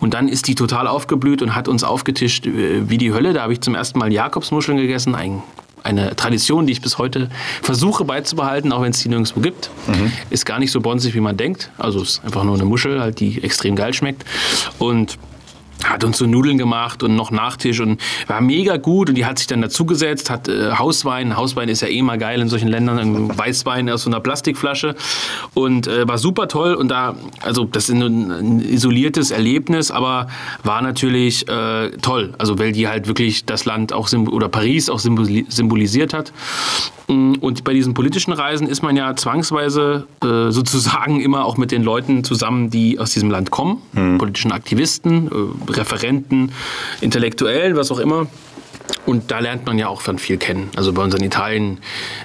Und 0.00 0.14
dann 0.14 0.28
ist 0.28 0.48
die 0.48 0.54
total 0.54 0.86
aufgeblüht 0.86 1.42
und 1.42 1.54
hat 1.54 1.68
uns 1.68 1.84
aufgetischt 1.84 2.46
äh, 2.46 2.88
wie 2.88 2.96
die 2.96 3.12
Hölle. 3.12 3.34
Da 3.34 3.42
habe 3.42 3.52
ich 3.52 3.60
zum 3.60 3.74
ersten 3.74 3.98
Mal 3.98 4.10
Jakobsmuscheln 4.10 4.78
gegessen, 4.78 5.14
ein 5.14 5.42
eine 5.88 6.14
Tradition, 6.14 6.66
die 6.66 6.72
ich 6.72 6.82
bis 6.82 6.98
heute 6.98 7.28
versuche 7.62 8.04
beizubehalten, 8.04 8.72
auch 8.72 8.82
wenn 8.82 8.90
es 8.90 9.00
die 9.00 9.08
nirgendwo 9.08 9.40
gibt. 9.40 9.70
Mhm. 9.86 10.12
Ist 10.30 10.44
gar 10.44 10.58
nicht 10.58 10.70
so 10.70 10.80
bonsig, 10.80 11.14
wie 11.14 11.20
man 11.20 11.36
denkt. 11.36 11.70
Also 11.78 12.02
ist 12.02 12.24
einfach 12.24 12.44
nur 12.44 12.54
eine 12.54 12.64
Muschel, 12.64 13.00
halt, 13.00 13.20
die 13.20 13.42
extrem 13.42 13.74
geil 13.74 13.94
schmeckt. 13.94 14.24
Und 14.78 15.18
hat 15.84 16.04
uns 16.04 16.18
so 16.18 16.26
Nudeln 16.26 16.58
gemacht 16.58 17.02
und 17.02 17.14
noch 17.14 17.30
Nachtisch 17.30 17.80
und 17.80 18.00
war 18.26 18.40
mega 18.40 18.76
gut 18.76 19.08
und 19.08 19.14
die 19.14 19.24
hat 19.24 19.38
sich 19.38 19.46
dann 19.46 19.62
dazugesetzt, 19.62 20.30
hat 20.30 20.48
äh, 20.48 20.72
Hauswein, 20.72 21.36
Hauswein 21.36 21.68
ist 21.68 21.82
ja 21.82 21.88
eh 21.88 22.02
mal 22.02 22.18
geil 22.18 22.40
in 22.40 22.48
solchen 22.48 22.68
Ländern, 22.68 23.36
Weißwein 23.36 23.88
aus 23.90 24.02
so 24.02 24.10
einer 24.10 24.20
Plastikflasche 24.20 24.94
und 25.54 25.86
äh, 25.86 26.06
war 26.08 26.18
super 26.18 26.48
toll 26.48 26.74
und 26.74 26.88
da, 26.88 27.14
also 27.40 27.64
das 27.64 27.88
ist 27.88 27.94
ein, 27.94 28.30
ein 28.30 28.60
isoliertes 28.60 29.30
Erlebnis, 29.30 29.90
aber 29.90 30.28
war 30.64 30.82
natürlich 30.82 31.48
äh, 31.48 31.90
toll, 32.02 32.34
also 32.38 32.58
weil 32.58 32.72
die 32.72 32.88
halt 32.88 33.06
wirklich 33.06 33.44
das 33.44 33.64
Land 33.64 33.92
auch 33.92 34.08
oder 34.12 34.48
Paris 34.48 34.88
auch 34.88 34.98
symbolisiert 34.98 36.14
hat. 36.14 36.32
Mm, 37.08 37.34
und 37.40 37.64
bei 37.64 37.72
diesen 37.72 37.94
politischen 37.94 38.32
Reisen 38.32 38.66
ist 38.66 38.82
man 38.82 38.96
ja 38.96 39.16
zwangsweise 39.16 40.06
äh, 40.22 40.50
sozusagen 40.50 41.20
immer 41.20 41.44
auch 41.44 41.56
mit 41.56 41.72
den 41.72 41.82
Leuten 41.82 42.22
zusammen, 42.22 42.70
die 42.70 42.98
aus 42.98 43.12
diesem 43.12 43.30
Land 43.30 43.50
kommen, 43.50 43.82
mhm. 43.92 44.18
politischen 44.18 44.52
Aktivisten, 44.52 45.26
äh, 45.28 45.67
Referenten, 45.76 46.52
Intellektuellen, 47.00 47.76
was 47.76 47.90
auch 47.90 47.98
immer. 47.98 48.26
Und 49.06 49.30
da 49.30 49.38
lernt 49.38 49.66
man 49.66 49.78
ja 49.78 49.88
auch 49.88 50.02
dann 50.02 50.18
viel 50.18 50.36
kennen. 50.36 50.70
Also 50.76 50.92
bei 50.92 51.02
unseren 51.02 51.22
Italien, 51.22 51.78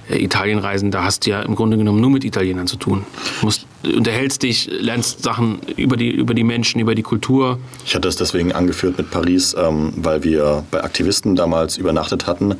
äh, 0.09 0.21
Italienreisen, 0.21 0.91
da 0.91 1.03
hast 1.03 1.25
du 1.25 1.31
ja 1.31 1.41
im 1.41 1.55
Grunde 1.55 1.77
genommen 1.77 2.01
nur 2.01 2.09
mit 2.09 2.23
Italienern 2.23 2.67
zu 2.67 2.77
tun. 2.77 3.05
Du 3.39 3.45
musst, 3.45 3.65
unterhältst 3.83 4.43
dich, 4.43 4.69
lernst 4.71 5.23
Sachen 5.23 5.59
über 5.75 5.97
die, 5.97 6.09
über 6.09 6.33
die 6.33 6.43
Menschen, 6.43 6.79
über 6.79 6.95
die 6.95 7.01
Kultur. 7.03 7.59
Ich 7.85 7.95
hatte 7.95 8.07
es 8.07 8.15
deswegen 8.15 8.51
angeführt 8.51 8.97
mit 8.97 9.11
Paris, 9.11 9.55
ähm, 9.57 9.93
weil 9.97 10.23
wir 10.23 10.65
bei 10.71 10.83
Aktivisten 10.83 11.35
damals 11.35 11.77
übernachtet 11.77 12.27
hatten, 12.27 12.55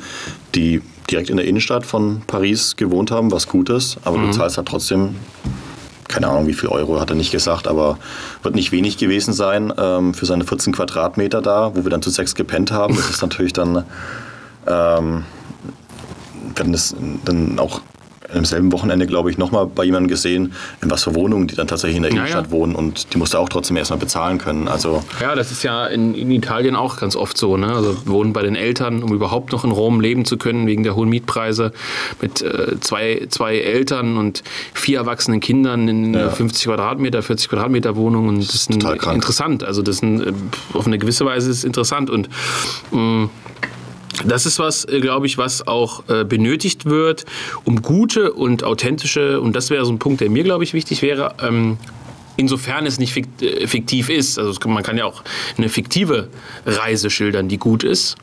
die 0.55 0.81
direkt 1.09 1.29
in 1.29 1.37
der 1.37 1.45
Innenstadt 1.45 1.85
von 1.85 2.21
Paris 2.27 2.75
gewohnt 2.75 3.11
haben, 3.11 3.31
was 3.31 3.47
gut 3.47 3.69
ist, 3.69 3.97
aber 4.03 4.17
mhm. 4.17 4.27
du 4.27 4.31
zahlst 4.31 4.57
halt 4.57 4.67
trotzdem 4.67 5.15
keine 6.13 6.27
Ahnung, 6.27 6.45
wie 6.45 6.53
viel 6.53 6.69
Euro 6.69 7.01
hat 7.01 7.09
er 7.09 7.15
nicht 7.15 7.31
gesagt, 7.31 7.67
aber 7.67 7.97
wird 8.43 8.53
nicht 8.53 8.71
wenig 8.71 8.97
gewesen 8.97 9.33
sein 9.33 9.73
ähm, 9.77 10.13
für 10.13 10.27
seine 10.27 10.45
14 10.45 10.71
Quadratmeter 10.71 11.41
da, 11.41 11.71
wo 11.73 11.83
wir 11.83 11.89
dann 11.89 12.03
zu 12.03 12.11
sechs 12.11 12.35
gepennt 12.35 12.71
haben. 12.71 12.95
Das 12.95 13.09
ist 13.09 13.21
natürlich 13.23 13.53
dann, 13.53 13.83
ähm, 14.67 15.25
wenn 16.55 16.71
das 16.71 16.95
dann 17.25 17.57
auch 17.57 17.81
am 18.33 18.45
selben 18.45 18.71
Wochenende, 18.71 19.07
glaube 19.07 19.31
ich, 19.31 19.37
nochmal 19.37 19.65
bei 19.67 19.83
jemandem 19.83 20.09
gesehen, 20.09 20.53
in 20.81 20.89
was 20.89 21.03
für 21.03 21.15
Wohnungen 21.15 21.47
die 21.47 21.55
dann 21.55 21.67
tatsächlich 21.67 21.97
in 21.97 22.03
der 22.03 22.11
Innenstadt 22.11 22.45
ja, 22.45 22.51
ja. 22.51 22.51
wohnen 22.51 22.75
und 22.75 23.13
die 23.13 23.17
musste 23.17 23.39
auch 23.39 23.49
trotzdem 23.49 23.77
erstmal 23.77 23.99
bezahlen 23.99 24.37
können. 24.37 24.67
Also 24.67 25.03
ja, 25.21 25.35
das 25.35 25.51
ist 25.51 25.63
ja 25.63 25.85
in, 25.87 26.15
in 26.15 26.31
Italien 26.31 26.75
auch 26.75 26.97
ganz 26.97 27.15
oft 27.15 27.37
so. 27.37 27.57
Ne? 27.57 27.73
Also 27.73 27.95
wohnen 28.05 28.33
bei 28.33 28.43
den 28.43 28.55
Eltern, 28.55 29.03
um 29.03 29.13
überhaupt 29.13 29.51
noch 29.51 29.63
in 29.63 29.71
Rom 29.71 30.01
leben 30.01 30.25
zu 30.25 30.37
können, 30.37 30.67
wegen 30.67 30.83
der 30.83 30.95
hohen 30.95 31.09
Mietpreise, 31.09 31.73
mit 32.21 32.41
äh, 32.41 32.79
zwei, 32.79 33.25
zwei 33.29 33.57
Eltern 33.57 34.17
und 34.17 34.43
vier 34.73 34.99
erwachsenen 34.99 35.39
Kindern 35.39 35.87
in 35.87 36.13
ja. 36.13 36.29
50 36.29 36.65
Quadratmeter, 36.65 37.21
40 37.21 37.49
Quadratmeter 37.49 37.95
Wohnungen. 37.95 38.39
Das 38.39 38.53
ist 38.53 38.69
ein, 38.69 38.81
interessant. 38.81 39.63
Also 39.63 39.81
das 39.81 39.97
ist 39.97 40.03
ein, 40.03 40.21
äh, 40.21 40.33
auf 40.73 40.87
eine 40.87 40.97
gewisse 40.97 41.25
Weise 41.25 41.49
ist 41.49 41.63
interessant 41.63 42.09
und 42.09 42.29
mh, 42.91 42.99
mm, 42.99 43.29
das 44.25 44.45
ist 44.45 44.59
was, 44.59 44.85
äh, 44.85 44.99
glaube 44.99 45.25
ich, 45.25 45.37
was 45.37 45.67
auch 45.67 46.07
äh, 46.09 46.23
benötigt 46.23 46.85
wird, 46.85 47.25
um 47.63 47.81
gute 47.81 48.33
und 48.33 48.63
authentische, 48.63 49.41
und 49.41 49.55
das 49.55 49.69
wäre 49.69 49.85
so 49.85 49.91
ein 49.91 49.99
Punkt, 49.99 50.21
der 50.21 50.29
mir, 50.29 50.43
glaube 50.43 50.63
ich, 50.63 50.73
wichtig 50.73 51.01
wäre, 51.01 51.35
ähm, 51.41 51.77
insofern 52.35 52.85
es 52.85 52.99
nicht 52.99 53.15
äh, 53.41 53.67
fiktiv 53.67 54.09
ist. 54.09 54.39
Also 54.39 54.59
man 54.67 54.83
kann 54.83 54.97
ja 54.97 55.05
auch 55.05 55.23
eine 55.57 55.69
fiktive 55.69 56.29
Reise 56.65 57.09
schildern, 57.09 57.47
die 57.47 57.57
gut 57.57 57.83
ist. 57.83 58.15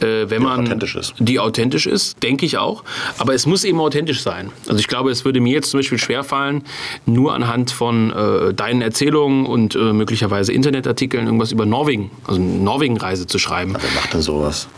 Äh, 0.00 0.28
wenn 0.28 0.40
die 0.40 0.46
man 0.46 0.60
authentisch 0.62 0.96
ist. 0.96 1.14
Die 1.18 1.38
authentisch 1.38 1.86
ist, 1.86 2.22
denke 2.22 2.44
ich 2.44 2.58
auch. 2.58 2.82
Aber 3.18 3.34
es 3.34 3.46
muss 3.46 3.64
eben 3.64 3.80
authentisch 3.80 4.22
sein. 4.22 4.50
Also 4.66 4.80
ich 4.80 4.88
glaube, 4.88 5.10
es 5.10 5.24
würde 5.24 5.40
mir 5.40 5.52
jetzt 5.52 5.70
zum 5.70 5.78
Beispiel 5.78 5.98
schwerfallen, 5.98 6.64
nur 7.06 7.34
anhand 7.34 7.70
von 7.70 8.10
äh, 8.10 8.52
deinen 8.52 8.82
Erzählungen 8.82 9.46
und 9.46 9.76
äh, 9.76 9.92
möglicherweise 9.92 10.52
Internetartikeln 10.52 11.26
irgendwas 11.26 11.52
über 11.52 11.66
Norwegen, 11.66 12.10
also 12.26 12.40
eine 12.40 12.50
Norwegen-Reise 12.50 13.26
zu 13.26 13.38
schreiben. 13.38 13.76
wer 13.78 13.90
macht 13.92 14.12
denn 14.12 14.22
sowas? 14.22 14.68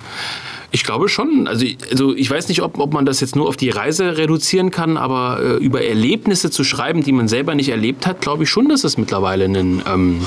Ich 0.70 0.84
glaube 0.84 1.08
schon. 1.08 1.46
Also, 1.46 1.66
also 1.90 2.14
ich 2.14 2.30
weiß 2.30 2.48
nicht, 2.48 2.62
ob, 2.62 2.78
ob 2.78 2.92
man 2.92 3.06
das 3.06 3.20
jetzt 3.20 3.36
nur 3.36 3.48
auf 3.48 3.56
die 3.56 3.70
Reise 3.70 4.18
reduzieren 4.18 4.70
kann, 4.70 4.96
aber 4.96 5.40
äh, 5.40 5.64
über 5.64 5.84
Erlebnisse 5.84 6.50
zu 6.50 6.64
schreiben, 6.64 7.02
die 7.02 7.12
man 7.12 7.28
selber 7.28 7.54
nicht 7.54 7.68
erlebt 7.68 8.06
hat, 8.06 8.20
glaube 8.20 8.44
ich 8.44 8.50
schon, 8.50 8.68
dass 8.68 8.84
es 8.84 8.98
mittlerweile 8.98 9.44
ein, 9.44 9.82
ähm, 9.86 10.26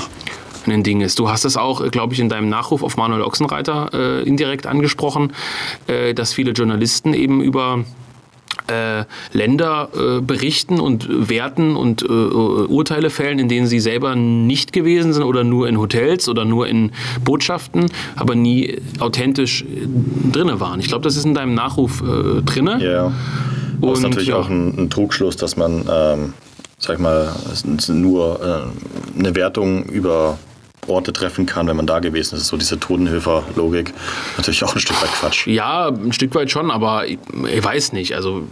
ein 0.66 0.82
Ding 0.82 1.00
ist. 1.00 1.18
Du 1.18 1.28
hast 1.28 1.44
es 1.44 1.56
auch, 1.56 1.90
glaube 1.90 2.14
ich, 2.14 2.20
in 2.20 2.28
deinem 2.28 2.48
Nachruf 2.48 2.82
auf 2.82 2.96
Manuel 2.96 3.22
Ochsenreiter 3.22 3.90
äh, 3.92 4.22
indirekt 4.22 4.66
angesprochen, 4.66 5.32
äh, 5.86 6.14
dass 6.14 6.32
viele 6.32 6.52
Journalisten 6.52 7.14
eben 7.14 7.42
über 7.42 7.84
äh, 8.66 9.04
Länder 9.32 9.88
äh, 9.94 10.20
berichten 10.20 10.80
und 10.80 11.28
werten 11.28 11.76
und 11.76 12.02
äh, 12.02 12.06
Urteile 12.06 13.10
fällen, 13.10 13.38
in 13.38 13.48
denen 13.48 13.66
sie 13.66 13.80
selber 13.80 14.14
nicht 14.14 14.72
gewesen 14.72 15.12
sind 15.12 15.22
oder 15.22 15.44
nur 15.44 15.68
in 15.68 15.78
Hotels 15.78 16.28
oder 16.28 16.44
nur 16.44 16.68
in 16.68 16.92
Botschaften, 17.24 17.86
aber 18.16 18.34
nie 18.34 18.78
authentisch 18.98 19.64
drinne 20.32 20.60
waren. 20.60 20.80
Ich 20.80 20.88
glaube, 20.88 21.02
das 21.02 21.16
ist 21.16 21.24
in 21.24 21.34
deinem 21.34 21.54
Nachruf 21.54 22.02
äh, 22.02 22.42
drinne. 22.42 22.82
Ja. 22.82 23.12
Das 23.80 23.98
ist 23.98 24.02
natürlich 24.02 24.28
ja. 24.28 24.36
auch 24.36 24.48
ein, 24.48 24.78
ein, 24.78 24.90
Trugschluss, 24.90 25.36
dass 25.36 25.56
man, 25.56 25.84
ähm, 25.90 26.34
sag 26.78 26.98
mal, 26.98 27.32
nur 27.88 28.40
äh, 29.16 29.18
eine 29.18 29.34
Wertung 29.34 29.84
über 29.84 30.38
Orte 30.86 31.12
treffen 31.12 31.46
kann, 31.46 31.66
wenn 31.66 31.76
man 31.76 31.86
da 31.86 31.98
gewesen 31.98 32.36
ist. 32.36 32.46
So 32.46 32.56
diese 32.56 32.78
Totenhöfer-Logik. 32.78 33.92
Natürlich 34.36 34.64
auch 34.64 34.74
ein 34.74 34.80
Stück 34.80 35.00
weit 35.02 35.12
Quatsch. 35.12 35.46
Ja, 35.46 35.88
ein 35.88 36.12
Stück 36.12 36.34
weit 36.34 36.50
schon, 36.50 36.70
aber 36.70 37.06
ich, 37.06 37.18
ich 37.52 37.62
weiß 37.62 37.92
nicht. 37.92 38.14
Also, 38.14 38.44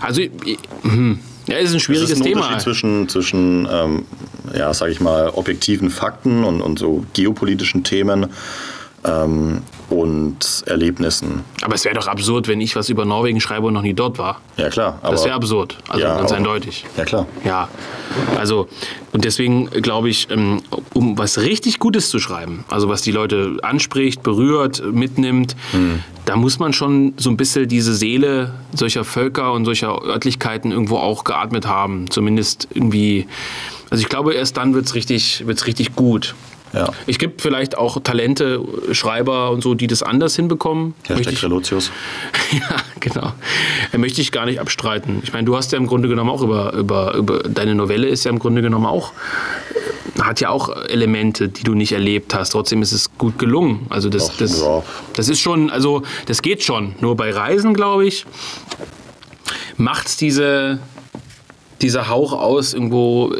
also 0.00 0.22
hm. 0.82 1.20
Ja, 1.46 1.58
ist 1.58 1.74
ein 1.74 1.80
schwieriges 1.80 2.10
es 2.10 2.16
ist 2.18 2.22
ein 2.22 2.32
Thema. 2.32 2.40
Unterschied 2.42 2.62
zwischen, 2.62 3.08
zwischen 3.08 3.68
ähm, 3.70 4.06
ja, 4.56 4.72
sage 4.72 4.92
ich 4.92 5.00
mal, 5.00 5.28
objektiven 5.30 5.90
Fakten 5.90 6.44
und, 6.44 6.62
und 6.62 6.78
so 6.78 7.04
geopolitischen 7.12 7.84
Themen 7.84 8.28
ähm, 9.04 9.62
und 9.90 10.64
Erlebnissen. 10.66 11.44
Aber 11.62 11.74
es 11.74 11.84
wäre 11.84 11.94
doch 11.94 12.08
absurd, 12.08 12.48
wenn 12.48 12.60
ich 12.60 12.74
was 12.74 12.88
über 12.88 13.04
Norwegen 13.04 13.40
schreibe 13.40 13.66
und 13.66 13.74
noch 13.74 13.82
nie 13.82 13.94
dort 13.94 14.18
war. 14.18 14.40
Ja, 14.56 14.68
klar. 14.70 14.98
das 15.02 15.24
wäre 15.24 15.34
absurd. 15.34 15.78
Also 15.88 16.04
ja, 16.04 16.16
ganz 16.16 16.32
auch. 16.32 16.36
eindeutig. 16.36 16.84
Ja, 16.96 17.04
klar. 17.04 17.26
Ja. 17.44 17.68
Also, 18.36 18.68
und 19.12 19.24
deswegen 19.24 19.70
glaube 19.70 20.08
ich, 20.08 20.30
ähm, 20.30 20.62
um 20.94 21.18
was 21.18 21.38
richtig 21.38 21.78
Gutes 21.78 22.08
zu 22.08 22.18
schreiben, 22.18 22.64
also 22.70 22.88
was 22.88 23.02
die 23.02 23.12
Leute 23.12 23.58
anspricht, 23.62 24.22
berührt, 24.22 24.82
mitnimmt, 24.92 25.54
hm. 25.72 26.02
da 26.24 26.36
muss 26.36 26.58
man 26.58 26.72
schon 26.72 27.14
so 27.16 27.30
ein 27.30 27.36
bisschen 27.36 27.68
diese 27.68 27.94
Seele 27.94 28.52
solcher 28.72 29.04
Völker 29.04 29.52
und 29.52 29.64
solcher 29.64 30.02
Örtlichkeiten 30.02 30.72
irgendwo 30.72 30.96
auch 30.96 31.24
geatmet 31.24 31.66
haben. 31.66 32.10
Zumindest 32.10 32.68
irgendwie. 32.72 33.26
Also 33.90 34.02
ich 34.02 34.08
glaube, 34.08 34.34
erst 34.34 34.56
dann 34.56 34.74
wird 34.74 34.86
es 34.86 34.94
richtig, 34.94 35.46
wird's 35.46 35.66
richtig 35.66 35.94
gut. 35.94 36.34
Ja. 36.74 36.92
Es 37.06 37.18
gibt 37.18 37.40
vielleicht 37.40 37.78
auch 37.78 38.00
Talente, 38.02 38.60
Schreiber 38.92 39.50
und 39.50 39.62
so, 39.62 39.74
die 39.74 39.86
das 39.86 40.02
anders 40.02 40.36
hinbekommen. 40.36 40.94
Hashtag 41.06 41.42
Relotius. 41.42 41.90
ja, 42.52 42.76
genau. 43.00 43.32
Äh, 43.92 43.98
möchte 43.98 44.20
ich 44.20 44.32
gar 44.32 44.46
nicht 44.46 44.60
abstreiten. 44.60 45.20
Ich 45.22 45.32
meine, 45.32 45.44
du 45.44 45.56
hast 45.56 45.72
ja 45.72 45.78
im 45.78 45.86
Grunde 45.86 46.08
genommen 46.08 46.30
auch 46.30 46.42
über, 46.42 46.72
über, 46.74 47.14
über 47.14 47.38
deine 47.40 47.74
Novelle 47.74 48.08
ist 48.08 48.24
ja 48.24 48.30
im 48.30 48.38
Grunde 48.38 48.62
genommen 48.62 48.86
auch 48.86 49.12
hat 50.22 50.40
ja 50.40 50.50
auch 50.50 50.68
Elemente, 50.88 51.48
die 51.48 51.64
du 51.64 51.74
nicht 51.74 51.92
erlebt 51.92 52.34
hast. 52.34 52.50
Trotzdem 52.50 52.82
ist 52.82 52.92
es 52.92 53.16
gut 53.18 53.38
gelungen. 53.38 53.86
Also 53.90 54.08
das, 54.08 54.30
Ach, 54.30 54.36
das, 54.38 54.60
ja. 54.60 54.82
das 55.14 55.28
ist 55.28 55.40
schon, 55.40 55.70
also 55.70 56.02
das 56.26 56.40
geht 56.40 56.62
schon. 56.62 56.94
Nur 57.00 57.16
bei 57.16 57.32
Reisen, 57.32 57.74
glaube 57.74 58.06
ich, 58.06 58.24
macht 59.76 60.06
es 60.06 60.16
diese, 60.16 60.78
dieser 61.82 62.08
Hauch 62.08 62.32
aus, 62.32 62.74
irgendwo 62.74 63.34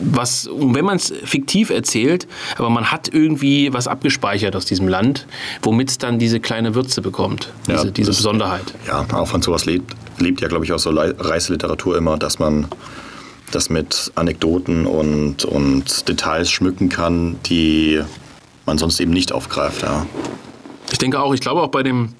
was, 0.00 0.48
wenn 0.52 0.84
man 0.84 0.96
es 0.96 1.12
fiktiv 1.24 1.70
erzählt, 1.70 2.26
aber 2.56 2.70
man 2.70 2.90
hat 2.90 3.12
irgendwie 3.12 3.72
was 3.72 3.88
abgespeichert 3.88 4.56
aus 4.56 4.64
diesem 4.64 4.88
Land, 4.88 5.26
womit 5.62 5.90
es 5.90 5.98
dann 5.98 6.18
diese 6.18 6.40
kleine 6.40 6.74
Würze 6.74 7.02
bekommt, 7.02 7.52
diese, 7.66 7.86
ja, 7.86 7.90
diese 7.90 8.10
das, 8.10 8.16
Besonderheit. 8.16 8.74
Ja, 8.86 9.06
auch 9.12 9.28
von 9.28 9.42
sowas 9.42 9.64
lebt, 9.64 9.94
lebt 10.18 10.40
ja, 10.40 10.48
glaube 10.48 10.64
ich, 10.64 10.72
auch 10.72 10.78
so 10.78 10.90
Reiseliteratur 10.90 11.96
immer, 11.96 12.16
dass 12.18 12.38
man 12.38 12.66
das 13.50 13.70
mit 13.70 14.12
Anekdoten 14.14 14.86
und, 14.86 15.44
und 15.44 16.08
Details 16.08 16.50
schmücken 16.50 16.88
kann, 16.88 17.36
die 17.46 18.00
man 18.66 18.78
sonst 18.78 19.00
eben 19.00 19.12
nicht 19.12 19.32
aufgreift. 19.32 19.82
Ja. 19.82 20.06
Ich 20.90 20.98
denke 20.98 21.20
auch, 21.20 21.34
ich 21.34 21.40
glaube 21.40 21.62
auch 21.62 21.68
bei 21.68 21.82
dem 21.82 22.14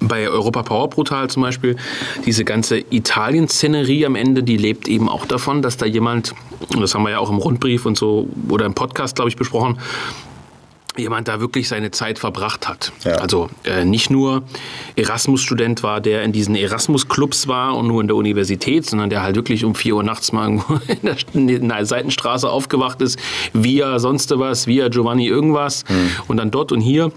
bei 0.00 0.28
Europa 0.28 0.62
Power 0.62 0.90
Brutal 0.90 1.28
zum 1.30 1.42
Beispiel, 1.42 1.76
diese 2.24 2.44
ganze 2.44 2.78
Italien-Szenerie 2.78 4.06
am 4.06 4.14
Ende, 4.14 4.42
die 4.42 4.56
lebt 4.56 4.88
eben 4.88 5.08
auch 5.08 5.26
davon, 5.26 5.62
dass 5.62 5.76
da 5.76 5.86
jemand, 5.86 6.34
das 6.78 6.94
haben 6.94 7.02
wir 7.02 7.10
ja 7.10 7.18
auch 7.18 7.30
im 7.30 7.38
Rundbrief 7.38 7.86
und 7.86 7.98
so 7.98 8.28
oder 8.48 8.66
im 8.66 8.74
Podcast, 8.74 9.16
glaube 9.16 9.28
ich, 9.28 9.36
besprochen, 9.36 9.78
jemand 10.96 11.26
da 11.26 11.40
wirklich 11.40 11.68
seine 11.68 11.90
Zeit 11.90 12.18
verbracht 12.18 12.68
hat. 12.68 12.92
Ja. 13.04 13.14
Also 13.14 13.48
äh, 13.64 13.84
nicht 13.84 14.10
nur 14.10 14.42
Erasmus-Student 14.96 15.82
war, 15.82 16.00
der 16.00 16.22
in 16.22 16.32
diesen 16.32 16.54
Erasmus-Clubs 16.54 17.48
war 17.48 17.76
und 17.76 17.86
nur 17.86 18.02
in 18.02 18.08
der 18.08 18.16
Universität, 18.16 18.84
sondern 18.84 19.08
der 19.08 19.22
halt 19.22 19.36
wirklich 19.36 19.64
um 19.64 19.74
4 19.74 19.96
Uhr 19.96 20.02
nachts 20.02 20.32
mal 20.32 20.48
in 20.88 20.98
der, 21.02 21.16
in 21.32 21.68
der 21.68 21.86
Seitenstraße 21.86 22.48
aufgewacht 22.48 23.00
ist, 23.00 23.18
via 23.54 23.98
sonst 23.98 24.30
was, 24.38 24.66
via 24.66 24.88
Giovanni 24.88 25.26
irgendwas 25.26 25.84
und 26.28 26.36
dann 26.36 26.50
dort 26.50 26.72
und 26.72 26.80
hier. 26.80 27.10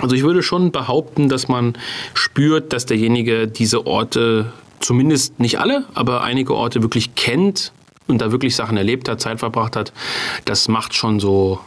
Also 0.00 0.14
ich 0.14 0.22
würde 0.22 0.42
schon 0.42 0.72
behaupten, 0.72 1.28
dass 1.28 1.48
man 1.48 1.74
spürt, 2.14 2.72
dass 2.72 2.86
derjenige 2.86 3.48
diese 3.48 3.86
Orte, 3.86 4.52
zumindest 4.80 5.40
nicht 5.40 5.58
alle, 5.58 5.84
aber 5.94 6.22
einige 6.22 6.54
Orte 6.54 6.82
wirklich 6.82 7.14
kennt 7.14 7.72
und 8.06 8.20
da 8.20 8.30
wirklich 8.30 8.54
Sachen 8.54 8.76
erlebt 8.76 9.08
hat, 9.08 9.20
Zeit 9.20 9.38
verbracht 9.38 9.74
hat. 9.74 9.92
Das 10.44 10.68
macht 10.68 10.94
schon 10.94 11.18
so 11.18 11.60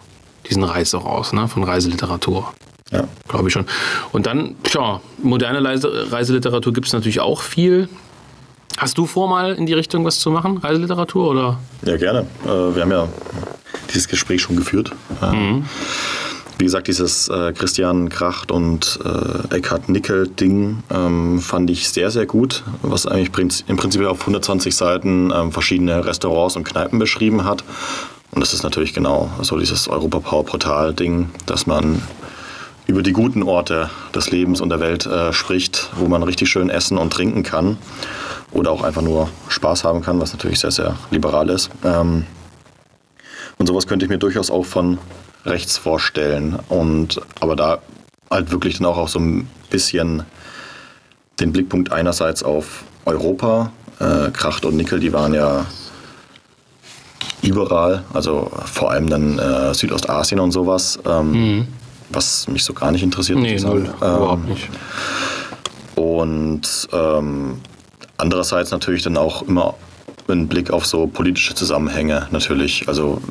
diesen 0.47 0.63
Reiz 0.63 0.93
auch 0.93 1.05
aus, 1.05 1.33
ne, 1.33 1.47
von 1.47 1.63
Reiseliteratur. 1.63 2.53
Ja. 2.91 3.07
Glaube 3.27 3.47
ich 3.47 3.53
schon. 3.53 3.65
Und 4.11 4.25
dann, 4.25 4.55
tja, 4.63 5.01
moderne 5.21 5.63
Reise 5.63 6.11
Reiseliteratur 6.11 6.73
gibt 6.73 6.87
es 6.87 6.93
natürlich 6.93 7.19
auch 7.19 7.41
viel. 7.41 7.87
Hast 8.77 8.97
du 8.97 9.05
vor, 9.05 9.27
mal 9.27 9.53
in 9.53 9.65
die 9.65 9.73
Richtung 9.73 10.05
was 10.05 10.19
zu 10.19 10.31
machen, 10.31 10.57
Reiseliteratur? 10.57 11.29
Oder? 11.29 11.59
Ja, 11.83 11.97
gerne. 11.97 12.25
Äh, 12.45 12.47
wir 12.47 12.81
haben 12.81 12.91
ja 12.91 13.07
dieses 13.93 14.07
Gespräch 14.07 14.41
schon 14.41 14.55
geführt. 14.55 14.91
Äh, 15.21 15.61
Wie 16.59 16.65
gesagt, 16.65 16.89
dieses 16.89 17.29
äh, 17.29 17.53
Christian 17.53 18.09
Kracht 18.09 18.51
und 18.51 18.99
äh, 19.05 19.55
Eckhard 19.55 19.87
Nickel-Ding 19.87 20.83
ähm, 20.89 21.39
fand 21.39 21.69
ich 21.69 21.87
sehr, 21.87 22.11
sehr 22.11 22.25
gut, 22.25 22.65
was 22.81 23.07
eigentlich 23.07 23.63
im 23.69 23.77
Prinzip 23.77 24.05
auf 24.05 24.19
120 24.19 24.75
Seiten 24.75 25.31
ähm, 25.33 25.53
verschiedene 25.53 26.03
Restaurants 26.03 26.57
und 26.57 26.65
Kneipen 26.65 26.99
beschrieben 26.99 27.45
hat. 27.45 27.63
Und 28.31 28.41
das 28.41 28.53
ist 28.53 28.63
natürlich 28.63 28.93
genau 28.93 29.31
so 29.41 29.57
dieses 29.57 29.87
Europa 29.87 30.19
Power 30.19 30.45
Portal-Ding, 30.45 31.29
dass 31.45 31.65
man 31.65 32.01
über 32.87 33.03
die 33.03 33.13
guten 33.13 33.41
Orte 33.41 33.89
des 34.13 34.29
Lebens 34.29 34.59
und 34.59 34.67
der 34.67 34.81
Welt 34.81 35.05
äh, 35.05 35.31
spricht, 35.31 35.89
wo 35.95 36.09
man 36.09 36.23
richtig 36.23 36.49
schön 36.49 36.69
essen 36.69 36.97
und 36.97 37.13
trinken 37.13 37.43
kann 37.43 37.77
oder 38.51 38.71
auch 38.71 38.83
einfach 38.83 39.01
nur 39.01 39.29
Spaß 39.47 39.85
haben 39.85 40.01
kann, 40.01 40.19
was 40.19 40.33
natürlich 40.33 40.59
sehr, 40.59 40.71
sehr 40.71 40.97
liberal 41.09 41.47
ist. 41.47 41.69
Ähm, 41.85 42.25
und 43.57 43.65
sowas 43.65 43.87
könnte 43.87 44.05
ich 44.05 44.09
mir 44.09 44.17
durchaus 44.17 44.51
auch 44.51 44.65
von 44.65 44.97
rechts 45.45 45.77
vorstellen. 45.77 46.57
Und 46.69 47.21
aber 47.39 47.55
da 47.55 47.79
halt 48.29 48.51
wirklich 48.51 48.77
dann 48.77 48.87
auch, 48.87 48.97
auch 48.97 49.07
so 49.07 49.19
ein 49.19 49.47
bisschen 49.69 50.23
den 51.39 51.51
Blickpunkt 51.51 51.91
einerseits 51.91 52.43
auf 52.43 52.83
Europa. 53.05 53.71
Äh, 53.99 54.31
Kracht 54.31 54.65
und 54.65 54.75
Nickel, 54.75 54.99
die 54.99 55.13
waren 55.13 55.33
ja 55.33 55.65
überall, 57.41 58.03
also 58.13 58.51
vor 58.65 58.91
allem 58.91 59.09
dann 59.09 59.39
äh, 59.39 59.73
Südostasien 59.73 60.39
und 60.39 60.51
sowas, 60.51 60.99
ähm, 61.05 61.67
was 62.09 62.47
mich 62.47 62.63
so 62.63 62.73
gar 62.73 62.91
nicht 62.91 63.03
interessiert. 63.03 63.39
Nee, 63.39 63.57
null. 63.59 63.93
Ähm, 64.01 64.15
überhaupt 64.15 64.47
nicht. 64.47 64.69
und 65.95 66.87
ähm, 66.91 67.61
andererseits 68.17 68.71
natürlich 68.71 69.03
dann 69.03 69.17
auch 69.17 69.41
immer 69.43 69.75
ein 70.27 70.47
Blick 70.47 70.71
auf 70.71 70.85
so 70.85 71.07
politische 71.07 71.55
Zusammenhänge 71.55 72.27
natürlich. 72.31 72.87
Also 72.87 73.21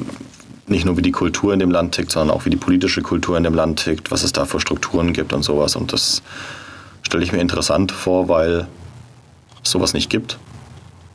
nicht 0.71 0.85
nur 0.85 0.97
wie 0.97 1.03
die 1.03 1.12
Kultur 1.12 1.53
in 1.53 1.59
dem 1.59 1.71
Land 1.71 1.95
tickt, 1.95 2.11
sondern 2.11 2.37
auch 2.37 2.45
wie 2.45 2.51
die 2.51 2.57
politische 2.57 3.03
Kultur 3.03 3.37
in 3.37 3.45
dem 3.45 3.55
Land 3.55 3.85
tickt, 3.85 4.11
was 4.11 4.23
es 4.25 4.33
da 4.33 4.45
für 4.45 4.61
Strukturen 4.61 5.12
gibt 5.12 5.33
und 5.33 5.43
sowas. 5.43 5.77
Und 5.77 5.93
das 5.93 6.23
stelle 7.03 7.25
ich 7.25 7.33
mir 7.33 7.41
interessant 7.41 7.93
vor, 7.93 8.29
weil 8.29 8.66
es 9.62 9.71
sowas 9.71 9.95
nicht 9.95 10.11
gibt. 10.11 10.39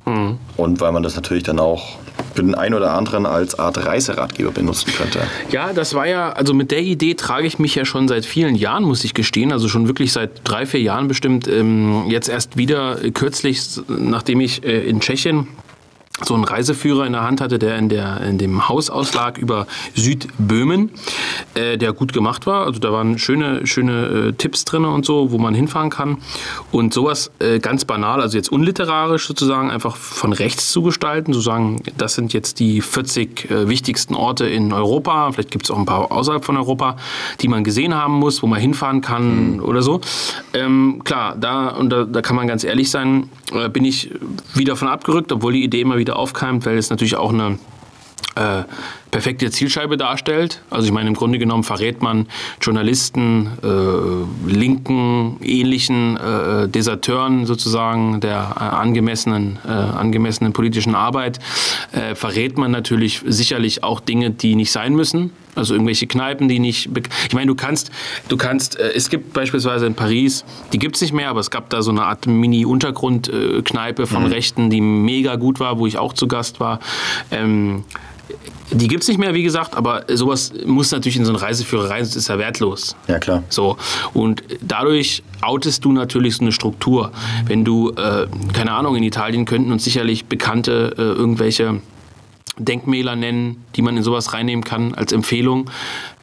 Und 0.05 0.81
weil 0.81 0.91
man 0.91 1.01
das 1.01 1.15
natürlich 1.15 1.43
dann 1.43 1.59
auch 1.59 1.97
für 2.35 2.41
den 2.41 2.55
einen 2.55 2.73
oder 2.73 2.91
anderen 2.93 3.25
als 3.25 3.57
Art 3.57 3.85
Reiseratgeber 3.85 4.51
benutzen 4.51 4.91
könnte. 4.91 5.19
Ja, 5.51 5.71
das 5.71 5.93
war 5.93 6.07
ja, 6.07 6.31
also 6.31 6.53
mit 6.53 6.71
der 6.71 6.81
Idee 6.81 7.13
trage 7.13 7.47
ich 7.47 7.59
mich 7.59 7.75
ja 7.75 7.85
schon 7.85 8.07
seit 8.07 8.25
vielen 8.25 8.55
Jahren, 8.55 8.83
muss 8.83 9.03
ich 9.03 9.13
gestehen. 9.13 9.51
Also 9.51 9.69
schon 9.69 9.87
wirklich 9.87 10.11
seit 10.11 10.41
drei, 10.43 10.65
vier 10.65 10.81
Jahren 10.81 11.07
bestimmt. 11.07 11.47
Ähm, 11.47 12.05
jetzt 12.09 12.27
erst 12.27 12.57
wieder 12.57 13.03
äh, 13.03 13.11
kürzlich, 13.11 13.61
nachdem 13.87 14.41
ich 14.41 14.63
äh, 14.63 14.81
in 14.81 14.99
Tschechien 14.99 15.47
so 16.21 16.35
einen 16.35 16.43
Reiseführer 16.43 17.07
in 17.07 17.13
der 17.13 17.23
Hand 17.23 17.41
hatte, 17.41 17.57
der 17.57 17.77
in, 17.77 17.89
der, 17.89 18.21
in 18.21 18.37
dem 18.37 18.69
Haus 18.69 18.91
auslag 18.91 19.39
über 19.39 19.65
Südböhmen, 19.95 20.91
äh, 21.55 21.77
der 21.77 21.91
gut 21.91 22.13
gemacht 22.13 22.45
war. 22.45 22.67
Also 22.67 22.79
da 22.79 22.91
waren 22.91 23.17
schöne, 23.17 23.65
schöne 23.65 24.27
äh, 24.29 24.33
Tipps 24.33 24.63
drin 24.63 24.85
und 24.85 25.05
so, 25.05 25.31
wo 25.31 25.39
man 25.39 25.55
hinfahren 25.55 25.89
kann. 25.89 26.17
Und 26.71 26.93
sowas 26.93 27.31
äh, 27.39 27.57
ganz 27.57 27.85
banal, 27.85 28.21
also 28.21 28.37
jetzt 28.37 28.51
unliterarisch 28.51 29.25
sozusagen, 29.25 29.71
einfach 29.71 29.95
von 29.95 30.33
rechts 30.33 30.71
zu 30.71 30.83
gestalten, 30.83 31.33
zu 31.33 31.41
sagen, 31.41 31.81
das 31.97 32.13
sind 32.13 32.31
jetzt 32.31 32.59
die 32.59 32.81
40 32.81 33.49
äh, 33.49 33.67
wichtigsten 33.67 34.13
Orte 34.13 34.45
in 34.45 34.71
Europa, 34.71 35.31
vielleicht 35.31 35.49
gibt 35.49 35.65
es 35.65 35.71
auch 35.71 35.79
ein 35.79 35.85
paar 35.85 36.11
außerhalb 36.11 36.45
von 36.45 36.57
Europa, 36.57 36.95
die 37.41 37.47
man 37.47 37.63
gesehen 37.63 37.95
haben 37.95 38.13
muss, 38.13 38.43
wo 38.43 38.47
man 38.47 38.59
hinfahren 38.59 39.01
kann 39.01 39.59
oder 39.59 39.81
so. 39.81 39.99
Ähm, 40.53 41.01
klar, 41.03 41.35
da, 41.35 41.69
und 41.69 41.89
da, 41.89 42.03
da 42.03 42.21
kann 42.21 42.35
man 42.35 42.47
ganz 42.47 42.63
ehrlich 42.63 42.91
sein, 42.91 43.29
äh, 43.51 43.67
bin 43.67 43.83
ich 43.83 44.11
wieder 44.53 44.75
von 44.75 44.87
abgerückt, 44.87 45.31
obwohl 45.31 45.53
die 45.53 45.63
Idee 45.63 45.81
immer 45.81 45.97
wieder 45.97 46.02
aufkeimt, 46.11 46.65
weil 46.65 46.77
es 46.77 46.89
natürlich 46.89 47.15
auch 47.15 47.31
eine 47.31 47.57
äh, 48.35 48.63
perfekte 49.13 49.51
Zielscheibe 49.51 49.95
darstellt. 49.95 50.63
Also 50.71 50.87
ich 50.87 50.91
meine, 50.91 51.07
im 51.07 51.13
Grunde 51.13 51.37
genommen 51.37 51.63
verrät 51.63 52.01
man 52.01 52.27
Journalisten, 52.59 53.51
äh, 53.61 54.51
linken, 54.51 55.37
ähnlichen 55.43 56.17
äh, 56.17 56.67
Deserteuren 56.67 57.45
sozusagen 57.45 58.21
der 58.21 58.55
äh, 58.55 58.59
angemessenen, 58.59 59.59
äh, 59.65 59.69
angemessenen 59.69 60.51
politischen 60.51 60.95
Arbeit, 60.95 61.39
äh, 61.91 62.15
verrät 62.15 62.57
man 62.57 62.71
natürlich 62.71 63.21
sicherlich 63.23 63.83
auch 63.83 63.99
Dinge, 63.99 64.31
die 64.31 64.55
nicht 64.55 64.71
sein 64.71 64.95
müssen. 64.95 65.31
Also 65.53 65.75
irgendwelche 65.75 66.07
Kneipen, 66.07 66.47
die 66.47 66.57
nicht. 66.57 66.89
Ich 67.27 67.33
meine, 67.35 67.45
du 67.45 67.55
kannst, 67.55 67.91
du 68.29 68.37
kannst, 68.37 68.79
äh, 68.79 68.93
es 68.95 69.11
gibt 69.11 69.33
beispielsweise 69.33 69.85
in 69.85 69.93
Paris, 69.93 70.43
die 70.73 70.79
gibt 70.79 70.95
es 70.95 71.03
nicht 71.03 71.13
mehr, 71.13 71.29
aber 71.29 71.39
es 71.39 71.51
gab 71.51 71.69
da 71.69 71.83
so 71.83 71.91
eine 71.91 72.03
Art 72.03 72.25
Mini-Untergrundkneipe 72.25 74.07
von 74.07 74.25
Rechten, 74.25 74.71
die 74.71 74.81
mega 74.81 75.35
gut 75.35 75.59
war, 75.59 75.77
wo 75.77 75.85
ich 75.85 75.99
auch 75.99 76.13
zu 76.13 76.27
Gast 76.27 76.59
war. 76.59 76.79
Ähm, 77.29 77.83
die 78.71 78.87
gibt 78.87 79.03
es 79.03 79.09
nicht 79.09 79.19
mehr, 79.19 79.33
wie 79.33 79.43
gesagt, 79.43 79.75
aber 79.75 80.05
sowas 80.07 80.53
muss 80.65 80.91
natürlich 80.91 81.17
in 81.17 81.25
so 81.25 81.31
einen 81.31 81.39
Reiseführer 81.39 81.89
rein, 81.89 82.03
sonst 82.03 82.15
ist 82.15 82.29
ja 82.29 82.39
wertlos. 82.39 82.95
Ja, 83.07 83.19
klar. 83.19 83.43
So, 83.49 83.77
und 84.13 84.43
dadurch 84.61 85.23
outest 85.41 85.85
du 85.85 85.91
natürlich 85.91 86.37
so 86.37 86.41
eine 86.41 86.51
Struktur. 86.51 87.11
Wenn 87.45 87.65
du, 87.65 87.91
äh, 87.91 88.27
keine 88.53 88.71
Ahnung, 88.71 88.95
in 88.95 89.03
Italien 89.03 89.45
könnten 89.45 89.71
uns 89.71 89.83
sicherlich 89.83 90.25
bekannte 90.25 90.95
äh, 90.97 91.01
irgendwelche 91.01 91.81
Denkmäler 92.57 93.15
nennen, 93.15 93.63
die 93.75 93.81
man 93.81 93.97
in 93.97 94.03
sowas 94.03 94.33
reinnehmen 94.33 94.63
kann 94.63 94.93
als 94.93 95.11
Empfehlung. 95.11 95.69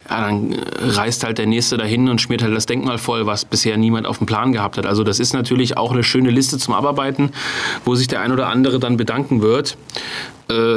Ja, 0.09 0.21
dann 0.21 0.53
äh, 0.53 0.57
reist 0.81 1.23
halt 1.23 1.37
der 1.37 1.45
Nächste 1.45 1.77
dahin 1.77 2.09
und 2.09 2.19
schmiert 2.19 2.41
halt 2.41 2.55
das 2.55 2.65
Denkmal 2.65 2.97
voll, 2.97 3.25
was 3.25 3.45
bisher 3.45 3.77
niemand 3.77 4.07
auf 4.07 4.17
dem 4.17 4.27
Plan 4.27 4.51
gehabt 4.51 4.77
hat. 4.77 4.85
Also 4.85 5.03
das 5.03 5.19
ist 5.19 5.33
natürlich 5.33 5.77
auch 5.77 5.91
eine 5.91 6.03
schöne 6.03 6.31
Liste 6.31 6.57
zum 6.57 6.73
Abarbeiten, 6.73 7.31
wo 7.85 7.95
sich 7.95 8.07
der 8.07 8.21
ein 8.21 8.31
oder 8.31 8.47
andere 8.47 8.79
dann 8.79 8.97
bedanken 8.97 9.41
wird, 9.41 9.77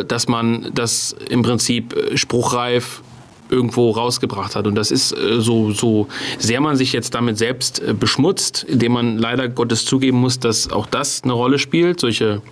dass 0.05 0.29
man 0.29 0.71
das 0.75 1.15
im 1.29 1.43
Prinzip 1.43 1.95
äh, 1.95 2.17
spruchreif 2.17 3.03
irgendwo 3.51 3.91
rausgebracht 3.91 4.57
hat. 4.57 4.67
Und 4.67 4.75
das 4.75 4.91
ist 4.91 5.13
äh, 5.13 5.41
so, 5.41 5.73
so 5.73 6.09
sehr 6.39 6.61
man 6.61 6.77
sich 6.77 6.93
jetzt 6.93 7.15
damit 7.15 7.39
selbst 7.39 7.81
äh, 7.81 7.93
beschmutzt, 7.93 8.65
indem 8.65 8.93
man 8.93 9.19
leider 9.19 9.49
Gottes 9.49 9.85
zugeben 9.85 10.19
muss, 10.19 10.39
dass 10.39 10.71
auch 10.71 10.87
das 10.87 11.23
eine 11.23 11.33
Rolle 11.33 11.59
spielt, 11.59 12.01
solche 12.01 12.43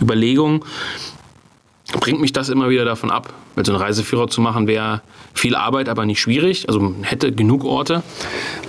Überlegungen, 0.00 0.60
bringt 2.00 2.20
mich 2.20 2.32
das 2.32 2.48
immer 2.48 2.68
wieder 2.68 2.84
davon 2.84 3.10
ab. 3.10 3.32
Weil 3.54 3.64
so 3.64 3.72
einen 3.72 3.80
Reiseführer 3.80 4.28
zu 4.28 4.40
machen 4.42 4.66
wäre 4.66 5.00
viel 5.32 5.54
Arbeit, 5.54 5.88
aber 5.88 6.04
nicht 6.04 6.20
schwierig. 6.20 6.68
Also 6.68 6.78
man 6.80 7.02
hätte 7.04 7.32
genug 7.32 7.64
Orte. 7.64 8.02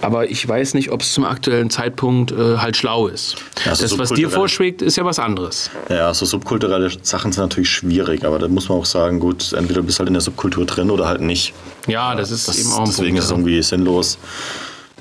Aber 0.02 0.30
ich 0.30 0.48
weiß 0.48 0.76
nicht, 0.76 0.92
ob 0.92 1.02
es 1.02 1.12
zum 1.14 1.26
aktuellen 1.26 1.70
Zeitpunkt 1.70 2.32
äh, 2.32 2.58
halt 2.58 2.78
schlau 2.78 3.08
ist. 3.08 3.36
Ja, 3.66 3.72
also 3.72 3.84
das, 3.84 3.98
was 3.98 4.10
dir 4.14 4.30
vorschwebt, 4.30 4.82
ist 4.82 4.96
ja 4.96 5.04
was 5.04 5.20
anderes. 5.20 5.70
Ja, 5.90 6.14
so 6.14 6.26
subkulturelle 6.26 6.90
Sachen 7.02 7.32
sind 7.34 7.44
natürlich 7.44 7.70
schwierig, 7.70 8.24
aber 8.24 8.40
da 8.40 8.48
muss 8.48 8.70
man 8.70 8.78
auch 8.78 8.86
sagen, 8.86 9.20
gut, 9.20 9.52
entweder 9.52 9.82
du 9.82 9.88
bist 9.88 10.00
halt 10.00 10.08
in 10.08 10.14
der 10.14 10.22
Subkultur 10.22 10.66
drin 10.66 10.90
oder 10.90 11.08
halt 11.08 11.20
nicht. 11.22 11.54
Ja, 11.88 12.16
das 12.16 12.32
ist 12.32 12.48
Das, 12.48 12.58
eben 12.60 12.72
auch 12.72 12.80
ein 12.80 12.86
deswegen 12.86 13.08
Punkt. 13.10 13.20
ist 13.20 13.26
es 13.26 13.32
irgendwie 13.32 13.62
sinnlos, 13.62 14.18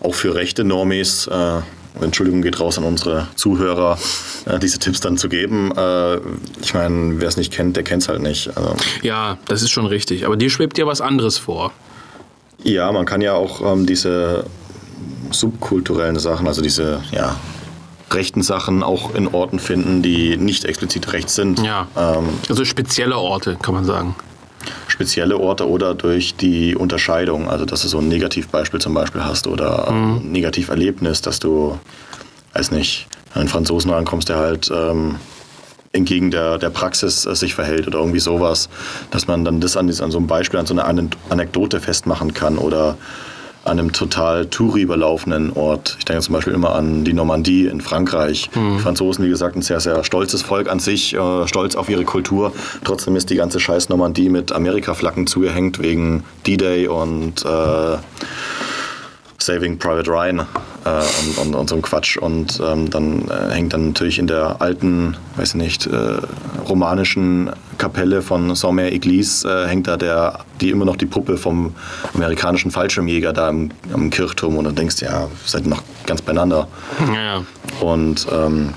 auch 0.01 0.15
für 0.15 0.35
rechte 0.35 0.65
Normis, 0.65 1.29
äh, 1.29 1.61
Entschuldigung 2.01 2.43
geht 2.43 2.61
raus 2.61 2.79
an 2.79 2.85
unsere 2.85 3.27
Zuhörer, 3.37 3.99
äh, 4.47 4.59
diese 4.59 4.79
Tipps 4.79 5.01
dann 5.01 5.17
zu 5.17 5.29
geben. 5.29 5.73
Äh, 5.77 6.17
ich 6.63 6.75
meine, 6.75 7.21
wer 7.21 7.29
es 7.29 7.37
nicht 7.37 7.53
kennt, 7.53 7.77
der 7.77 7.83
kennt 7.85 8.03
es 8.03 8.09
halt 8.09 8.23
nicht. 8.23 8.57
Also, 8.57 8.75
ja, 9.03 9.39
das 9.47 9.63
ist 9.63 9.71
schon 9.71 9.87
richtig. 9.87 10.27
Aber 10.27 10.37
dir 10.37 10.51
schwebt 10.51 10.79
ja 10.79 10.87
was 10.87 11.01
anderes 11.01 11.39
vor. 11.39 11.73
ja, 12.63 12.91
man 12.93 13.05
kann 13.07 13.21
ja 13.21 13.35
auch 13.35 13.61
ähm, 13.73 13.87
diese 13.87 14.45
subkulturellen 15.31 16.19
Sachen, 16.19 16.47
also 16.47 16.63
diese 16.63 17.01
ja, 17.13 17.37
rechten 18.11 18.43
Sachen 18.43 18.83
auch 18.83 19.15
in 19.15 19.29
Orten 19.29 19.59
finden, 19.59 20.03
die 20.03 20.37
nicht 20.37 20.65
explizit 20.65 21.13
rechts 21.13 21.35
sind. 21.35 21.59
Ja. 21.61 21.89
Ähm, 21.97 22.29
Also 22.49 22.65
spezielle 22.65 23.17
Orte, 23.19 23.57
kann 23.61 23.75
man 23.75 23.85
sagen. 23.85 24.15
Spezielle 24.97 25.37
Orte 25.37 25.69
oder 25.69 25.95
durch 25.95 26.37
die 26.37 26.75
Unterscheidung. 26.75 27.51
Also, 27.51 27.67
dass 27.67 27.83
du 27.83 27.89
so 27.89 27.99
ein 27.99 28.09
Negativbeispiel 28.09 28.81
zum 28.81 28.95
Beispiel 28.95 29.23
hast 29.23 29.47
oder 29.47 29.93
mhm. 29.93 30.17
ein 30.17 30.33
Negativerlebnis, 30.33 31.21
dass 31.21 31.39
du, 31.39 31.79
weiß 32.55 32.71
nicht, 32.71 33.07
einen 33.35 33.49
Franzosen 33.49 33.91
rankommst, 33.91 34.31
der 34.31 34.37
halt 34.37 34.71
ähm, 34.75 35.17
entgegen 35.93 36.31
der, 36.31 36.57
der 36.57 36.71
Praxis 36.71 37.27
äh, 37.27 37.35
sich 37.35 37.55
verhält 37.55 37.87
oder 37.87 37.99
irgendwie 37.99 38.21
sowas, 38.21 38.71
dass 39.11 39.27
man 39.27 39.45
dann 39.45 39.61
das 39.61 39.77
an, 39.77 39.87
an 39.87 40.11
so 40.11 40.17
einem 40.17 40.27
Beispiel, 40.27 40.59
an 40.59 40.67
so 40.67 40.73
einer 40.73 40.87
Anekdote 40.87 41.81
festmachen 41.81 42.33
kann 42.33 42.57
oder 42.57 42.97
an 43.67 43.79
einem 43.79 43.93
total 43.93 44.47
Touri 44.47 44.83
überlaufenden 44.83 45.53
Ort. 45.53 45.97
Ich 45.99 46.05
denke 46.05 46.23
zum 46.23 46.35
Beispiel 46.35 46.55
immer 46.55 46.75
an 46.75 47.05
die 47.05 47.13
Normandie 47.13 47.67
in 47.67 47.81
Frankreich. 47.81 48.51
Mhm. 48.55 48.77
Die 48.77 48.83
Franzosen, 48.83 49.25
wie 49.25 49.29
gesagt, 49.29 49.57
ein 49.57 49.63
sehr, 49.63 49.81
sehr 49.81 50.05
stolzes 50.05 50.43
Volk 50.43 50.69
an 50.69 50.79
sich, 50.79 51.15
äh, 51.15 51.47
stolz 51.47 51.77
auf 51.77 51.89
ihre 51.89 52.05
Kultur. 52.05 52.53
Trotzdem 52.85 53.17
ist 53.17 53.31
die 53.31 53.37
ganze 53.37 53.61
scheiß 53.61 53.89
Normandie 53.89 54.29
mit 54.29 54.53
Amerika-Flaggen 54.53 55.27
zugehängt 55.27 55.79
wegen 55.81 56.25
D-Day 56.47 56.89
und 56.89 57.45
äh, 57.45 57.97
Saving 59.39 59.79
Private 59.79 60.11
Ryan 60.11 60.41
äh, 60.41 60.43
und, 60.85 61.39
und, 61.39 61.55
und, 61.55 61.69
so 61.69 61.77
ein 61.77 61.83
Quatsch. 61.83 62.17
Und 62.17 62.61
ähm, 62.65 62.91
dann 62.91 63.29
äh, 63.29 63.53
hängt 63.53 63.73
dann 63.73 63.89
natürlich 63.89 64.19
in 64.19 64.27
der 64.27 64.61
alten, 64.61 65.17
weiß 65.37 65.51
ich 65.51 65.55
nicht, 65.57 65.87
äh, 65.87 66.19
romanischen 66.69 67.51
Kapelle 67.79 68.23
von 68.23 68.55
Saint-Mère-Église 68.55 69.47
äh, 69.47 69.69
hängt 69.69 69.87
da 69.87 69.97
der, 69.97 70.41
die 70.61 70.71
immer 70.71 70.85
noch 70.85 70.97
die 70.97 71.07
Puppe 71.07 71.37
vom 71.37 71.75
amerikanischen 72.15 72.71
Fallschirmjäger 72.71 73.33
da 73.33 73.49
im, 73.51 73.71
am 73.93 74.11
Kirchturm 74.11 74.57
und 74.57 74.65
du 74.65 74.73
denkst, 74.73 75.03
ja, 75.03 75.29
seid 75.45 75.67
noch 75.67 75.83
ganz 76.07 76.23
beieinander. 76.23 76.69
Ja. 77.15 77.43
Und 77.81 78.27
ähm, 78.33 78.75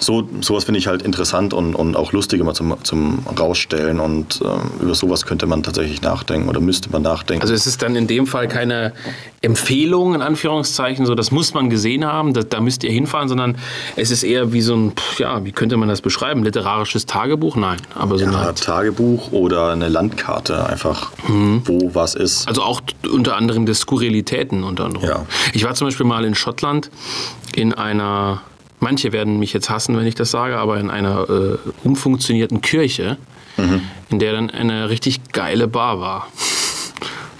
so, 0.00 0.28
sowas 0.40 0.64
finde 0.64 0.78
ich 0.78 0.86
halt 0.86 1.02
interessant 1.02 1.52
und, 1.52 1.74
und 1.74 1.96
auch 1.96 2.12
lustig 2.12 2.40
immer 2.40 2.54
zum, 2.54 2.76
zum 2.82 3.24
Rausstellen 3.38 4.00
und 4.00 4.40
äh, 4.42 4.82
über 4.82 4.94
sowas 4.94 5.26
könnte 5.26 5.46
man 5.46 5.62
tatsächlich 5.62 6.02
nachdenken 6.02 6.48
oder 6.48 6.60
müsste 6.60 6.90
man 6.90 7.02
nachdenken. 7.02 7.42
Also 7.42 7.54
es 7.54 7.66
ist 7.66 7.82
dann 7.82 7.96
in 7.96 8.06
dem 8.06 8.26
Fall 8.26 8.48
keine 8.48 8.92
Empfehlung, 9.40 10.14
in 10.14 10.22
Anführungszeichen, 10.22 11.06
so 11.06 11.14
das 11.14 11.30
muss 11.30 11.54
man 11.54 11.70
gesehen 11.70 12.04
haben, 12.04 12.34
da, 12.34 12.42
da 12.42 12.60
müsst 12.60 12.84
ihr 12.84 12.90
hinfahren, 12.90 13.28
sondern 13.28 13.56
es 13.96 14.10
ist 14.10 14.22
eher 14.22 14.52
wie 14.52 14.60
so 14.60 14.74
ein, 14.74 14.92
ja, 15.18 15.44
wie 15.44 15.52
könnte 15.52 15.76
man 15.76 15.88
das 15.88 16.00
beschreiben, 16.00 16.42
literarisches 16.42 17.06
Tagebuch? 17.06 17.56
Nein, 17.56 17.78
aber 17.94 18.18
so 18.18 18.24
ja, 18.24 18.40
eine 18.40 18.54
Tagebuch 18.54 19.32
oder 19.32 19.72
eine 19.72 19.88
Landkarte 19.88 20.66
einfach, 20.66 21.12
mhm. 21.28 21.62
wo 21.64 21.94
was 21.94 22.14
ist. 22.14 22.48
Also 22.48 22.62
auch 22.62 22.80
unter 23.10 23.36
anderem 23.36 23.66
der 23.66 23.74
Skurrilitäten 23.74 24.64
unter 24.64 24.86
anderem. 24.86 25.08
Ja. 25.08 25.26
Ich 25.52 25.64
war 25.64 25.74
zum 25.74 25.86
Beispiel 25.86 26.06
mal 26.06 26.24
in 26.24 26.34
Schottland 26.34 26.90
in 27.54 27.72
einer 27.74 28.42
manche 28.80 29.12
werden 29.12 29.38
mich 29.38 29.52
jetzt 29.52 29.70
hassen, 29.70 29.96
wenn 29.96 30.06
ich 30.06 30.14
das 30.14 30.30
sage, 30.30 30.58
aber 30.58 30.78
in 30.78 30.90
einer 30.90 31.28
äh, 31.28 31.58
umfunktionierten 31.84 32.60
Kirche, 32.60 33.16
mhm. 33.56 33.82
in 34.10 34.18
der 34.18 34.32
dann 34.32 34.50
eine 34.50 34.90
richtig 34.90 35.32
geile 35.32 35.68
Bar 35.68 36.00
war. 36.00 36.28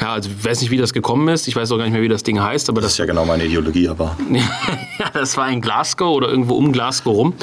Ja, 0.00 0.12
also 0.12 0.30
ich 0.30 0.44
weiß 0.44 0.60
nicht, 0.60 0.70
wie 0.70 0.76
das 0.76 0.92
gekommen 0.92 1.26
ist. 1.28 1.48
Ich 1.48 1.56
weiß 1.56 1.72
auch 1.72 1.76
gar 1.76 1.84
nicht 1.84 1.92
mehr, 1.92 2.02
wie 2.02 2.08
das 2.08 2.22
Ding 2.22 2.40
heißt. 2.40 2.68
Aber 2.68 2.80
das, 2.80 2.90
das 2.90 2.92
ist 2.92 2.98
ja 2.98 3.06
genau 3.06 3.24
meine 3.24 3.44
Ideologie, 3.44 3.88
aber. 3.88 4.16
ja, 4.30 5.10
das 5.12 5.36
war 5.36 5.50
in 5.50 5.60
Glasgow 5.60 6.14
oder 6.14 6.28
irgendwo 6.28 6.54
um 6.54 6.72
Glasgow 6.72 7.16
rum. 7.16 7.34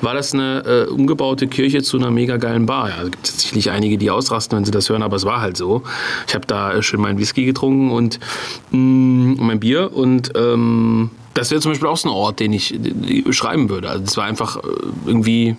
War 0.00 0.14
das 0.14 0.34
eine 0.34 0.64
äh, 0.66 0.90
umgebaute 0.90 1.46
Kirche 1.46 1.82
zu 1.82 1.98
einer 1.98 2.10
mega 2.10 2.38
geilen 2.38 2.66
Bar. 2.66 2.88
Ja, 2.88 2.96
also 2.96 3.10
gibt 3.10 3.28
es 3.28 3.38
sicherlich 3.38 3.70
einige, 3.70 3.98
die 3.98 4.10
ausrasten, 4.10 4.56
wenn 4.56 4.64
sie 4.64 4.72
das 4.72 4.88
hören, 4.88 5.04
aber 5.04 5.14
es 5.14 5.24
war 5.24 5.40
halt 5.40 5.56
so. 5.56 5.84
Ich 6.26 6.34
habe 6.34 6.46
da 6.46 6.72
äh, 6.72 6.82
schön 6.82 7.00
meinen 7.00 7.18
Whisky 7.18 7.44
getrunken 7.44 7.92
und 7.92 8.18
mh, 8.72 8.78
mm, 8.78 9.36
mein 9.38 9.60
Bier 9.60 9.92
und 9.94 10.32
ähm, 10.34 11.10
das 11.34 11.50
wäre 11.50 11.60
zum 11.60 11.72
Beispiel 11.72 11.88
auch 11.88 11.96
so 11.96 12.08
ein 12.08 12.14
Ort, 12.14 12.40
den 12.40 12.52
ich 12.52 12.74
schreiben 13.30 13.68
würde. 13.68 13.88
Also 13.90 14.04
es 14.04 14.16
war 14.16 14.24
einfach 14.24 14.56
äh, 14.56 14.60
irgendwie 15.06 15.56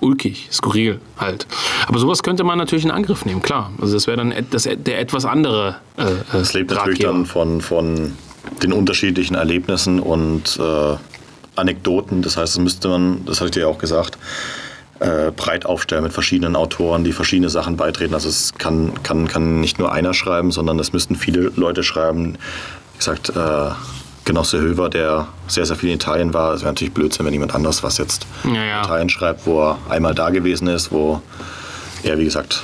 ulkig, 0.00 0.48
skurril 0.52 1.00
halt. 1.16 1.46
Aber 1.86 1.98
sowas 1.98 2.22
könnte 2.22 2.44
man 2.44 2.58
natürlich 2.58 2.84
in 2.84 2.90
Angriff 2.90 3.24
nehmen, 3.24 3.42
klar. 3.42 3.72
Also 3.80 3.94
das 3.94 4.06
wäre 4.06 4.18
dann 4.18 4.34
das, 4.50 4.64
der 4.64 5.00
etwas 5.00 5.24
andere. 5.24 5.76
Äh, 5.96 6.36
es 6.36 6.52
lebt 6.52 6.70
natürlich 6.70 7.00
dann 7.00 7.26
von, 7.26 7.60
von 7.60 8.12
den 8.62 8.72
unterschiedlichen 8.72 9.34
Erlebnissen 9.34 10.00
und 10.00 10.58
äh, 10.58 10.96
Anekdoten. 11.56 12.22
Das 12.22 12.36
heißt, 12.36 12.56
das 12.56 12.62
müsste 12.62 12.88
man, 12.88 13.24
das 13.24 13.40
hatte 13.40 13.46
ich 13.46 13.52
dir 13.52 13.60
ja 13.60 13.66
auch 13.68 13.78
gesagt, 13.78 14.18
äh, 15.00 15.30
breit 15.30 15.66
aufstellen 15.66 16.04
mit 16.04 16.12
verschiedenen 16.12 16.56
Autoren, 16.56 17.04
die 17.04 17.12
verschiedene 17.12 17.48
Sachen 17.48 17.76
beitreten. 17.76 18.14
Also 18.14 18.28
es 18.28 18.54
kann, 18.54 18.92
kann, 19.02 19.28
kann 19.28 19.60
nicht 19.60 19.78
nur 19.78 19.92
einer 19.92 20.14
schreiben, 20.14 20.52
sondern 20.52 20.78
es 20.78 20.92
müssten 20.92 21.16
viele 21.16 21.52
Leute 21.56 21.82
schreiben. 21.82 22.38
Wie 22.92 22.98
gesagt, 22.98 23.30
äh, 23.30 23.70
Genosse 24.26 24.60
Höver, 24.60 24.90
der 24.90 25.28
sehr, 25.46 25.64
sehr 25.64 25.76
viel 25.76 25.88
in 25.88 25.94
Italien 25.94 26.34
war. 26.34 26.52
Es 26.52 26.60
wäre 26.60 26.72
natürlich 26.72 26.92
Blödsinn, 26.92 27.24
wenn 27.24 27.32
jemand 27.32 27.54
anders 27.54 27.82
was 27.82 27.96
jetzt 27.96 28.26
ja, 28.44 28.62
ja. 28.62 28.78
in 28.80 28.84
Italien 28.84 29.08
schreibt, 29.08 29.46
wo 29.46 29.62
er 29.62 29.78
einmal 29.88 30.14
da 30.14 30.30
gewesen 30.30 30.68
ist, 30.68 30.92
wo 30.92 31.22
er, 32.02 32.18
wie 32.18 32.24
gesagt, 32.24 32.62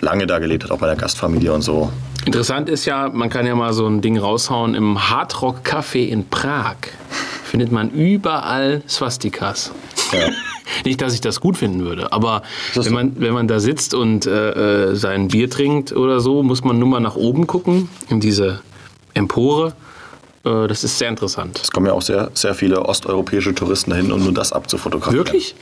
lange 0.00 0.26
da 0.26 0.38
gelebt 0.38 0.64
hat, 0.64 0.70
auch 0.70 0.78
bei 0.78 0.86
der 0.86 0.96
Gastfamilie 0.96 1.52
und 1.52 1.62
so. 1.62 1.92
Interessant 2.24 2.68
ist 2.68 2.84
ja, 2.84 3.08
man 3.08 3.30
kann 3.30 3.46
ja 3.46 3.54
mal 3.56 3.72
so 3.72 3.86
ein 3.86 4.00
Ding 4.00 4.16
raushauen, 4.16 4.74
im 4.76 5.10
Hardrock 5.10 5.62
Café 5.64 6.06
in 6.06 6.28
Prag 6.28 6.76
findet 7.44 7.72
man 7.72 7.90
überall 7.90 8.82
Swastikas. 8.88 9.72
Ja. 10.12 10.30
Nicht, 10.84 11.02
dass 11.02 11.14
ich 11.14 11.20
das 11.20 11.40
gut 11.40 11.56
finden 11.56 11.84
würde, 11.84 12.12
aber 12.12 12.42
wenn 12.74 12.92
man, 12.92 13.20
wenn 13.20 13.34
man 13.34 13.48
da 13.48 13.60
sitzt 13.60 13.92
und 13.92 14.24
äh, 14.24 14.90
äh, 14.90 14.94
sein 14.94 15.28
Bier 15.28 15.50
trinkt 15.50 15.92
oder 15.92 16.20
so, 16.20 16.42
muss 16.42 16.64
man 16.64 16.78
nur 16.78 16.88
mal 16.88 17.00
nach 17.00 17.16
oben 17.16 17.46
gucken, 17.46 17.88
in 18.08 18.20
diese 18.20 18.60
Empore. 19.14 19.74
Äh, 20.44 20.66
das 20.66 20.84
ist 20.84 20.98
sehr 20.98 21.08
interessant. 21.08 21.60
Es 21.62 21.70
kommen 21.70 21.86
ja 21.86 21.92
auch 21.92 22.02
sehr, 22.02 22.30
sehr 22.34 22.54
viele 22.54 22.82
osteuropäische 22.82 23.54
Touristen 23.54 23.90
dahin, 23.90 24.12
um 24.12 24.22
nur 24.22 24.34
das 24.34 24.52
abzufotografieren. 24.52 25.24
Wirklich? 25.24 25.54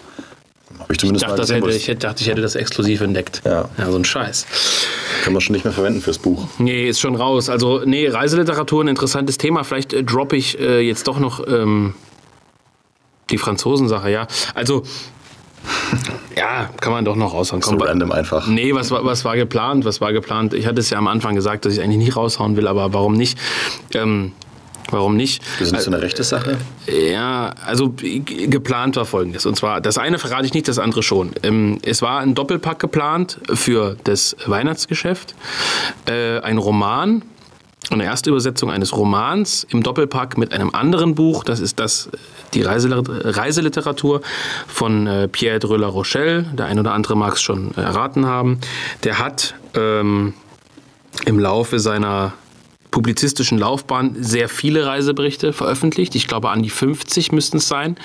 Habe 0.78 0.92
ich 0.94 0.98
zumindest 0.98 1.26
ich 1.26 1.36
dachte, 1.36 1.54
hätte, 1.54 1.70
ich 1.70 1.98
dachte, 1.98 2.22
ich 2.22 2.28
hätte 2.28 2.40
das 2.40 2.54
exklusiv 2.54 3.00
entdeckt. 3.02 3.42
Ja. 3.44 3.68
ja, 3.76 3.90
so 3.90 3.96
ein 3.96 4.04
Scheiß. 4.04 4.46
Kann 5.24 5.32
man 5.32 5.42
schon 5.42 5.52
nicht 5.54 5.64
mehr 5.64 5.72
verwenden 5.72 6.00
fürs 6.00 6.18
Buch. 6.18 6.48
Nee, 6.58 6.88
ist 6.88 7.00
schon 7.00 7.16
raus. 7.16 7.48
Also, 7.48 7.82
nee, 7.84 8.08
Reiseliteratur 8.08 8.84
ein 8.84 8.88
interessantes 8.88 9.36
Thema. 9.36 9.64
Vielleicht 9.64 9.92
äh, 9.92 10.02
droppe 10.02 10.36
ich 10.36 10.58
äh, 10.58 10.80
jetzt 10.80 11.06
doch 11.06 11.18
noch 11.18 11.46
ähm, 11.46 11.94
die 13.30 13.38
Franzosensache, 13.38 14.10
ja. 14.10 14.26
Also, 14.54 14.82
ja, 16.36 16.70
kann 16.80 16.92
man 16.92 17.04
doch 17.04 17.16
noch 17.16 17.34
raushauen. 17.34 17.60
So 17.62 17.76
random 17.76 18.12
einfach. 18.12 18.46
Nee, 18.46 18.74
was, 18.74 18.90
was 18.90 19.24
war 19.24 19.36
geplant? 19.36 19.84
Was 19.84 20.00
war 20.00 20.12
geplant? 20.12 20.54
Ich 20.54 20.66
hatte 20.66 20.80
es 20.80 20.90
ja 20.90 20.98
am 20.98 21.08
Anfang 21.08 21.34
gesagt, 21.34 21.66
dass 21.66 21.74
ich 21.74 21.82
eigentlich 21.82 21.98
nicht 21.98 22.16
raushauen 22.16 22.56
will, 22.56 22.66
aber 22.66 22.92
warum 22.94 23.12
nicht? 23.12 23.38
Ähm, 23.92 24.32
Warum 24.90 25.16
nicht? 25.16 25.42
Das 25.58 25.68
ist 25.68 25.72
nicht 25.72 25.82
so 25.82 25.90
eine 25.90 26.02
rechte 26.02 26.22
Sache? 26.24 26.58
Ja, 26.86 27.54
also 27.64 27.94
geplant 27.96 28.96
war 28.96 29.04
folgendes. 29.04 29.46
Und 29.46 29.56
zwar, 29.56 29.80
das 29.80 29.98
eine 29.98 30.18
verrate 30.18 30.46
ich 30.46 30.54
nicht, 30.54 30.68
das 30.68 30.78
andere 30.78 31.02
schon. 31.02 31.32
Ähm, 31.42 31.78
es 31.82 32.02
war 32.02 32.20
ein 32.20 32.34
Doppelpack 32.34 32.78
geplant 32.78 33.38
für 33.52 33.96
das 34.04 34.36
Weihnachtsgeschäft. 34.46 35.34
Äh, 36.06 36.40
ein 36.40 36.58
Roman, 36.58 37.22
eine 37.90 38.04
erste 38.04 38.30
Übersetzung 38.30 38.70
eines 38.70 38.96
Romans 38.96 39.66
im 39.70 39.82
Doppelpack 39.82 40.38
mit 40.38 40.52
einem 40.52 40.70
anderen 40.74 41.14
Buch. 41.14 41.44
Das 41.44 41.60
ist 41.60 41.80
das, 41.80 42.08
die 42.54 42.62
Reiseliteratur 42.62 44.20
von 44.66 45.06
äh, 45.06 45.28
Pierre 45.28 45.58
Dreux-La 45.58 45.88
Rochelle. 45.88 46.44
Der 46.52 46.66
ein 46.66 46.78
oder 46.78 46.92
andere 46.92 47.16
mag 47.16 47.34
es 47.34 47.42
schon 47.42 47.74
erraten 47.74 48.26
haben. 48.26 48.60
Der 49.02 49.18
hat 49.18 49.54
ähm, 49.74 50.34
im 51.26 51.38
Laufe 51.38 51.80
seiner 51.80 52.32
publizistischen 52.90 53.58
Laufbahn 53.58 54.16
sehr 54.20 54.48
viele 54.48 54.86
Reiseberichte 54.86 55.52
veröffentlicht. 55.52 56.14
Ich 56.14 56.26
glaube, 56.26 56.50
an 56.50 56.62
die 56.62 56.70
50 56.70 57.32
müssten 57.32 57.58
es 57.58 57.68
sein. 57.68 57.96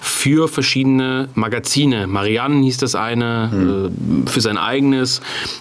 Für 0.00 0.48
verschiedene 0.48 1.28
Magazine. 1.34 2.06
Marianne 2.06 2.62
hieß 2.64 2.78
das 2.78 2.94
eine, 2.94 3.50
hm. 3.50 4.26
für 4.26 4.40
sein 4.40 4.58
eigenes. 4.58 5.20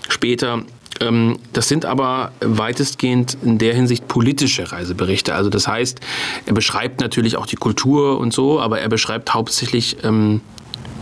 Später 0.09 0.63
ähm, 1.01 1.39
das 1.53 1.67
sind 1.67 1.85
aber 1.85 2.31
weitestgehend 2.39 3.37
in 3.43 3.57
der 3.57 3.73
Hinsicht 3.73 4.07
politische 4.07 4.71
Reiseberichte. 4.71 5.35
Also 5.35 5.49
das 5.49 5.67
heißt, 5.67 5.99
er 6.45 6.53
beschreibt 6.53 7.01
natürlich 7.01 7.37
auch 7.37 7.45
die 7.45 7.57
Kultur 7.57 8.17
und 8.19 8.33
so, 8.33 8.59
aber 8.59 8.79
er 8.79 8.89
beschreibt 8.89 9.33
hauptsächlich, 9.33 9.97
ähm, 10.03 10.41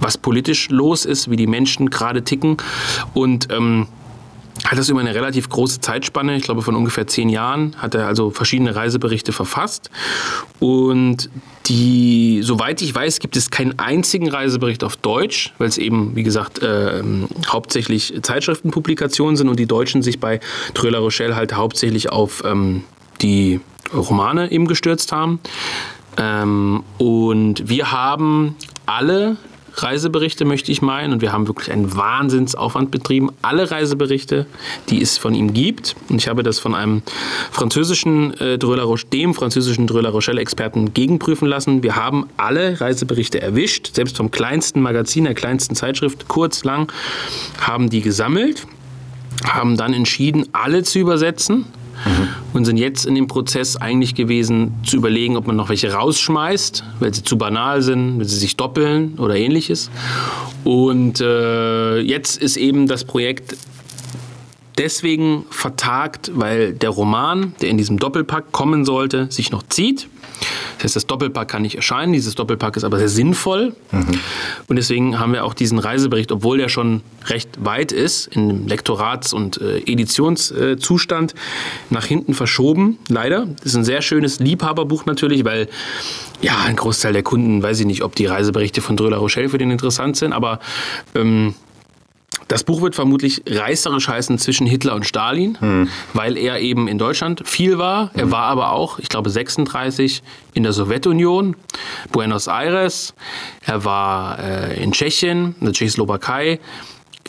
was 0.02 0.18
politisch 0.18 0.70
los 0.70 1.06
ist, 1.06 1.30
wie 1.30 1.36
die 1.36 1.48
Menschen 1.48 1.90
gerade 1.90 2.24
ticken 2.24 2.58
und 3.14 3.50
ähm, 3.52 3.88
hat 4.66 4.78
das 4.78 4.90
über 4.90 5.00
eine 5.00 5.14
relativ 5.14 5.50
große 5.50 5.82
Zeitspanne, 5.82 6.36
ich 6.36 6.44
glaube 6.44 6.62
von 6.62 6.76
ungefähr 6.76 7.08
zehn 7.08 7.30
Jahren, 7.30 7.76
hat 7.78 7.96
er 7.96 8.08
also 8.08 8.32
verschiedene 8.32 8.76
Reiseberichte 8.76 9.34
verfasst. 9.34 9.90
Und 10.60 11.30
die, 11.66 12.42
soweit 12.44 12.82
ich 12.82 12.94
weiß, 12.94 13.20
gibt 13.20 13.36
es 13.36 13.50
keinen 13.50 13.80
einzigen 13.80 14.30
Reisebericht 14.30 14.84
auf 14.84 14.96
Deutsch, 14.96 15.54
weil 15.58 15.68
es 15.68 15.78
eben, 15.78 16.16
wie 16.16 16.24
gesagt, 16.24 16.60
äh, 16.60 17.04
hauptsächlich 17.48 18.14
Zeitschriftenpublikationen 18.22 19.36
sind 19.36 19.50
und 19.50 19.60
die 19.60 19.66
Deutschen 19.66 20.02
sich 20.02 20.20
bei 20.20 20.40
Tröler 20.74 21.00
Rochelle 21.00 21.36
halt 21.36 21.56
hauptsächlich 21.56 22.12
auf 22.12 22.44
ähm, 22.46 22.84
die 23.22 23.60
Romane 23.94 24.52
eben 24.52 24.68
gestürzt 24.68 25.12
haben. 25.12 25.40
Ähm, 26.18 26.84
und 26.98 27.70
wir 27.70 27.92
haben 27.92 28.56
alle 28.86 29.38
Reiseberichte, 29.76 30.46
möchte 30.46 30.72
ich 30.72 30.82
meinen. 30.82 31.14
Und 31.14 31.22
wir 31.22 31.32
haben 31.32 31.48
wirklich 31.48 31.72
einen 31.72 31.96
Wahnsinnsaufwand 31.96 32.92
betrieben. 32.92 33.30
Alle 33.42 33.72
Reiseberichte, 33.72 34.46
die 34.90 35.02
es 35.02 35.18
von 35.18 35.34
ihm 35.34 35.54
gibt. 35.54 35.96
Und 36.10 36.18
ich 36.18 36.28
habe 36.28 36.44
das 36.44 36.60
von 36.60 36.76
einem 36.76 37.02
französischen 37.52 38.34
äh, 38.40 38.58
dem 38.58 39.34
französischen 39.34 39.88
Dreux-La 39.88 40.10
Rochelle-Experten 40.10 40.94
gegenprüfen 40.94 41.48
lassen. 41.48 41.84
Wir 41.84 41.96
haben 41.96 42.28
alle 42.38 42.80
Reiseberichte 42.80 43.42
erwischt, 43.42 43.94
selbst 43.94 44.18
vom 44.18 44.32
kleinsten 44.32 44.82
Magazin, 44.82 45.26
der 45.26 45.34
kleinsten 45.34 45.76
Zeitschrift, 45.76 46.28
kurz, 46.28 46.64
lang, 46.64 46.92
haben 47.60 47.90
die 47.90 48.02
gesammelt 48.02 48.66
haben 49.46 49.78
dann 49.78 49.94
entschieden, 49.94 50.48
alle 50.52 50.84
zu 50.84 51.00
übersetzen. 51.00 51.66
Mhm. 52.06 52.28
Und 52.54 52.66
sind 52.66 52.78
jetzt 52.78 53.06
in 53.06 53.16
dem 53.16 53.28
Prozess 53.28 53.78
eigentlich 53.78 54.16
gewesen, 54.16 54.74
zu 54.86 54.98
überlegen, 54.98 55.38
ob 55.38 55.48
man 55.48 55.56
noch 55.56 55.70
welche 55.70 55.92
rausschmeißt, 55.94 56.84
weil 57.00 57.14
sie 57.14 57.24
zu 57.24 57.38
banal 57.38 57.82
sind, 57.82 58.20
weil 58.20 58.26
sie 58.26 58.38
sich 58.38 58.58
doppeln 58.58 59.16
oder 59.18 59.36
ähnliches. 59.36 59.90
Und 60.64 61.20
äh, 61.22 62.00
jetzt 62.00 62.42
ist 62.42 62.58
eben 62.58 62.88
das 62.88 63.04
Projekt 63.06 63.56
deswegen 64.78 65.46
vertagt, 65.50 66.32
weil 66.36 66.74
der 66.74 66.90
Roman, 66.90 67.54
der 67.62 67.70
in 67.70 67.78
diesem 67.78 67.98
Doppelpack 68.00 68.52
kommen 68.52 68.86
sollte, 68.86 69.28
sich 69.32 69.52
noch 69.52 69.64
zieht. 69.64 70.08
Das 70.84 70.90
heißt, 70.90 70.96
das 70.98 71.08
Doppelpack 71.08 71.48
kann 71.48 71.62
nicht 71.62 71.76
erscheinen. 71.76 72.12
Dieses 72.12 72.36
Doppelpack 72.36 72.76
ist 72.76 72.84
aber 72.84 73.00
sehr 73.00 73.08
sinnvoll. 73.08 73.74
Mhm. 73.92 74.20
Und 74.68 74.76
deswegen 74.76 75.18
haben 75.18 75.32
wir 75.32 75.46
auch 75.46 75.54
diesen 75.54 75.80
Reisebericht, 75.80 76.30
obwohl 76.34 76.58
der 76.58 76.68
schon 76.68 77.02
recht 77.28 77.64
weit 77.64 77.94
ist, 77.94 78.28
in 78.28 78.68
Lektorats- 78.68 79.34
und 79.34 79.62
äh, 79.62 79.78
Editionszustand, 79.78 81.36
nach 81.90 82.06
hinten 82.06 82.34
verschoben. 82.34 83.00
Leider. 83.08 83.48
Das 83.58 83.68
ist 83.68 83.76
ein 83.76 83.86
sehr 83.86 84.02
schönes 84.02 84.40
Liebhaberbuch 84.40 85.06
natürlich, 85.06 85.46
weil 85.46 85.70
ja, 86.42 86.58
ein 86.66 86.76
Großteil 86.76 87.14
der 87.14 87.24
Kunden, 87.24 87.64
weiß 87.64 87.80
ich 87.80 87.86
nicht, 87.86 88.04
ob 88.04 88.16
die 88.16 88.26
Reiseberichte 88.26 88.82
von 88.82 88.98
Dröla 88.98 89.18
Rochelle 89.18 89.48
für 89.48 89.58
den 89.58 89.72
interessant 89.72 90.18
sind, 90.18 90.34
aber 90.34 90.60
ähm, 91.16 91.56
das 92.48 92.64
Buch 92.64 92.82
wird 92.82 92.96
vermutlich 92.96 93.42
reißerisch 93.48 94.08
heißen 94.08 94.38
zwischen 94.38 94.68
Hitler 94.68 94.96
und 94.96 95.06
Stalin, 95.06 95.60
hm. 95.60 95.90
weil 96.14 96.38
er 96.38 96.60
eben 96.60 96.88
in 96.88 96.98
Deutschland 96.98 97.44
viel 97.46 97.78
war. 97.78 98.12
Er 98.14 98.24
hm. 98.24 98.32
war 98.32 98.46
aber 98.46 98.72
auch, 98.72 99.00
ich 99.00 99.10
glaube, 99.10 99.30
36 99.30 100.24
in 100.54 100.64
der 100.64 100.74
Sowjetunion, 100.74 101.56
Buenos 102.12 102.48
Aires. 102.48 103.14
Er 103.66 103.86
war 103.86 104.40
äh, 104.40 104.84
in 104.84 104.92
Tschechien, 104.92 105.56
in 105.60 105.66
der 105.66 105.74
Tschechoslowakei 105.74 106.60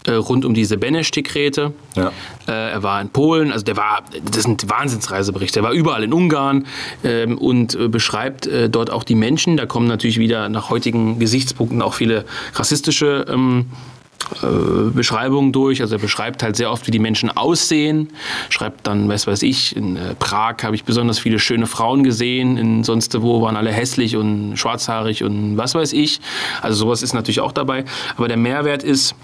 äh, 0.07 0.13
rund 0.13 0.45
um 0.45 0.55
diese 0.55 0.77
Benesch-Dekrete. 0.77 1.73
Ja. 1.97 2.13
Äh, 2.47 2.73
er 2.73 2.83
war 2.83 3.01
in 3.01 3.09
Polen, 3.09 3.53
also 3.53 3.65
der 3.65 3.77
war, 3.77 4.03
das 4.31 4.43
sind 4.43 4.69
Wahnsinnsreiseberichte. 4.69 5.61
Er 5.61 5.63
war 5.63 5.73
überall 5.73 6.05
in 6.05 6.13
Ungarn 6.13 6.67
ähm, 7.03 7.39
und 7.39 7.75
äh, 7.75 7.89
beschreibt 7.89 8.47
äh, 8.47 8.69
dort 8.69 8.91
auch 8.91 9.05
die 9.05 9.15
Menschen. 9.15 9.57
Da 9.57 9.67
kommen 9.67 9.87
natürlich 9.87 10.19
wieder 10.19 10.49
nach 10.49 10.69
heutigen 10.69 11.19
Gesichtspunkten 11.19 11.81
auch 11.81 11.95
viele 11.95 12.25
rassistische 12.55 13.25
ähm, 13.29 13.67
äh, 13.71 13.94
Beschreibungen 14.95 15.53
durch. 15.53 15.81
Also 15.81 15.97
er 15.97 16.01
beschreibt 16.01 16.43
halt 16.43 16.57
sehr 16.57 16.71
oft, 16.71 16.87
wie 16.87 16.91
die 16.91 16.99
Menschen 16.99 17.31
aussehen. 17.31 18.11
Schreibt 18.49 18.87
dann, 18.87 19.09
was 19.09 19.27
weiß 19.27 19.43
ich, 19.43 19.77
in 19.77 19.97
äh, 19.97 20.15
Prag 20.15 20.57
habe 20.63 20.75
ich 20.75 20.85
besonders 20.85 21.19
viele 21.19 21.39
schöne 21.39 21.67
Frauen 21.67 22.05
gesehen. 22.05 22.57
In 22.57 22.85
sonst 22.85 23.21
wo 23.21 23.43
waren 23.43 23.57
alle 23.57 23.73
hässlich 23.73 24.17
und 24.17 24.57
schwarzhaarig 24.57 25.23
und 25.23 25.57
was 25.57 25.75
weiß 25.75 25.93
ich. 25.93 26.21
Also 26.63 26.77
sowas 26.79 27.03
ist 27.03 27.13
natürlich 27.13 27.41
auch 27.41 27.53
dabei. 27.53 27.85
Aber 28.17 28.29
der 28.29 28.37
Mehrwert 28.37 28.83
ist 28.83 29.15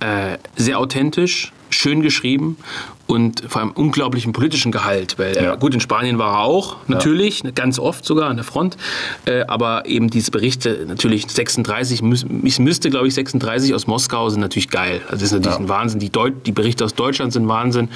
äh, 0.00 0.38
sehr 0.56 0.78
authentisch, 0.78 1.52
schön 1.70 2.02
geschrieben 2.02 2.56
und 3.12 3.42
vor 3.46 3.60
allem 3.60 3.72
unglaublichen 3.72 4.32
politischen 4.32 4.72
Gehalt. 4.72 5.18
Weil 5.18 5.36
ja. 5.36 5.54
gut, 5.54 5.74
in 5.74 5.80
Spanien 5.80 6.18
war 6.18 6.38
er 6.38 6.44
auch, 6.44 6.76
natürlich, 6.88 7.42
ja. 7.42 7.50
ganz 7.50 7.78
oft 7.78 8.06
sogar 8.06 8.30
an 8.30 8.36
der 8.36 8.44
Front. 8.44 8.78
Äh, 9.26 9.42
aber 9.42 9.84
eben 9.86 10.08
diese 10.08 10.30
Berichte, 10.30 10.86
natürlich 10.88 11.30
36, 11.30 12.02
ich 12.42 12.58
müsste 12.58 12.88
glaube 12.88 13.08
ich 13.08 13.14
36 13.14 13.74
aus 13.74 13.86
Moskau 13.86 14.30
sind 14.30 14.40
natürlich 14.40 14.70
geil. 14.70 15.02
Also 15.04 15.16
das 15.16 15.24
ist 15.24 15.32
natürlich 15.32 15.58
ja. 15.58 15.64
ein 15.64 15.68
Wahnsinn. 15.68 16.00
Die, 16.00 16.10
Deut 16.10 16.46
die 16.46 16.52
Berichte 16.52 16.86
aus 16.86 16.94
Deutschland 16.94 17.34
sind 17.34 17.46
Wahnsinn. 17.48 17.90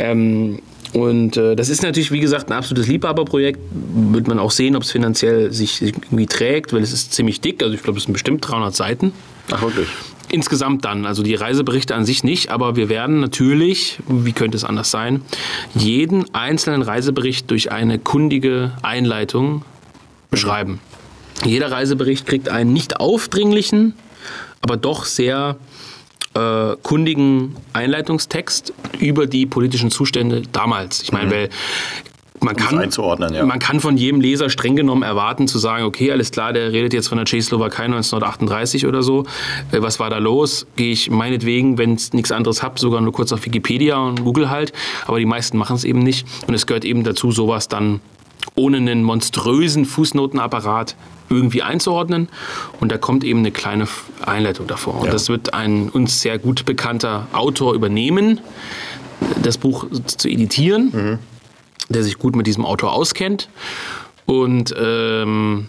Ähm, 0.00 0.58
und 0.92 1.36
äh, 1.36 1.54
das 1.54 1.68
ist 1.68 1.82
natürlich, 1.82 2.10
wie 2.10 2.20
gesagt, 2.20 2.50
ein 2.50 2.54
absolutes 2.54 2.88
Liebhaberprojekt. 2.88 3.60
Wird 3.70 4.26
man 4.26 4.40
auch 4.40 4.50
sehen, 4.50 4.74
ob 4.74 4.82
es 4.82 4.90
finanziell 4.90 5.52
sich 5.52 5.82
irgendwie 5.82 6.26
trägt, 6.26 6.72
weil 6.72 6.82
es 6.82 6.92
ist 6.92 7.12
ziemlich 7.12 7.40
dick. 7.40 7.62
Also 7.62 7.74
ich 7.74 7.82
glaube, 7.82 7.98
es 7.98 8.04
sind 8.04 8.12
bestimmt 8.12 8.48
300 8.48 8.74
Seiten. 8.74 9.12
Ach, 9.52 9.62
wirklich? 9.62 9.86
Insgesamt 10.30 10.84
dann, 10.84 11.06
also 11.06 11.22
die 11.22 11.34
Reiseberichte 11.34 11.94
an 11.94 12.04
sich 12.04 12.22
nicht, 12.22 12.50
aber 12.50 12.76
wir 12.76 12.88
werden 12.88 13.20
natürlich, 13.20 13.98
wie 14.08 14.32
könnte 14.32 14.56
es 14.56 14.64
anders 14.64 14.90
sein, 14.90 15.22
jeden 15.74 16.34
einzelnen 16.34 16.82
Reisebericht 16.82 17.50
durch 17.50 17.72
eine 17.72 17.98
kundige 17.98 18.72
Einleitung 18.82 19.64
beschreiben. 20.30 20.80
Jeder 21.44 21.70
Reisebericht 21.70 22.26
kriegt 22.26 22.48
einen 22.48 22.72
nicht 22.72 23.00
aufdringlichen, 23.00 23.94
aber 24.60 24.76
doch 24.76 25.04
sehr 25.04 25.56
äh, 26.34 26.76
kundigen 26.82 27.56
Einleitungstext 27.72 28.72
über 28.98 29.26
die 29.26 29.46
politischen 29.46 29.90
Zustände 29.90 30.42
damals. 30.52 31.02
Ich 31.02 31.12
meine, 31.12 31.26
mhm. 31.26 31.30
weil 31.30 31.48
man 32.40 32.56
kann, 32.56 32.78
einzuordnen, 32.78 33.34
ja. 33.34 33.44
man 33.44 33.58
kann 33.58 33.80
von 33.80 33.96
jedem 33.96 34.20
Leser 34.20 34.50
streng 34.50 34.76
genommen 34.76 35.02
erwarten, 35.02 35.48
zu 35.48 35.58
sagen, 35.58 35.84
okay, 35.84 36.12
alles 36.12 36.30
klar, 36.30 36.52
der 36.52 36.72
redet 36.72 36.92
jetzt 36.92 37.08
von 37.08 37.18
der 37.18 37.24
Tschechoslowakei 37.24 37.84
1938 37.84 38.86
oder 38.86 39.02
so. 39.02 39.24
Äh, 39.72 39.82
was 39.82 39.98
war 40.00 40.10
da 40.10 40.18
los? 40.18 40.66
Gehe 40.76 40.92
ich 40.92 41.10
meinetwegen, 41.10 41.78
wenn 41.78 41.94
es 41.94 42.12
nichts 42.12 42.32
anderes 42.32 42.62
habe, 42.62 42.78
sogar 42.78 43.00
nur 43.00 43.12
kurz 43.12 43.32
auf 43.32 43.44
Wikipedia 43.44 43.96
und 43.98 44.24
Google 44.24 44.50
halt. 44.50 44.72
Aber 45.06 45.18
die 45.18 45.26
meisten 45.26 45.58
machen 45.58 45.76
es 45.76 45.84
eben 45.84 46.00
nicht. 46.00 46.26
Und 46.46 46.54
es 46.54 46.66
gehört 46.66 46.84
eben 46.84 47.04
dazu, 47.04 47.32
sowas 47.32 47.68
dann 47.68 48.00
ohne 48.54 48.78
einen 48.78 49.02
monströsen 49.02 49.84
Fußnotenapparat 49.84 50.96
irgendwie 51.30 51.62
einzuordnen. 51.62 52.28
Und 52.80 52.90
da 52.90 52.98
kommt 52.98 53.24
eben 53.24 53.40
eine 53.40 53.50
kleine 53.50 53.86
Einleitung 54.24 54.66
davor. 54.66 55.00
Und 55.00 55.06
ja. 55.06 55.12
das 55.12 55.28
wird 55.28 55.54
ein 55.54 55.88
uns 55.88 56.20
sehr 56.20 56.38
gut 56.38 56.64
bekannter 56.64 57.26
Autor 57.32 57.74
übernehmen, 57.74 58.40
das 59.42 59.58
Buch 59.58 59.86
zu 60.06 60.28
editieren. 60.28 60.90
Mhm 60.92 61.18
der 61.88 62.02
sich 62.02 62.18
gut 62.18 62.36
mit 62.36 62.46
diesem 62.46 62.64
Autor 62.64 62.92
auskennt. 62.92 63.48
Und 64.26 64.74
ähm, 64.78 65.68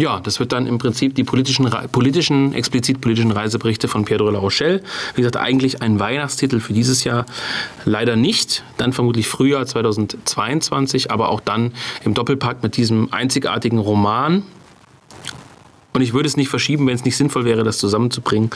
ja, 0.00 0.18
das 0.18 0.40
wird 0.40 0.52
dann 0.52 0.66
im 0.66 0.78
Prinzip 0.78 1.14
die 1.14 1.24
politischen, 1.24 1.68
politischen, 1.92 2.54
explizit 2.54 3.02
politischen 3.02 3.32
Reiseberichte 3.32 3.86
von 3.86 4.06
Pedro 4.06 4.24
de 4.24 4.32
la 4.32 4.38
Rochelle. 4.38 4.82
Wie 5.14 5.20
gesagt, 5.20 5.36
eigentlich 5.36 5.82
ein 5.82 6.00
Weihnachtstitel 6.00 6.58
für 6.60 6.72
dieses 6.72 7.04
Jahr 7.04 7.26
leider 7.84 8.16
nicht. 8.16 8.64
Dann 8.78 8.94
vermutlich 8.94 9.28
Frühjahr 9.28 9.66
2022, 9.66 11.10
aber 11.10 11.28
auch 11.28 11.40
dann 11.40 11.74
im 12.02 12.14
Doppelpack 12.14 12.62
mit 12.62 12.78
diesem 12.78 13.12
einzigartigen 13.12 13.78
Roman. 13.78 14.42
Und 15.92 16.00
ich 16.00 16.14
würde 16.14 16.28
es 16.28 16.36
nicht 16.38 16.48
verschieben, 16.48 16.86
wenn 16.86 16.94
es 16.94 17.04
nicht 17.04 17.18
sinnvoll 17.18 17.44
wäre, 17.44 17.62
das 17.62 17.76
zusammenzubringen, 17.76 18.48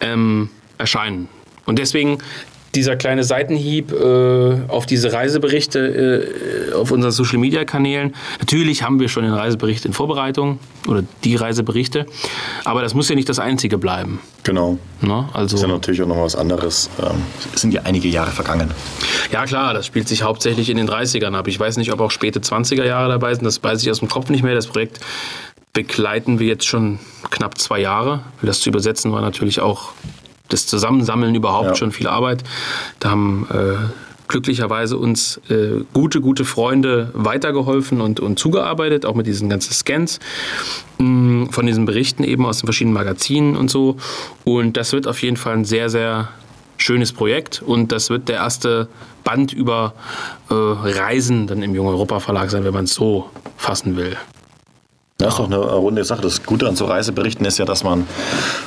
ähm, 0.00 0.48
erscheinen. 0.78 1.28
Und 1.66 1.78
deswegen 1.78 2.18
dieser 2.78 2.94
kleine 2.94 3.24
Seitenhieb 3.24 3.90
äh, 3.90 4.56
auf 4.68 4.86
diese 4.86 5.12
Reiseberichte 5.12 6.70
äh, 6.70 6.72
auf 6.74 6.92
unseren 6.92 7.10
Social 7.10 7.38
Media 7.38 7.64
Kanälen. 7.64 8.14
Natürlich 8.38 8.84
haben 8.84 9.00
wir 9.00 9.08
schon 9.08 9.24
den 9.24 9.32
Reisebericht 9.32 9.84
in 9.84 9.92
Vorbereitung 9.92 10.60
oder 10.86 11.02
die 11.24 11.34
Reiseberichte, 11.34 12.06
aber 12.64 12.82
das 12.82 12.94
muss 12.94 13.08
ja 13.08 13.16
nicht 13.16 13.28
das 13.28 13.40
einzige 13.40 13.78
bleiben. 13.78 14.20
Genau. 14.44 14.78
Ne? 15.00 15.28
Also, 15.32 15.56
das 15.56 15.62
ist 15.62 15.62
ja 15.62 15.68
natürlich 15.68 16.02
auch 16.02 16.06
noch 16.06 16.22
was 16.22 16.36
anderes. 16.36 16.88
Ähm, 17.02 17.22
es 17.52 17.60
sind 17.60 17.74
ja 17.74 17.82
einige 17.82 18.06
Jahre 18.06 18.30
vergangen. 18.30 18.70
Ja, 19.32 19.44
klar, 19.44 19.74
das 19.74 19.84
spielt 19.84 20.06
sich 20.06 20.22
hauptsächlich 20.22 20.70
in 20.70 20.76
den 20.76 20.88
30ern 20.88 21.34
ab. 21.34 21.48
Ich 21.48 21.58
weiß 21.58 21.78
nicht, 21.78 21.92
ob 21.92 22.00
auch 22.00 22.12
späte 22.12 22.38
20er 22.38 22.84
Jahre 22.84 23.08
dabei 23.08 23.34
sind, 23.34 23.44
das 23.44 23.62
weiß 23.62 23.82
ich 23.82 23.90
aus 23.90 23.98
dem 23.98 24.08
Kopf 24.08 24.30
nicht 24.30 24.44
mehr. 24.44 24.54
Das 24.54 24.68
Projekt 24.68 25.00
begleiten 25.72 26.38
wir 26.38 26.46
jetzt 26.46 26.66
schon 26.66 27.00
knapp 27.30 27.58
zwei 27.58 27.80
Jahre. 27.80 28.20
Das 28.40 28.60
zu 28.60 28.68
übersetzen 28.68 29.12
war 29.12 29.20
natürlich 29.20 29.60
auch 29.60 29.92
das 30.48 30.66
Zusammensammeln 30.66 31.34
überhaupt 31.34 31.68
ja. 31.68 31.74
schon 31.74 31.92
viel 31.92 32.06
Arbeit. 32.06 32.44
Da 33.00 33.10
haben 33.10 33.46
äh, 33.50 33.76
glücklicherweise 34.28 34.96
uns 34.96 35.40
äh, 35.48 35.82
gute, 35.92 36.20
gute 36.20 36.44
Freunde 36.44 37.10
weitergeholfen 37.14 38.00
und, 38.00 38.20
und 38.20 38.38
zugearbeitet, 38.38 39.06
auch 39.06 39.14
mit 39.14 39.26
diesen 39.26 39.48
ganzen 39.48 39.72
Scans 39.72 40.20
mh, 40.98 41.06
mm, 41.06 41.50
von 41.50 41.66
diesen 41.66 41.86
Berichten 41.86 42.24
eben 42.24 42.46
aus 42.46 42.58
den 42.58 42.66
verschiedenen 42.66 42.94
Magazinen 42.94 43.56
und 43.56 43.70
so. 43.70 43.96
Und 44.44 44.76
das 44.76 44.92
wird 44.92 45.06
auf 45.06 45.22
jeden 45.22 45.36
Fall 45.36 45.54
ein 45.54 45.64
sehr, 45.64 45.88
sehr 45.90 46.28
schönes 46.76 47.12
Projekt 47.12 47.60
und 47.60 47.90
das 47.90 48.08
wird 48.08 48.28
der 48.28 48.36
erste 48.36 48.88
Band 49.24 49.52
über 49.52 49.94
äh, 50.48 50.54
Reisen 50.54 51.48
dann 51.48 51.62
im 51.62 51.74
Jung 51.74 51.88
Europa 51.88 52.20
Verlag 52.20 52.50
sein, 52.50 52.64
wenn 52.64 52.74
man 52.74 52.84
es 52.84 52.94
so 52.94 53.30
fassen 53.56 53.96
will. 53.96 54.16
Das 55.20 55.34
ist 55.34 55.40
doch 55.40 55.46
eine 55.46 55.56
runde 55.56 56.04
Sache. 56.04 56.22
Das 56.22 56.44
Gute 56.44 56.68
an 56.68 56.76
so 56.76 56.84
Reiseberichten 56.84 57.44
ist 57.44 57.58
ja, 57.58 57.64
dass 57.64 57.82
man, 57.82 58.06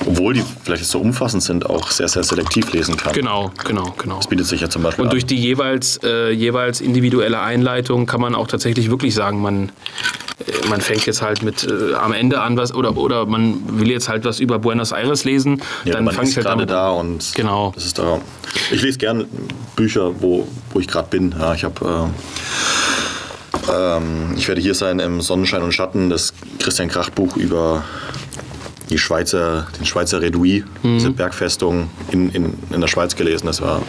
obwohl 0.05 0.33
die 0.33 0.43
vielleicht 0.65 0.83
so 0.83 0.99
umfassend 0.99 1.43
sind, 1.43 1.65
auch 1.65 1.89
sehr, 1.91 2.09
sehr 2.09 2.23
selektiv 2.23 2.73
lesen 2.73 2.97
kann. 2.97 3.13
Genau, 3.13 3.51
genau, 3.63 3.93
genau. 3.97 4.17
Das 4.17 4.27
bietet 4.27 4.47
sich 4.47 4.59
ja 4.59 4.69
zum 4.69 4.83
Beispiel 4.83 5.05
Und 5.05 5.13
durch 5.13 5.25
die 5.25 5.37
jeweils, 5.37 5.97
äh, 6.03 6.29
jeweils 6.31 6.81
individuelle 6.81 7.39
Einleitung 7.39 8.05
kann 8.05 8.19
man 8.19 8.35
auch 8.35 8.47
tatsächlich 8.47 8.89
wirklich 8.91 9.15
sagen, 9.15 9.41
man, 9.41 9.69
äh, 10.45 10.67
man 10.67 10.81
fängt 10.81 11.05
jetzt 11.05 11.21
halt 11.21 11.41
mit 11.41 11.63
äh, 11.63 11.93
am 11.93 12.11
Ende 12.11 12.41
an 12.41 12.57
was 12.57 12.73
oder, 12.73 12.97
oder 12.97 13.25
man 13.25 13.79
will 13.79 13.89
jetzt 13.89 14.09
halt 14.09 14.25
was 14.25 14.41
über 14.41 14.59
Buenos 14.59 14.91
Aires 14.91 15.23
lesen. 15.23 15.61
Ja, 15.85 15.93
dann 15.93 16.11
fange 16.11 16.27
ich 16.27 16.35
halt 16.35 16.47
gerade 16.47 16.65
da 16.65 16.89
und 16.89 17.31
genau. 17.33 17.71
das 17.75 17.85
ist 17.85 17.97
da. 17.97 18.19
Ich 18.71 18.81
lese 18.81 18.97
gerne 18.97 19.25
Bücher, 19.77 20.21
wo, 20.21 20.45
wo 20.73 20.79
ich 20.81 20.89
gerade 20.89 21.07
bin. 21.09 21.33
Ja, 21.39 21.53
ich 21.53 21.63
habe 21.63 22.09
äh, 22.09 22.90
ähm, 23.69 24.33
ich 24.35 24.47
werde 24.47 24.61
hier 24.61 24.75
sein 24.75 24.99
im 24.99 25.21
Sonnenschein 25.21 25.61
und 25.61 25.73
Schatten, 25.73 26.09
das 26.09 26.33
Christian 26.59 26.89
Kracht 26.89 27.15
Buch 27.15 27.35
über 27.37 27.83
die 28.91 28.97
Schweizer, 28.97 29.67
den 29.79 29.85
Schweizer 29.85 30.21
Redouis, 30.21 30.63
mhm. 30.83 30.97
diese 30.97 31.11
Bergfestung 31.11 31.89
in, 32.11 32.29
in, 32.29 32.53
in 32.71 32.81
der 32.81 32.87
Schweiz 32.87 33.15
gelesen. 33.15 33.47
Das 33.47 33.61
war 33.61 33.81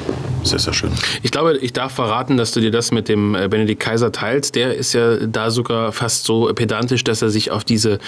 sehr, 0.45 0.59
sehr 0.59 0.73
schön. 0.73 0.91
Ich 1.23 1.31
glaube, 1.31 1.57
ich 1.59 1.73
darf 1.73 1.93
verraten, 1.93 2.37
dass 2.37 2.53
du 2.53 2.61
dir 2.61 2.71
das 2.71 2.91
mit 2.91 3.09
dem 3.09 3.35
äh, 3.35 3.49
Benedikt 3.49 3.81
Kaiser 3.81 4.13
teilst. 4.13 4.55
Der 4.55 4.75
ist 4.75 4.93
ja 4.93 5.17
da 5.27 5.51
sogar 5.51 5.93
fast 5.93 6.25
so 6.25 6.53
pedantisch, 6.55 7.05
dass 7.05 7.23
er 7.23 7.31
sich 7.31 7.51
auf 7.51 7.65
diese 7.65 7.99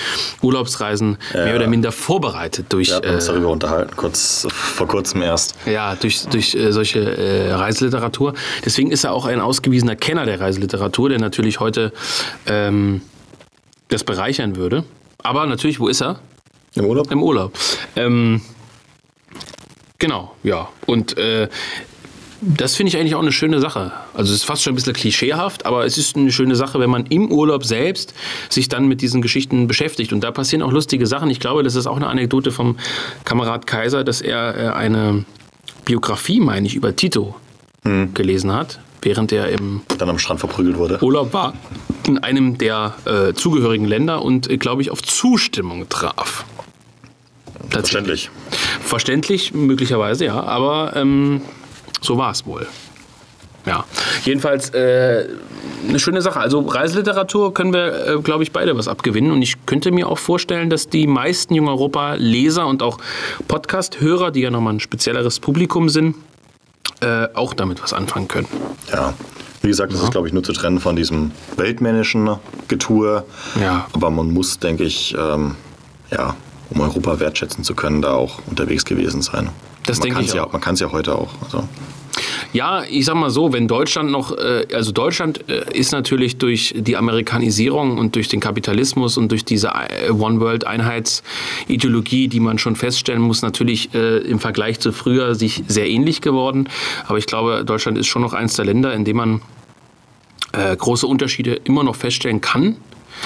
Urlaubsreisen 0.43 1.19
ja. 1.33 1.45
mehr 1.45 1.57
oder 1.57 1.67
minder 1.67 1.93
vorbereitet 1.93 2.67
durch. 2.71 2.89
Wir 2.89 2.97
hatten 2.97 3.15
uns 3.15 3.27
darüber 3.27 3.49
unterhalten, 3.49 3.97
kurz 3.97 4.47
vor 4.51 4.89
kurzem 4.89 5.23
erst. 5.23 5.55
Ja, 5.67 5.97
durch, 5.97 6.27
durch 6.27 6.55
äh, 6.55 6.73
solche 6.73 7.01
äh, 7.01 7.53
Reiseliteratur. 7.53 8.35
Deswegen 8.65 8.91
ist 8.91 9.05
er 9.05 9.13
auch 9.13 9.27
ein 9.27 9.41
ausgewiesener 9.41 9.97
Kenner 9.97 10.27
der 10.27 10.41
Reiseliteratur, 10.41 11.09
der 11.09 11.19
natürlich 11.19 11.61
heute 11.61 11.93
ähm, 12.47 13.03
das 13.89 14.05
bereichern 14.05 14.57
würde. 14.57 14.85
Aber 15.23 15.47
natürlich, 15.47 15.81
wo 15.81 15.89
ist 15.89 16.03
er? 16.03 16.21
Im 16.75 16.87
Urlaub? 16.87 17.11
Im 17.11 17.23
Urlaub. 17.23 17.53
Ähm, 17.97 18.41
genau, 19.99 20.35
ja. 20.43 20.69
Und 20.87 21.17
äh, 21.17 21.49
das 22.41 22.77
finde 22.77 22.89
ich 22.89 22.97
eigentlich 22.99 23.15
auch 23.15 23.23
eine 23.23 23.33
schöne 23.33 23.61
Sache. 23.61 23.93
Also 24.13 24.33
es 24.33 24.41
ist 24.41 24.45
fast 24.45 24.63
schon 24.63 24.73
ein 24.73 24.77
bisschen 24.77 24.93
klischeehaft, 24.93 25.67
aber 25.67 25.87
es 25.87 25.97
ist 25.97 26.17
eine 26.17 26.31
schöne 26.31 26.57
Sache, 26.57 26.79
wenn 26.79 26.91
man 26.91 27.07
im 27.07 27.31
Urlaub 27.31 27.65
selbst 27.65 28.15
sich 28.51 28.69
dann 28.69 28.87
mit 28.87 29.01
diesen 29.01 29.23
Geschichten 29.23 29.67
beschäftigt. 29.67 30.13
Und 30.13 30.23
da 30.23 30.31
passieren 30.31 30.63
auch 30.63 30.73
lustige 30.73 31.07
Sachen. 31.07 31.31
Ich 31.31 31.41
glaube, 31.41 31.63
das 31.63 31.75
ist 31.75 31.87
auch 31.87 31.97
eine 31.97 32.09
Anekdote 32.09 32.51
vom 32.51 32.77
Kamerad 33.25 33.67
Kaiser, 33.67 34.05
dass 34.05 34.21
er 34.21 34.57
äh, 34.57 34.69
eine 34.75 35.25
Biografie, 35.85 36.41
meine 36.41 36.67
ich, 36.67 36.75
über 36.75 36.95
Tito 36.95 37.35
hm. 37.85 38.15
gelesen 38.15 38.53
hat, 38.53 38.81
während 39.03 39.33
er 39.33 39.49
im 39.49 39.83
dann 39.99 40.11
am 40.11 40.19
Strand 40.19 40.41
verprügelt 40.41 40.77
wurde. 40.77 41.03
Urlaub 41.03 41.33
war 41.33 41.55
in 42.07 42.19
einem 42.19 42.59
der 42.59 42.95
äh, 43.07 43.33
zugehörigen 43.33 43.87
Länder 43.87 44.23
und, 44.23 44.51
äh, 44.51 44.59
glaube 44.59 44.83
ich, 44.83 44.91
auf 44.91 45.03
Zustimmung 45.03 45.89
traf. 45.89 46.45
Verständlich. 47.71 48.31
Verständlich, 48.83 49.55
möglicherweise, 49.55 50.27
ja, 50.27 50.43
aber 50.43 50.93
ähm, 50.97 51.43
so 52.01 52.19
war 52.19 52.31
es 52.31 52.47
wohl. 52.47 52.67
Ja, 53.67 53.85
jedenfalls 54.25 54.71
äh, 54.71 55.27
eine 55.89 55.99
schöne 55.99 56.21
Sache. 56.21 56.39
Also 56.39 56.61
Reiseliteratur 56.61 57.55
können 57.55 57.73
wir, 57.73 58.07
äh, 58.07 58.21
glaube 58.21 58.43
ich, 58.43 58.53
beide 58.53 58.77
was 58.77 58.89
abgewinnen. 58.89 59.31
Und 59.31 59.41
ich 59.41 59.65
könnte 59.65 59.91
mir 59.91 60.09
auch 60.09 60.19
vorstellen, 60.19 60.69
dass 60.69 60.89
die 60.89 61.07
meisten 61.07 61.55
Jung 61.55 61.69
Europa-Leser 61.69 62.67
und 62.67 62.83
auch 62.83 62.99
Podcast-Hörer, 63.49 64.33
die 64.33 64.41
ja 64.41 64.51
nochmal 64.51 64.75
ein 64.75 64.81
spezielleres 64.81 65.41
Publikum 65.41 65.89
sind, 65.89 66.17
äh, 67.01 67.29
auch 67.35 67.55
damit 67.55 67.83
was 67.83 67.95
anfangen 67.95 68.29
können. 68.29 68.49
Ja, 68.93 69.15
wie 69.63 69.69
gesagt, 69.69 69.93
das 69.93 70.01
ja. 70.01 70.05
ist, 70.07 70.13
glaube 70.13 70.27
ich, 70.27 70.35
nur 70.35 70.43
zu 70.43 70.53
trennen 70.53 70.79
von 70.79 70.95
diesem 70.95 71.31
weltmännischen 71.57 72.37
Getue. 72.69 73.25
Ja. 73.59 73.87
Aber 73.95 74.11
man 74.11 74.31
muss, 74.31 74.59
denke 74.59 74.85
ich, 74.85 75.17
ähm, 75.19 75.57
ja, 76.11 76.37
um 76.75 76.81
Europa 76.81 77.21
wertschätzen 77.21 77.65
zu 77.65 77.75
können, 77.75 78.03
da 78.03 78.15
auch 78.15 78.41
unterwegs 78.47 78.85
gewesen 78.85 79.23
sein. 79.23 79.51
Das 79.87 80.01
denke 80.01 80.21
ich 80.23 80.33
ja, 80.33 80.47
Man 80.51 80.61
kann 80.61 80.75
es 80.75 80.81
ja 80.81 80.91
heute 80.93 81.17
auch. 81.17 81.31
Also. 81.43 81.69
Ja, 82.53 82.85
ich 82.89 83.05
sag 83.05 83.17
mal 83.17 83.31
so, 83.31 83.53
wenn 83.53 83.67
Deutschland 83.67 84.11
noch, 84.11 84.37
äh, 84.37 84.67
also 84.73 84.93
Deutschland 84.93 85.49
äh, 85.49 85.65
ist 85.77 85.93
natürlich 85.93 86.37
durch 86.39 86.75
die 86.77 86.97
Amerikanisierung 86.97 87.99
und 87.99 88.15
durch 88.15 88.29
den 88.29 88.41
Kapitalismus 88.41 89.17
und 89.17 89.31
durch 89.31 89.45
diese 89.45 89.69
äh, 89.69 90.11
One 90.11 90.41
World 90.41 90.65
Einheitsideologie, 90.65 92.29
die 92.29 92.41
man 92.41 92.59
schon 92.59 92.77
feststellen 92.77 93.23
muss, 93.23 93.43
natürlich 93.43 93.93
im 93.95 94.39
Vergleich 94.39 94.81
zu 94.81 94.93
früher 94.93 95.35
sich 95.35 95.65
sehr 95.67 95.89
ähnlich 95.89 96.21
geworden. 96.21 96.69
Aber 97.07 97.19
ich 97.19 97.27
glaube, 97.27 97.65
Deutschland 97.65 97.99
ist 97.99 98.07
schon 98.07 98.23
noch 98.23 98.33
eins 98.33 98.55
der 98.55 98.65
Länder, 98.65 98.95
in 98.95 99.05
dem 99.05 99.17
man 99.17 99.43
große 100.53 101.07
Unterschiede 101.07 101.55
immer 101.65 101.83
noch 101.83 101.97
feststellen 101.97 102.41
kann. 102.41 102.77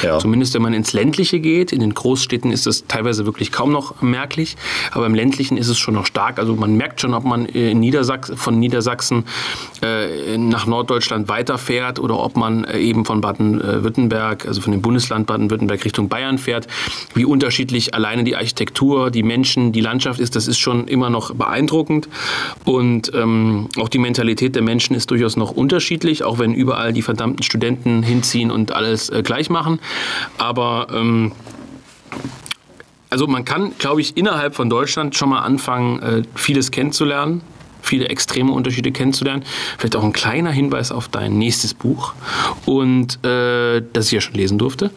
Ja. 0.02 0.18
Zumindest 0.18 0.54
wenn 0.54 0.62
man 0.62 0.74
ins 0.74 0.92
ländliche 0.92 1.40
geht. 1.40 1.72
In 1.72 1.80
den 1.80 1.94
Großstädten 1.94 2.50
ist 2.50 2.66
es 2.66 2.86
teilweise 2.86 3.26
wirklich 3.26 3.52
kaum 3.52 3.72
noch 3.72 4.00
merklich, 4.02 4.56
aber 4.92 5.06
im 5.06 5.14
ländlichen 5.14 5.56
ist 5.56 5.68
es 5.68 5.78
schon 5.78 5.94
noch 5.94 6.06
stark. 6.06 6.38
Also 6.38 6.54
man 6.54 6.76
merkt 6.76 7.00
schon, 7.00 7.14
ob 7.14 7.24
man 7.24 7.46
in 7.46 7.80
Niedersachsen, 7.80 8.36
von 8.36 8.58
Niedersachsen 8.58 9.24
äh, 9.82 10.38
nach 10.38 10.66
Norddeutschland 10.66 11.28
weiterfährt 11.28 11.98
oder 11.98 12.18
ob 12.18 12.36
man 12.36 12.64
äh, 12.64 12.78
eben 12.78 13.04
von 13.04 13.20
Baden-Württemberg, 13.20 14.46
also 14.46 14.60
von 14.60 14.72
dem 14.72 14.82
Bundesland 14.82 15.26
Baden-Württemberg 15.26 15.84
Richtung 15.84 16.08
Bayern 16.08 16.38
fährt. 16.38 16.66
Wie 17.14 17.24
unterschiedlich 17.24 17.94
alleine 17.94 18.24
die 18.24 18.36
Architektur, 18.36 19.10
die 19.10 19.22
Menschen, 19.22 19.72
die 19.72 19.80
Landschaft 19.80 20.20
ist, 20.20 20.36
das 20.36 20.48
ist 20.48 20.58
schon 20.58 20.88
immer 20.88 21.10
noch 21.10 21.34
beeindruckend. 21.34 22.08
Und 22.64 23.12
ähm, 23.14 23.68
auch 23.78 23.88
die 23.88 23.98
Mentalität 23.98 24.54
der 24.54 24.62
Menschen 24.62 24.94
ist 24.94 25.10
durchaus 25.10 25.36
noch 25.36 25.50
unterschiedlich, 25.50 26.24
auch 26.24 26.38
wenn 26.38 26.54
überall 26.54 26.92
die 26.92 27.02
verdammten 27.02 27.42
Studenten 27.42 28.02
hinziehen 28.02 28.50
und 28.50 28.72
alles 28.72 29.10
äh, 29.10 29.22
gleich 29.22 29.50
machen. 29.50 29.77
Aber 30.38 30.88
ähm, 30.92 31.32
also 33.10 33.26
man 33.26 33.44
kann, 33.44 33.72
glaube 33.78 34.00
ich, 34.00 34.16
innerhalb 34.16 34.54
von 34.54 34.68
Deutschland 34.68 35.16
schon 35.16 35.30
mal 35.30 35.40
anfangen, 35.40 36.02
äh, 36.02 36.22
vieles 36.34 36.70
kennenzulernen, 36.70 37.40
viele 37.80 38.08
extreme 38.08 38.52
Unterschiede 38.52 38.92
kennenzulernen. 38.92 39.44
Vielleicht 39.78 39.96
auch 39.96 40.04
ein 40.04 40.12
kleiner 40.12 40.50
Hinweis 40.50 40.92
auf 40.92 41.08
dein 41.08 41.38
nächstes 41.38 41.74
Buch 41.74 42.14
und 42.66 43.24
äh, 43.24 43.82
das 43.92 44.06
ich 44.06 44.12
ja 44.12 44.20
schon 44.20 44.34
lesen 44.34 44.58
durfte. 44.58 44.90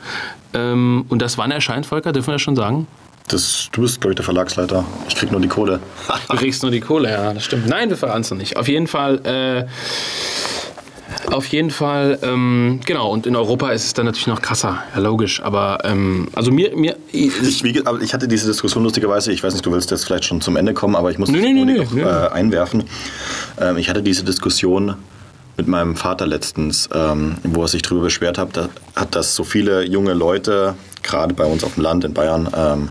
Ähm, 0.54 1.06
und 1.10 1.22
das 1.22 1.38
wann 1.38 1.52
erscheint, 1.52 1.86
Volker? 1.86 2.12
Dürfen 2.12 2.28
wir 2.28 2.34
das 2.34 2.42
schon 2.42 2.56
sagen? 2.56 2.88
Das, 3.28 3.70
du 3.72 3.82
bist, 3.82 4.02
glaube 4.02 4.12
ich, 4.12 4.16
der 4.18 4.26
Verlagsleiter. 4.26 4.84
Ich 5.08 5.16
krieg 5.16 5.32
nur 5.32 5.40
die 5.40 5.48
Kohle. 5.48 5.80
du 6.30 6.36
kriegst 6.36 6.64
nur 6.64 6.72
die 6.72 6.82
Kohle, 6.82 7.12
ja, 7.12 7.34
das 7.34 7.46
stimmt. 7.46 7.68
Nein, 7.68 7.90
wir 7.90 7.96
verraten 7.96 8.22
es 8.22 8.32
noch 8.32 8.38
nicht. 8.38 8.58
Auf 8.58 8.68
jeden 8.68 8.88
Fall. 8.88 9.26
Äh, 9.26 9.68
auf 11.30 11.46
jeden 11.48 11.72
Fall, 11.72 12.20
ähm, 12.22 12.80
genau. 12.86 13.12
Und 13.12 13.28
in 13.28 13.36
Europa 13.36 13.72
ist 13.72 13.86
es 13.86 13.94
dann 13.94 14.06
natürlich 14.06 14.28
noch 14.28 14.42
krasser, 14.42 14.84
ja 14.94 15.00
logisch. 15.02 15.42
Aber 15.42 15.80
ähm, 15.84 16.28
also 16.34 16.52
mir, 16.52 16.76
mir 16.76 16.96
ich, 17.12 17.64
wie, 17.64 17.86
aber 17.86 18.02
ich 18.02 18.14
hatte 18.14 18.28
diese 18.28 18.48
Diskussion 18.48 18.84
lustigerweise. 18.84 19.32
Ich 19.32 19.44
weiß 19.44 19.54
nicht, 19.54 19.66
du 19.66 19.72
willst 19.72 19.92
jetzt 19.92 20.06
vielleicht 20.06 20.26
schon 20.26 20.42
zum 20.42 20.56
Ende 20.56 20.74
kommen, 20.74 20.96
aber 20.96 21.12
ich 21.12 21.18
muss 21.18 21.30
nee, 21.30 21.40
nee, 21.40 21.66
nee, 21.66 21.78
noch, 21.78 21.96
äh, 21.96 22.30
einwerfen. 22.30 22.86
Ähm, 23.60 23.78
ich 23.78 23.90
hatte 23.90 24.02
diese 24.02 24.24
Diskussion 24.24 24.96
mit 25.58 25.68
meinem 25.68 25.96
Vater 25.96 26.26
letztens, 26.26 26.90
ähm, 26.94 27.36
wo 27.44 27.64
er 27.64 27.68
sich 27.68 27.82
darüber 27.82 28.04
beschwert 28.04 28.38
hat, 28.38 28.58
da, 28.58 28.70
hat, 28.96 29.16
dass 29.16 29.36
so 29.36 29.44
viele 29.44 29.84
junge 29.84 30.14
Leute, 30.14 30.76
gerade 31.04 31.34
bei 31.34 31.46
uns 31.46 31.64
auf 31.64 31.76
dem 31.76 31.84
Land 31.84 32.04
in 32.04 32.14
Bayern, 32.14 32.50
ähm, 32.56 32.90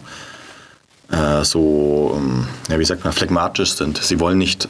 äh, 1.10 1.44
so, 1.44 2.16
ähm, 2.16 2.46
ja, 2.68 2.78
wie 2.78 2.84
sagt 2.84 3.02
man, 3.02 3.12
phlegmatisch 3.12 3.72
sind. 3.72 3.98
Sie 3.98 4.20
wollen 4.20 4.38
nicht 4.38 4.68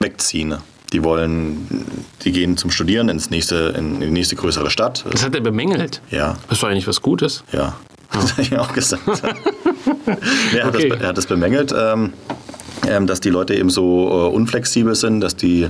wegziehen. 0.00 0.56
Die 0.92 1.02
wollen, 1.02 1.84
die 2.22 2.32
gehen 2.32 2.56
zum 2.56 2.70
Studieren 2.70 3.08
ins 3.08 3.30
nächste, 3.30 3.74
in 3.76 4.00
die 4.00 4.10
nächste 4.10 4.36
größere 4.36 4.70
Stadt. 4.70 5.04
Das 5.10 5.24
hat 5.24 5.34
er 5.34 5.40
bemängelt. 5.40 6.00
Ja. 6.10 6.36
Das 6.48 6.62
war 6.62 6.70
eigentlich 6.70 6.86
was 6.86 7.02
Gutes. 7.02 7.44
Ja. 7.52 7.76
Das 8.12 8.32
habe 8.32 8.42
ich 8.42 8.56
auch 8.56 8.72
gesagt. 8.72 9.02
er, 10.54 10.64
hat 10.64 10.74
okay. 10.74 10.88
das, 10.88 11.00
er, 11.00 11.08
hat 11.08 11.18
das, 11.18 11.26
bemängelt. 11.26 11.74
Ähm, 11.76 12.12
ähm, 12.88 13.06
dass 13.06 13.20
die 13.20 13.30
Leute 13.30 13.54
eben 13.54 13.70
so 13.70 14.08
äh, 14.08 14.34
unflexibel 14.34 14.94
sind, 14.94 15.20
dass 15.20 15.36
die 15.36 15.68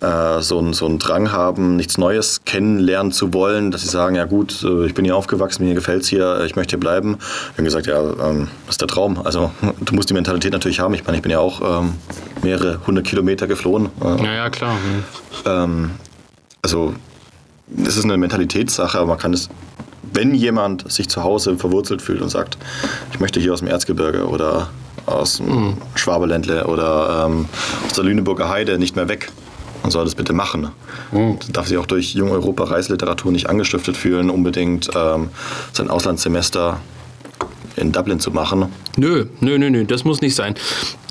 äh, 0.00 0.40
so, 0.40 0.58
ein, 0.58 0.72
so 0.72 0.86
einen 0.86 0.98
Drang 0.98 1.32
haben, 1.32 1.76
nichts 1.76 1.98
Neues 1.98 2.44
kennenlernen 2.44 3.12
zu 3.12 3.32
wollen, 3.32 3.70
dass 3.70 3.82
sie 3.82 3.88
sagen, 3.88 4.16
ja 4.16 4.24
gut, 4.24 4.62
äh, 4.62 4.86
ich 4.86 4.94
bin 4.94 5.04
hier 5.04 5.16
aufgewachsen, 5.16 5.64
mir 5.64 5.74
gefällt 5.74 6.02
es 6.02 6.08
hier, 6.08 6.42
ich 6.44 6.56
möchte 6.56 6.72
hier 6.72 6.80
bleiben. 6.80 7.18
Wir 7.54 7.58
haben 7.58 7.64
gesagt, 7.64 7.86
ja, 7.86 8.00
ähm, 8.00 8.48
das 8.66 8.74
ist 8.74 8.80
der 8.80 8.88
Traum. 8.88 9.20
Also 9.24 9.50
du 9.80 9.94
musst 9.94 10.10
die 10.10 10.14
Mentalität 10.14 10.52
natürlich 10.52 10.80
haben. 10.80 10.94
Ich 10.94 11.04
meine, 11.04 11.16
ich 11.16 11.22
bin 11.22 11.32
ja 11.32 11.38
auch 11.38 11.80
ähm, 11.80 11.94
mehrere 12.42 12.80
hundert 12.86 13.06
Kilometer 13.06 13.46
geflohen. 13.46 13.90
Äh, 14.02 14.24
ja, 14.24 14.32
ja, 14.32 14.50
klar. 14.50 14.76
Ähm, 15.46 15.90
also 16.62 16.94
es 17.84 17.96
ist 17.96 18.04
eine 18.04 18.16
Mentalitätssache, 18.16 18.98
aber 18.98 19.08
man 19.08 19.18
kann 19.18 19.32
es 19.32 19.48
wenn 20.12 20.34
jemand 20.34 20.90
sich 20.90 21.08
zu 21.08 21.22
Hause 21.24 21.56
verwurzelt 21.56 22.00
fühlt 22.00 22.22
und 22.22 22.28
sagt, 22.28 22.56
ich 23.12 23.20
möchte 23.20 23.40
hier 23.40 23.52
aus 23.52 23.60
dem 23.60 23.68
Erzgebirge 23.68 24.28
oder 24.28 24.68
aus 25.06 25.38
dem. 25.38 25.76
Schwaberländle 25.94 26.66
oder 26.66 27.26
ähm, 27.26 27.46
aus 27.86 27.94
der 27.94 28.04
Lüneburger 28.04 28.48
Heide 28.48 28.78
nicht 28.78 28.96
mehr 28.96 29.08
weg. 29.08 29.30
Man 29.82 29.90
soll 29.90 30.04
das 30.04 30.14
bitte 30.14 30.32
machen. 30.32 30.70
Mhm. 31.12 31.38
Darf 31.52 31.68
sich 31.68 31.76
auch 31.76 31.86
durch 31.86 32.14
Jung 32.14 32.30
Europa 32.30 32.64
Reiseliteratur 32.64 33.30
nicht 33.32 33.50
angestiftet 33.50 33.96
fühlen, 33.96 34.30
unbedingt 34.30 34.88
ähm, 34.94 35.28
sein 35.72 35.90
Auslandssemester 35.90 36.80
in 37.76 37.92
Dublin 37.92 38.20
zu 38.20 38.30
machen. 38.30 38.66
Nö, 38.96 39.26
nö, 39.40 39.58
nö, 39.58 39.70
nö, 39.70 39.84
das 39.84 40.04
muss 40.04 40.20
nicht 40.20 40.34
sein. 40.34 40.54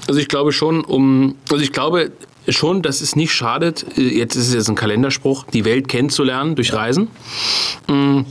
Also 0.08 0.20
ich 0.20 0.28
glaube 0.28 0.52
schon, 0.52 0.84
um, 0.84 1.36
also 1.52 1.64
ich 1.64 1.72
glaube 1.72 2.12
schon, 2.50 2.82
dass 2.82 3.02
es 3.02 3.16
nicht 3.16 3.32
schadet, 3.32 3.86
äh, 3.98 4.02
jetzt 4.02 4.36
ist 4.36 4.48
es 4.48 4.54
jetzt 4.54 4.70
ein 4.70 4.76
Kalenderspruch, 4.76 5.46
die 5.54 5.66
Welt 5.66 5.88
kennenzulernen 5.88 6.56
durch 6.56 6.74
Reisen. 6.74 7.10
Mhm. 7.88 8.26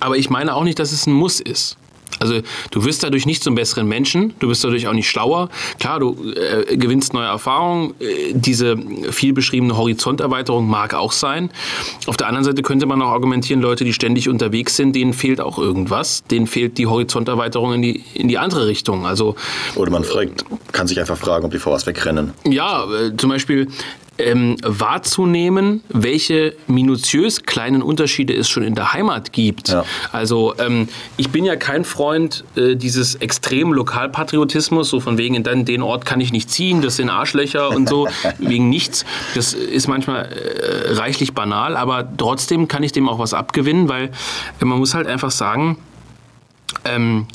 Aber 0.00 0.16
ich 0.16 0.30
meine 0.30 0.54
auch 0.54 0.64
nicht, 0.64 0.78
dass 0.78 0.92
es 0.92 1.06
ein 1.06 1.12
Muss 1.12 1.40
ist. 1.40 1.76
Also 2.26 2.46
du 2.70 2.84
wirst 2.84 3.02
dadurch 3.02 3.26
nicht 3.26 3.42
zum 3.42 3.54
besseren 3.54 3.86
Menschen, 3.86 4.34
du 4.38 4.48
wirst 4.48 4.64
dadurch 4.64 4.88
auch 4.88 4.92
nicht 4.92 5.08
schlauer. 5.08 5.48
Klar, 5.78 6.00
du 6.00 6.16
äh, 6.32 6.76
gewinnst 6.76 7.14
neue 7.14 7.26
Erfahrungen. 7.26 7.94
Äh, 8.00 8.32
diese 8.34 8.76
viel 9.10 9.32
beschriebene 9.32 9.76
Horizonterweiterung 9.76 10.68
mag 10.68 10.94
auch 10.94 11.12
sein. 11.12 11.50
Auf 12.06 12.16
der 12.16 12.26
anderen 12.28 12.44
Seite 12.44 12.62
könnte 12.62 12.86
man 12.86 13.00
auch 13.02 13.10
argumentieren, 13.10 13.60
Leute, 13.60 13.84
die 13.84 13.92
ständig 13.92 14.28
unterwegs 14.28 14.76
sind, 14.76 14.94
denen 14.94 15.12
fehlt 15.12 15.40
auch 15.40 15.58
irgendwas. 15.58 16.24
Denen 16.24 16.46
fehlt 16.46 16.78
die 16.78 16.86
Horizonterweiterung 16.86 17.74
in 17.74 17.82
die, 17.82 18.04
in 18.14 18.28
die 18.28 18.38
andere 18.38 18.66
Richtung. 18.66 19.06
Also, 19.06 19.36
Oder 19.74 19.90
man 19.90 20.04
fragt, 20.04 20.44
kann 20.72 20.86
sich 20.86 20.98
einfach 20.98 21.16
fragen, 21.16 21.44
ob 21.44 21.52
die 21.52 21.58
vor 21.58 21.72
was 21.72 21.86
wegrennen. 21.86 22.32
Ja, 22.44 22.84
äh, 22.84 23.16
zum 23.16 23.30
Beispiel 23.30 23.68
ähm, 24.18 24.56
wahrzunehmen, 24.62 25.82
welche 25.88 26.54
minutiös 26.66 27.42
kleinen 27.42 27.82
Unterschiede 27.82 28.34
es 28.34 28.48
schon 28.48 28.62
in 28.62 28.74
der 28.74 28.92
Heimat 28.92 29.32
gibt. 29.32 29.68
Ja. 29.68 29.84
Also 30.12 30.54
ähm, 30.58 30.88
ich 31.16 31.30
bin 31.30 31.44
ja 31.44 31.56
kein 31.56 31.84
Freund 31.84 32.44
äh, 32.56 32.76
dieses 32.76 33.16
extremen 33.16 33.72
Lokalpatriotismus, 33.72 34.90
so 34.90 35.00
von 35.00 35.18
wegen 35.18 35.34
in 35.34 35.42
den, 35.42 35.64
den 35.64 35.82
Ort 35.82 36.06
kann 36.06 36.20
ich 36.20 36.32
nicht 36.32 36.50
ziehen, 36.50 36.82
das 36.82 36.96
sind 36.96 37.10
Arschlöcher 37.10 37.70
und 37.70 37.88
so, 37.88 38.08
wegen 38.38 38.68
nichts. 38.68 39.04
Das 39.34 39.52
ist 39.52 39.88
manchmal 39.88 40.26
äh, 40.26 40.92
reichlich 40.94 41.34
banal, 41.34 41.76
aber 41.76 42.08
trotzdem 42.16 42.68
kann 42.68 42.82
ich 42.82 42.92
dem 42.92 43.08
auch 43.08 43.18
was 43.18 43.34
abgewinnen, 43.34 43.88
weil 43.88 44.10
äh, 44.60 44.64
man 44.64 44.78
muss 44.78 44.94
halt 44.94 45.06
einfach 45.06 45.30
sagen, 45.30 45.78
ähm, 46.84 47.26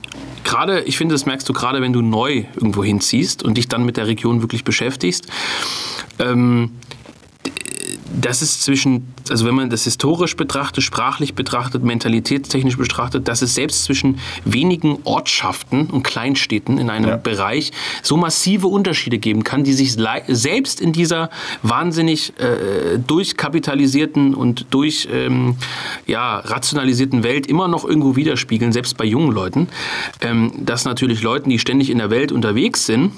gerade, 0.44 0.82
ich 0.82 0.98
finde, 0.98 1.14
das 1.14 1.26
merkst 1.26 1.48
du 1.48 1.54
gerade, 1.54 1.82
wenn 1.82 1.94
du 1.94 2.02
neu 2.02 2.46
irgendwo 2.56 2.84
hinziehst 2.84 3.44
und 3.44 3.58
dich 3.58 3.68
dann 3.68 3.84
mit 3.84 3.98
der 3.98 4.08
Region 4.08 4.42
wirklich 4.42 4.64
beschäftigst. 4.64 5.28
Ähm, 6.20 6.72
das 8.20 8.42
ist 8.42 8.64
zwischen, 8.64 9.14
also 9.30 9.46
wenn 9.46 9.56
man 9.56 9.70
das 9.70 9.84
historisch 9.84 10.36
betrachtet, 10.36 10.84
sprachlich 10.84 11.36
betrachtet, 11.36 11.84
mentalitätstechnisch 11.84 12.78
betrachtet, 12.78 13.28
dass 13.28 13.42
es 13.42 13.56
selbst 13.56 13.84
zwischen 13.84 14.20
wenigen 14.46 15.00
Ortschaften 15.04 15.88
und 15.88 16.04
Kleinstädten 16.04 16.78
in 16.78 16.90
einem 16.90 17.10
Ja. 17.10 17.18
Bereich 17.18 17.72
so 18.02 18.18
massive 18.18 18.68
Unterschiede 18.68 19.18
geben 19.18 19.44
kann, 19.44 19.64
die 19.64 19.74
sich 19.74 19.96
selbst 20.28 20.82
in 20.82 20.92
dieser 20.94 21.30
wahnsinnig 21.62 22.34
äh, 22.40 22.98
durchkapitalisierten 22.98 24.34
und 24.34 24.68
durch 24.72 25.08
ähm, 25.12 25.56
ja, 26.08 26.40
rationalisierten 26.40 27.24
Welt 27.24 27.48
immer 27.48 27.68
noch 27.68 27.86
irgendwo 27.86 28.16
widerspiegeln, 28.16 28.72
selbst 28.72 28.98
bei 28.98 29.06
jungen 29.06 29.32
Leuten, 29.32 29.68
ähm, 30.22 30.52
dass 30.58 30.86
natürlich 30.86 31.22
Leuten, 31.22 31.50
die 31.50 31.60
ständig 31.60 31.90
in 31.90 31.98
der 31.98 32.10
Welt 32.10 32.32
unterwegs 32.32 32.86
sind, 32.86 33.12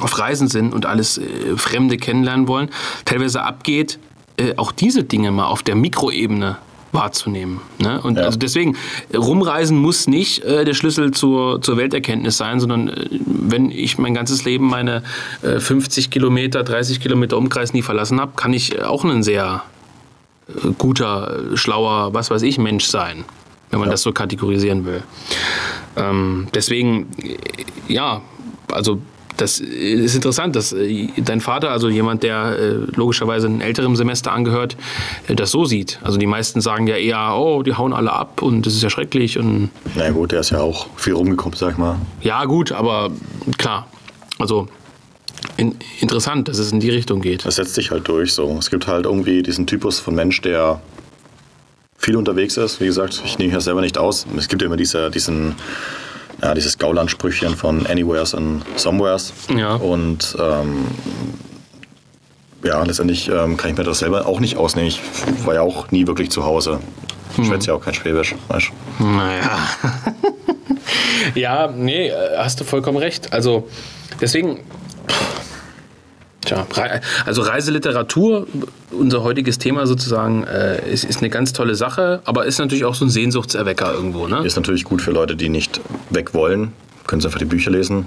auf 0.00 0.18
Reisen 0.18 0.48
sind 0.48 0.72
und 0.72 0.86
alles 0.86 1.18
äh, 1.18 1.56
Fremde 1.56 1.96
kennenlernen 1.96 2.48
wollen, 2.48 2.70
teilweise 3.04 3.42
abgeht, 3.42 3.98
äh, 4.36 4.54
auch 4.56 4.72
diese 4.72 5.04
Dinge 5.04 5.30
mal 5.30 5.46
auf 5.46 5.62
der 5.62 5.74
Mikroebene 5.74 6.56
wahrzunehmen. 6.92 7.60
Ne? 7.78 8.00
Und 8.02 8.18
Ja. 8.18 8.24
also 8.24 8.38
deswegen, 8.38 8.76
rumreisen 9.16 9.78
muss 9.78 10.06
nicht 10.06 10.44
äh, 10.44 10.64
der 10.66 10.74
Schlüssel 10.74 11.10
zur, 11.12 11.62
zur 11.62 11.78
Welterkenntnis 11.78 12.36
sein, 12.36 12.60
sondern 12.60 12.88
äh, 12.88 13.08
wenn 13.26 13.70
ich 13.70 13.96
mein 13.96 14.12
ganzes 14.12 14.44
Leben 14.44 14.66
meine 14.68 15.02
äh, 15.42 15.58
50 15.58 16.10
Kilometer, 16.10 16.62
30 16.64 17.00
Kilometer 17.00 17.38
Umkreis 17.38 17.72
nie 17.72 17.80
verlassen 17.82 18.20
habe, 18.20 18.32
kann 18.36 18.52
ich 18.52 18.82
auch 18.82 19.04
ein 19.04 19.22
sehr 19.22 19.62
äh, 20.48 20.68
guter, 20.76 21.52
äh, 21.52 21.56
schlauer, 21.56 22.12
was 22.12 22.30
weiß 22.30 22.42
ich, 22.42 22.58
Mensch 22.58 22.84
sein, 22.84 23.24
wenn 23.70 23.78
man 23.80 23.88
Ja. 23.88 23.92
das 23.92 24.02
so 24.02 24.12
kategorisieren 24.12 24.84
will. 24.84 25.02
Ähm, 25.96 26.48
deswegen, 26.52 27.06
ja, 27.88 28.20
also 28.70 28.98
das 29.36 29.60
ist 29.60 30.14
interessant, 30.14 30.56
dass 30.56 30.72
äh, 30.72 31.08
dein 31.16 31.40
Vater, 31.40 31.70
also 31.70 31.88
jemand, 31.88 32.22
der 32.22 32.58
äh, 32.58 32.72
logischerweise 32.94 33.46
in 33.46 33.60
älterem 33.60 33.96
Semester 33.96 34.32
angehört, 34.32 34.76
äh, 35.28 35.34
das 35.34 35.50
so 35.50 35.64
sieht. 35.64 35.98
Also 36.02 36.18
die 36.18 36.26
meisten 36.26 36.60
sagen 36.60 36.86
ja 36.86 36.96
eher, 36.96 37.34
oh, 37.36 37.62
die 37.62 37.74
hauen 37.74 37.92
alle 37.92 38.12
ab 38.12 38.42
und 38.42 38.66
das 38.66 38.74
ist 38.74 38.82
ja 38.82 38.90
schrecklich 38.90 39.38
und 39.38 39.70
Na 39.94 40.10
gut, 40.10 40.32
der 40.32 40.40
ist 40.40 40.50
ja 40.50 40.60
auch 40.60 40.86
viel 40.96 41.14
rumgekommen, 41.14 41.56
sag 41.56 41.72
ich 41.72 41.78
mal. 41.78 41.96
ja 42.20 42.44
gut, 42.44 42.72
aber 42.72 43.10
klar, 43.58 43.86
also 44.38 44.68
in, 45.56 45.76
interessant, 46.00 46.48
dass 46.48 46.58
es 46.58 46.72
in 46.72 46.80
die 46.80 46.90
Richtung 46.90 47.20
geht. 47.20 47.44
Das 47.44 47.56
setzt 47.56 47.74
sich 47.74 47.90
halt 47.90 48.06
durch 48.08 48.32
so. 48.32 48.56
Es 48.58 48.70
gibt 48.70 48.86
halt 48.86 49.06
irgendwie 49.06 49.42
diesen 49.42 49.66
Typus 49.66 49.98
von 49.98 50.14
Mensch, 50.14 50.40
der 50.40 50.80
viel 51.96 52.16
unterwegs 52.16 52.56
ist. 52.56 52.80
Wie 52.80 52.86
gesagt, 52.86 53.22
ich 53.24 53.38
nehme 53.38 53.52
ja 53.52 53.60
selber 53.60 53.80
nicht 53.80 53.98
aus. 53.98 54.26
Es 54.36 54.48
gibt 54.48 54.62
ja 54.62 54.66
immer 54.66 54.76
diese, 54.76 55.10
diesen, 55.10 55.54
ja, 56.42 56.54
dieses 56.54 56.78
Gauland-Sprüchchen 56.78 57.56
von 57.56 57.86
Anywheres 57.86 58.34
and 58.34 58.64
Somewheres. 58.76 59.32
Ja. 59.56 59.74
Und 59.74 60.36
ähm, 60.40 60.86
ja, 62.64 62.82
letztendlich 62.82 63.28
ähm, 63.28 63.56
kann 63.56 63.70
ich 63.70 63.76
mir 63.76 63.84
das 63.84 64.00
selber 64.00 64.26
auch 64.26 64.40
nicht 64.40 64.56
ausnehmen. 64.56 64.88
Ich 64.88 65.00
war 65.46 65.54
ja 65.54 65.62
auch 65.62 65.90
nie 65.90 66.06
wirklich 66.06 66.30
zu 66.30 66.44
Hause. 66.44 66.80
Ich 67.38 67.46
schwätze 67.46 67.68
ja 67.68 67.74
auch 67.74 67.80
kein 67.80 67.94
Schwäbisch. 67.94 68.34
Weißt? 68.48 68.70
du. 68.98 69.04
Naja. 69.04 69.68
ja, 71.34 71.68
nee, 71.68 72.08
äh, 72.08 72.36
hast 72.36 72.60
du 72.60 72.64
vollkommen 72.64 72.98
recht. 72.98 73.32
Also 73.32 73.68
deswegen. 74.20 74.60
Tja, 76.72 77.00
also 77.26 77.42
Reiseliteratur, 77.42 78.46
unser 78.90 79.22
heutiges 79.22 79.58
Thema 79.58 79.86
sozusagen, 79.86 80.44
äh, 80.44 80.90
ist, 80.90 81.04
ist 81.04 81.18
eine 81.18 81.30
ganz 81.30 81.52
tolle 81.52 81.74
Sache, 81.74 82.20
aber 82.24 82.46
ist 82.46 82.58
natürlich 82.58 82.84
auch 82.84 82.94
so 82.94 83.04
ein 83.04 83.10
Sehnsuchtserwecker 83.10 83.92
irgendwo, 83.92 84.26
ne? 84.26 84.44
Ist 84.44 84.56
natürlich 84.56 84.84
gut 84.84 85.02
für 85.02 85.10
Leute, 85.10 85.36
die 85.36 85.48
nicht 85.48 85.80
weg 86.10 86.34
wollen. 86.34 86.72
Können 87.06 87.20
sie 87.20 87.28
einfach 87.28 87.38
die 87.38 87.44
Bücher 87.44 87.70
lesen. 87.70 88.06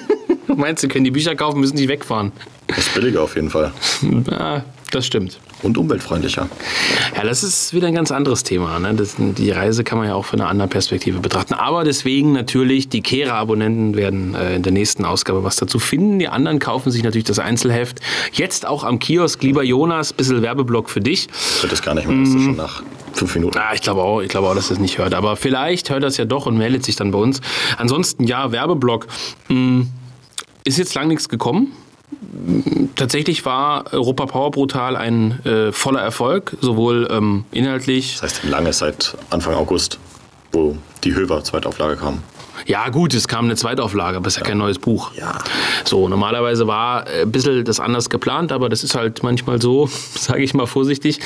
Meinst 0.46 0.82
du, 0.82 0.88
können 0.88 1.04
die 1.04 1.10
Bücher 1.10 1.34
kaufen, 1.34 1.60
müssen 1.60 1.76
nicht 1.76 1.88
wegfahren? 1.88 2.32
Ist 2.76 2.94
billiger 2.94 3.22
auf 3.22 3.34
jeden 3.34 3.50
Fall. 3.50 3.72
das 4.90 5.06
stimmt. 5.06 5.38
Und 5.62 5.78
umweltfreundlicher. 5.78 6.48
Ja, 7.16 7.24
das 7.24 7.42
ist 7.42 7.74
wieder 7.74 7.88
ein 7.88 7.94
ganz 7.94 8.12
anderes 8.12 8.42
Thema. 8.44 8.78
Ne? 8.78 8.94
Das, 8.94 9.16
die 9.18 9.50
Reise 9.50 9.84
kann 9.84 9.98
man 9.98 10.06
ja 10.06 10.14
auch 10.14 10.24
von 10.24 10.40
einer 10.40 10.48
anderen 10.48 10.70
Perspektive 10.70 11.18
betrachten. 11.18 11.54
Aber 11.54 11.82
deswegen 11.84 12.32
natürlich, 12.32 12.88
die 12.88 13.00
Kehrer-Abonnenten 13.02 13.96
werden 13.96 14.34
äh, 14.34 14.56
in 14.56 14.62
der 14.62 14.72
nächsten 14.72 15.04
Ausgabe 15.04 15.44
was 15.44 15.56
dazu 15.56 15.78
finden. 15.78 16.18
Die 16.18 16.28
anderen 16.28 16.58
kaufen 16.58 16.90
sich 16.92 17.02
natürlich 17.02 17.24
das 17.24 17.38
Einzelheft. 17.38 18.00
Jetzt 18.32 18.66
auch 18.66 18.84
am 18.84 18.98
Kiosk. 18.98 19.42
Lieber 19.42 19.62
Jonas, 19.64 20.12
bisschen 20.12 20.42
Werbeblock 20.42 20.88
für 20.88 21.00
dich. 21.00 21.28
Ich 21.56 21.62
hört 21.62 21.72
das 21.72 21.82
gar 21.82 21.94
nicht 21.94 22.06
mehr. 22.06 22.18
Das 22.18 22.28
ist 22.28 22.42
schon 22.42 22.56
nach 22.56 22.82
fünf 23.12 23.34
Minuten. 23.34 23.58
Ah, 23.58 23.72
ich 23.74 23.80
glaube 23.80 24.02
auch, 24.02 24.20
ich 24.20 24.28
glaube 24.28 24.48
auch, 24.48 24.54
dass 24.54 24.70
es 24.70 24.78
nicht 24.78 24.98
hört. 24.98 25.14
Aber 25.14 25.36
vielleicht 25.36 25.90
hört 25.90 26.04
es 26.04 26.16
ja 26.16 26.26
doch 26.26 26.46
und 26.46 26.56
meldet 26.56 26.84
sich 26.84 26.96
dann 26.96 27.10
bei 27.10 27.18
uns. 27.18 27.40
Ansonsten, 27.76 28.24
ja, 28.24 28.52
Werbeblock. 28.52 29.06
Hm, 29.48 29.88
Ist 30.64 30.78
jetzt 30.78 30.94
lang 30.94 31.08
nichts 31.08 31.28
gekommen. 31.28 31.72
Tatsächlich 32.94 33.44
war 33.44 33.92
Europa 33.92 34.26
Power 34.26 34.50
Brutal 34.50 34.96
ein 34.96 35.44
äh, 35.44 35.72
voller 35.72 36.00
Erfolg, 36.00 36.56
sowohl 36.60 37.08
ähm, 37.10 37.44
inhaltlich. 37.50 38.14
Das 38.14 38.22
heißt 38.22 38.44
lange 38.44 38.72
seit 38.72 39.16
Anfang 39.30 39.54
August, 39.54 39.98
wo 40.52 40.76
die 41.04 41.14
Höver 41.14 41.42
Zweitauflage 41.44 41.96
kam. 41.96 42.22
Ja, 42.64 42.88
gut, 42.88 43.12
es 43.12 43.28
kam 43.28 43.44
eine 43.44 43.54
Zweitauflage, 43.54 44.16
aber 44.16 44.26
es 44.26 44.34
ist 44.34 44.40
ja 44.40 44.46
kein 44.46 44.58
neues 44.58 44.78
Buch. 44.78 45.12
Ja. 45.14 45.38
So, 45.84 46.08
normalerweise 46.08 46.66
war 46.66 47.06
äh, 47.06 47.22
ein 47.22 47.32
bisschen 47.32 47.64
das 47.64 47.80
anders 47.80 48.08
geplant, 48.08 48.50
aber 48.50 48.68
das 48.68 48.82
ist 48.82 48.94
halt 48.94 49.22
manchmal 49.22 49.60
so, 49.60 49.88
sage 50.14 50.42
ich 50.42 50.54
mal 50.54 50.66
vorsichtig. 50.66 51.20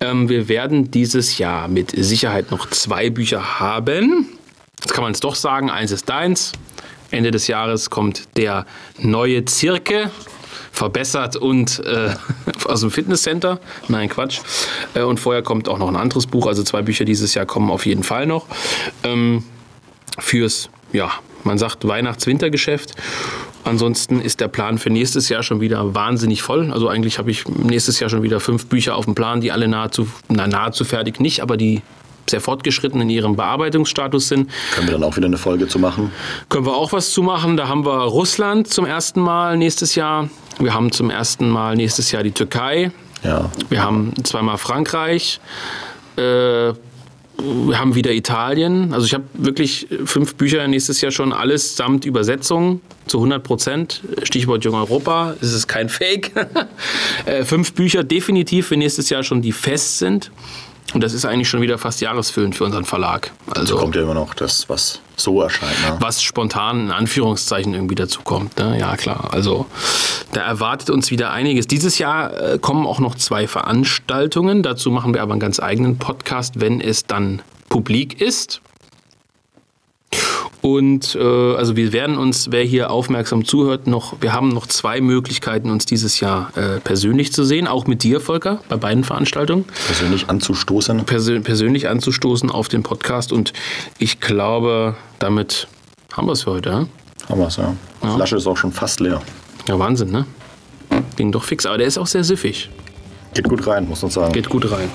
Ähm, 0.00 0.28
wir 0.28 0.48
werden 0.48 0.90
dieses 0.90 1.38
Jahr 1.38 1.68
mit 1.68 1.92
Sicherheit 1.96 2.50
noch 2.50 2.68
zwei 2.70 3.10
Bücher 3.10 3.60
haben. 3.60 4.28
Jetzt 4.80 4.92
kann 4.92 5.04
man 5.04 5.12
es 5.12 5.20
doch 5.20 5.36
sagen, 5.36 5.70
eins 5.70 5.92
ist 5.92 6.08
deins. 6.08 6.52
Ende 7.12 7.30
des 7.30 7.46
Jahres 7.46 7.90
kommt 7.90 8.36
der 8.36 8.66
neue 8.98 9.44
Zirke, 9.44 10.10
verbessert 10.72 11.36
und 11.36 11.80
äh, 11.84 12.14
aus 12.64 12.80
dem 12.80 12.90
Fitnesscenter. 12.90 13.60
Nein, 13.88 14.08
Quatsch. 14.08 14.40
Äh, 14.94 15.02
und 15.02 15.20
vorher 15.20 15.42
kommt 15.42 15.68
auch 15.68 15.78
noch 15.78 15.88
ein 15.88 15.96
anderes 15.96 16.26
Buch. 16.26 16.46
Also 16.46 16.62
zwei 16.62 16.82
Bücher 16.82 17.04
dieses 17.04 17.34
Jahr 17.34 17.46
kommen 17.46 17.70
auf 17.70 17.86
jeden 17.86 18.02
Fall 18.02 18.26
noch. 18.26 18.46
Ähm, 19.04 19.44
fürs, 20.18 20.70
ja, 20.92 21.10
man 21.44 21.58
sagt 21.58 21.86
Weihnachts-Wintergeschäft. 21.86 22.94
Ansonsten 23.64 24.20
ist 24.20 24.40
der 24.40 24.48
Plan 24.48 24.78
für 24.78 24.90
nächstes 24.90 25.28
Jahr 25.28 25.42
schon 25.42 25.60
wieder 25.60 25.94
wahnsinnig 25.94 26.42
voll. 26.42 26.72
Also 26.72 26.88
eigentlich 26.88 27.18
habe 27.18 27.30
ich 27.30 27.46
nächstes 27.46 28.00
Jahr 28.00 28.10
schon 28.10 28.22
wieder 28.22 28.40
fünf 28.40 28.66
Bücher 28.66 28.96
auf 28.96 29.04
dem 29.04 29.14
Plan, 29.14 29.40
die 29.40 29.52
alle 29.52 29.68
nahezu, 29.68 30.08
na, 30.28 30.46
nahezu 30.46 30.84
fertig 30.84 31.20
nicht, 31.20 31.40
aber 31.40 31.56
die 31.56 31.82
sehr 32.28 32.40
fortgeschritten 32.40 33.00
in 33.00 33.10
ihrem 33.10 33.36
Bearbeitungsstatus 33.36 34.28
sind. 34.28 34.50
Können 34.74 34.88
wir 34.88 34.92
dann 34.92 35.04
auch 35.04 35.16
wieder 35.16 35.26
eine 35.26 35.38
Folge 35.38 35.68
zu 35.68 35.78
machen? 35.78 36.10
Können 36.48 36.66
wir 36.66 36.74
auch 36.74 36.92
was 36.92 37.10
zu 37.12 37.22
machen. 37.22 37.56
Da 37.56 37.68
haben 37.68 37.84
wir 37.84 38.02
Russland 38.02 38.68
zum 38.68 38.86
ersten 38.86 39.20
Mal 39.20 39.56
nächstes 39.56 39.94
Jahr. 39.94 40.28
Wir 40.58 40.74
haben 40.74 40.92
zum 40.92 41.10
ersten 41.10 41.48
Mal 41.48 41.76
nächstes 41.76 42.12
Jahr 42.12 42.22
die 42.22 42.32
Türkei. 42.32 42.90
Ja. 43.24 43.50
Wir 43.68 43.82
haben 43.82 44.12
zweimal 44.24 44.58
Frankreich. 44.58 45.40
Äh, 46.16 46.72
wir 47.42 47.78
haben 47.78 47.94
wieder 47.94 48.12
Italien. 48.12 48.92
Also 48.92 49.06
ich 49.06 49.14
habe 49.14 49.24
wirklich 49.34 49.88
fünf 50.04 50.34
Bücher 50.36 50.66
nächstes 50.68 51.00
Jahr 51.00 51.10
schon, 51.10 51.32
alles 51.32 51.76
samt 51.76 52.04
Übersetzung 52.04 52.80
zu 53.06 53.18
100 53.18 53.42
Prozent. 53.42 54.02
Stichwort 54.22 54.64
Jung 54.64 54.74
Europa, 54.74 55.34
es 55.40 55.52
ist 55.52 55.66
kein 55.66 55.88
Fake. 55.88 56.32
Äh, 57.24 57.44
fünf 57.44 57.74
Bücher 57.74 58.02
definitiv 58.02 58.68
für 58.68 58.76
nächstes 58.76 59.08
Jahr 59.08 59.22
schon, 59.22 59.42
die 59.42 59.52
fest 59.52 59.98
sind. 59.98 60.32
Und 60.94 61.02
das 61.02 61.14
ist 61.14 61.24
eigentlich 61.24 61.48
schon 61.48 61.62
wieder 61.62 61.78
fast 61.78 62.00
jahresfüllend 62.00 62.54
für 62.54 62.64
unseren 62.64 62.84
Verlag. 62.84 63.32
Also 63.54 63.76
Kommt 63.76 63.96
ja 63.96 64.02
immer 64.02 64.14
noch 64.14 64.34
das, 64.34 64.68
was 64.68 65.00
so 65.16 65.40
erscheint. 65.40 65.72
Ne? 65.88 65.96
was 66.00 66.22
spontan 66.22 66.86
in 66.86 66.90
Anführungszeichen 66.90 67.74
irgendwie 67.74 67.94
dazu 67.94 68.22
kommt. 68.22 68.58
Ne? 68.58 68.78
Ja, 68.78 68.96
klar. 68.96 69.28
Also 69.32 69.66
da 70.32 70.42
erwartet 70.42 70.90
uns 70.90 71.10
wieder 71.10 71.30
einiges. 71.30 71.66
Dieses 71.66 71.98
Jahr 71.98 72.54
äh, 72.54 72.58
kommen 72.58 72.86
auch 72.86 72.98
noch 72.98 73.14
zwei 73.14 73.46
Veranstaltungen. 73.46 74.62
Dazu 74.62 74.90
machen 74.90 75.14
wir 75.14 75.22
aber 75.22 75.32
einen 75.32 75.40
ganz 75.40 75.60
eigenen 75.60 75.98
Podcast, 75.98 76.60
wenn 76.60 76.80
es 76.80 77.06
dann 77.06 77.42
publik 77.68 78.20
ist. 78.20 78.60
Und 80.62 81.16
äh, 81.16 81.54
also 81.56 81.76
wir 81.76 81.92
werden 81.92 82.16
uns, 82.16 82.52
wer 82.52 82.62
hier 82.62 82.90
aufmerksam 82.90 83.44
zuhört, 83.44 83.88
noch, 83.88 84.14
wir 84.20 84.32
haben 84.32 84.48
noch 84.48 84.66
zwei 84.68 85.00
Möglichkeiten, 85.00 85.70
uns 85.70 85.86
dieses 85.86 86.20
Jahr 86.20 86.56
äh, 86.56 86.78
persönlich 86.78 87.32
zu 87.32 87.42
sehen, 87.42 87.66
auch 87.66 87.88
mit 87.88 88.04
dir, 88.04 88.20
Volker, 88.20 88.60
bei 88.68 88.76
beiden 88.76 89.02
Veranstaltungen 89.02 89.64
Persönlich 89.86 90.30
anzustoßen. 90.30 91.04
persö 91.04 91.40
persönlich 91.40 91.88
anzustoßen 91.88 92.48
auf 92.48 92.68
den 92.68 92.84
Podcast. 92.84 93.32
Und 93.32 93.52
ich 93.98 94.20
glaube, 94.20 94.94
damit 95.18 95.66
haben 96.12 96.28
wir 96.28 96.32
es 96.32 96.42
für 96.42 96.52
heute. 96.52 96.70
Ja? 96.70 96.86
Haben 97.28 97.40
wir 97.40 97.48
es, 97.48 97.56
ja. 97.56 97.74
Die 98.02 98.14
Flasche 98.14 98.36
ist 98.36 98.46
auch 98.46 98.56
schon 98.56 98.72
fast 98.72 99.00
leer. 99.00 99.20
ja, 99.68 99.78
Wahnsinn, 99.78 100.12
ne? 100.12 100.26
ging 101.16 101.32
doch 101.32 101.44
fix. 101.44 101.66
Aber 101.66 101.78
der 101.78 101.86
ist 101.86 101.98
auch 101.98 102.06
sehr 102.06 102.24
süffig. 102.24 102.70
Geht 103.34 103.48
gut 103.48 103.66
rein, 103.66 103.88
muss 103.88 104.02
man 104.02 104.10
sagen. 104.10 104.32
Geht 104.32 104.48
gut 104.50 104.70
rein. 104.70 104.90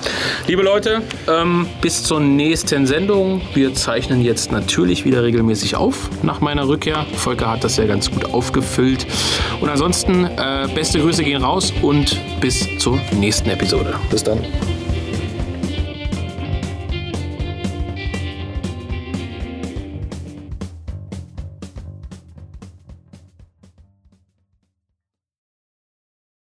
Liebe 0.46 0.62
Leute, 0.62 1.02
ähm, 1.28 1.66
bis 1.80 2.04
zur 2.04 2.20
nächsten 2.20 2.86
Sendung. 2.86 3.40
Wir 3.54 3.74
zeichnen 3.74 4.22
jetzt 4.22 4.52
natürlich 4.52 5.04
wieder 5.04 5.24
regelmäßig 5.24 5.74
auf 5.74 6.08
nach 6.22 6.40
meiner 6.40 6.68
Rückkehr. 6.68 7.04
Volker 7.14 7.50
hat 7.50 7.64
das 7.64 7.76
ja 7.76 7.86
ganz 7.86 8.10
gut 8.10 8.32
aufgefüllt. 8.32 9.06
Und 9.60 9.68
ansonsten, 9.68 10.24
äh, 10.24 10.68
beste 10.72 11.00
Grüße 11.00 11.24
gehen 11.24 11.42
raus 11.42 11.72
und 11.82 12.20
bis 12.40 12.66
zur 12.78 13.00
nächsten 13.12 13.50
Episode. 13.50 13.94
Bis 14.10 14.22
dann. 14.22 14.38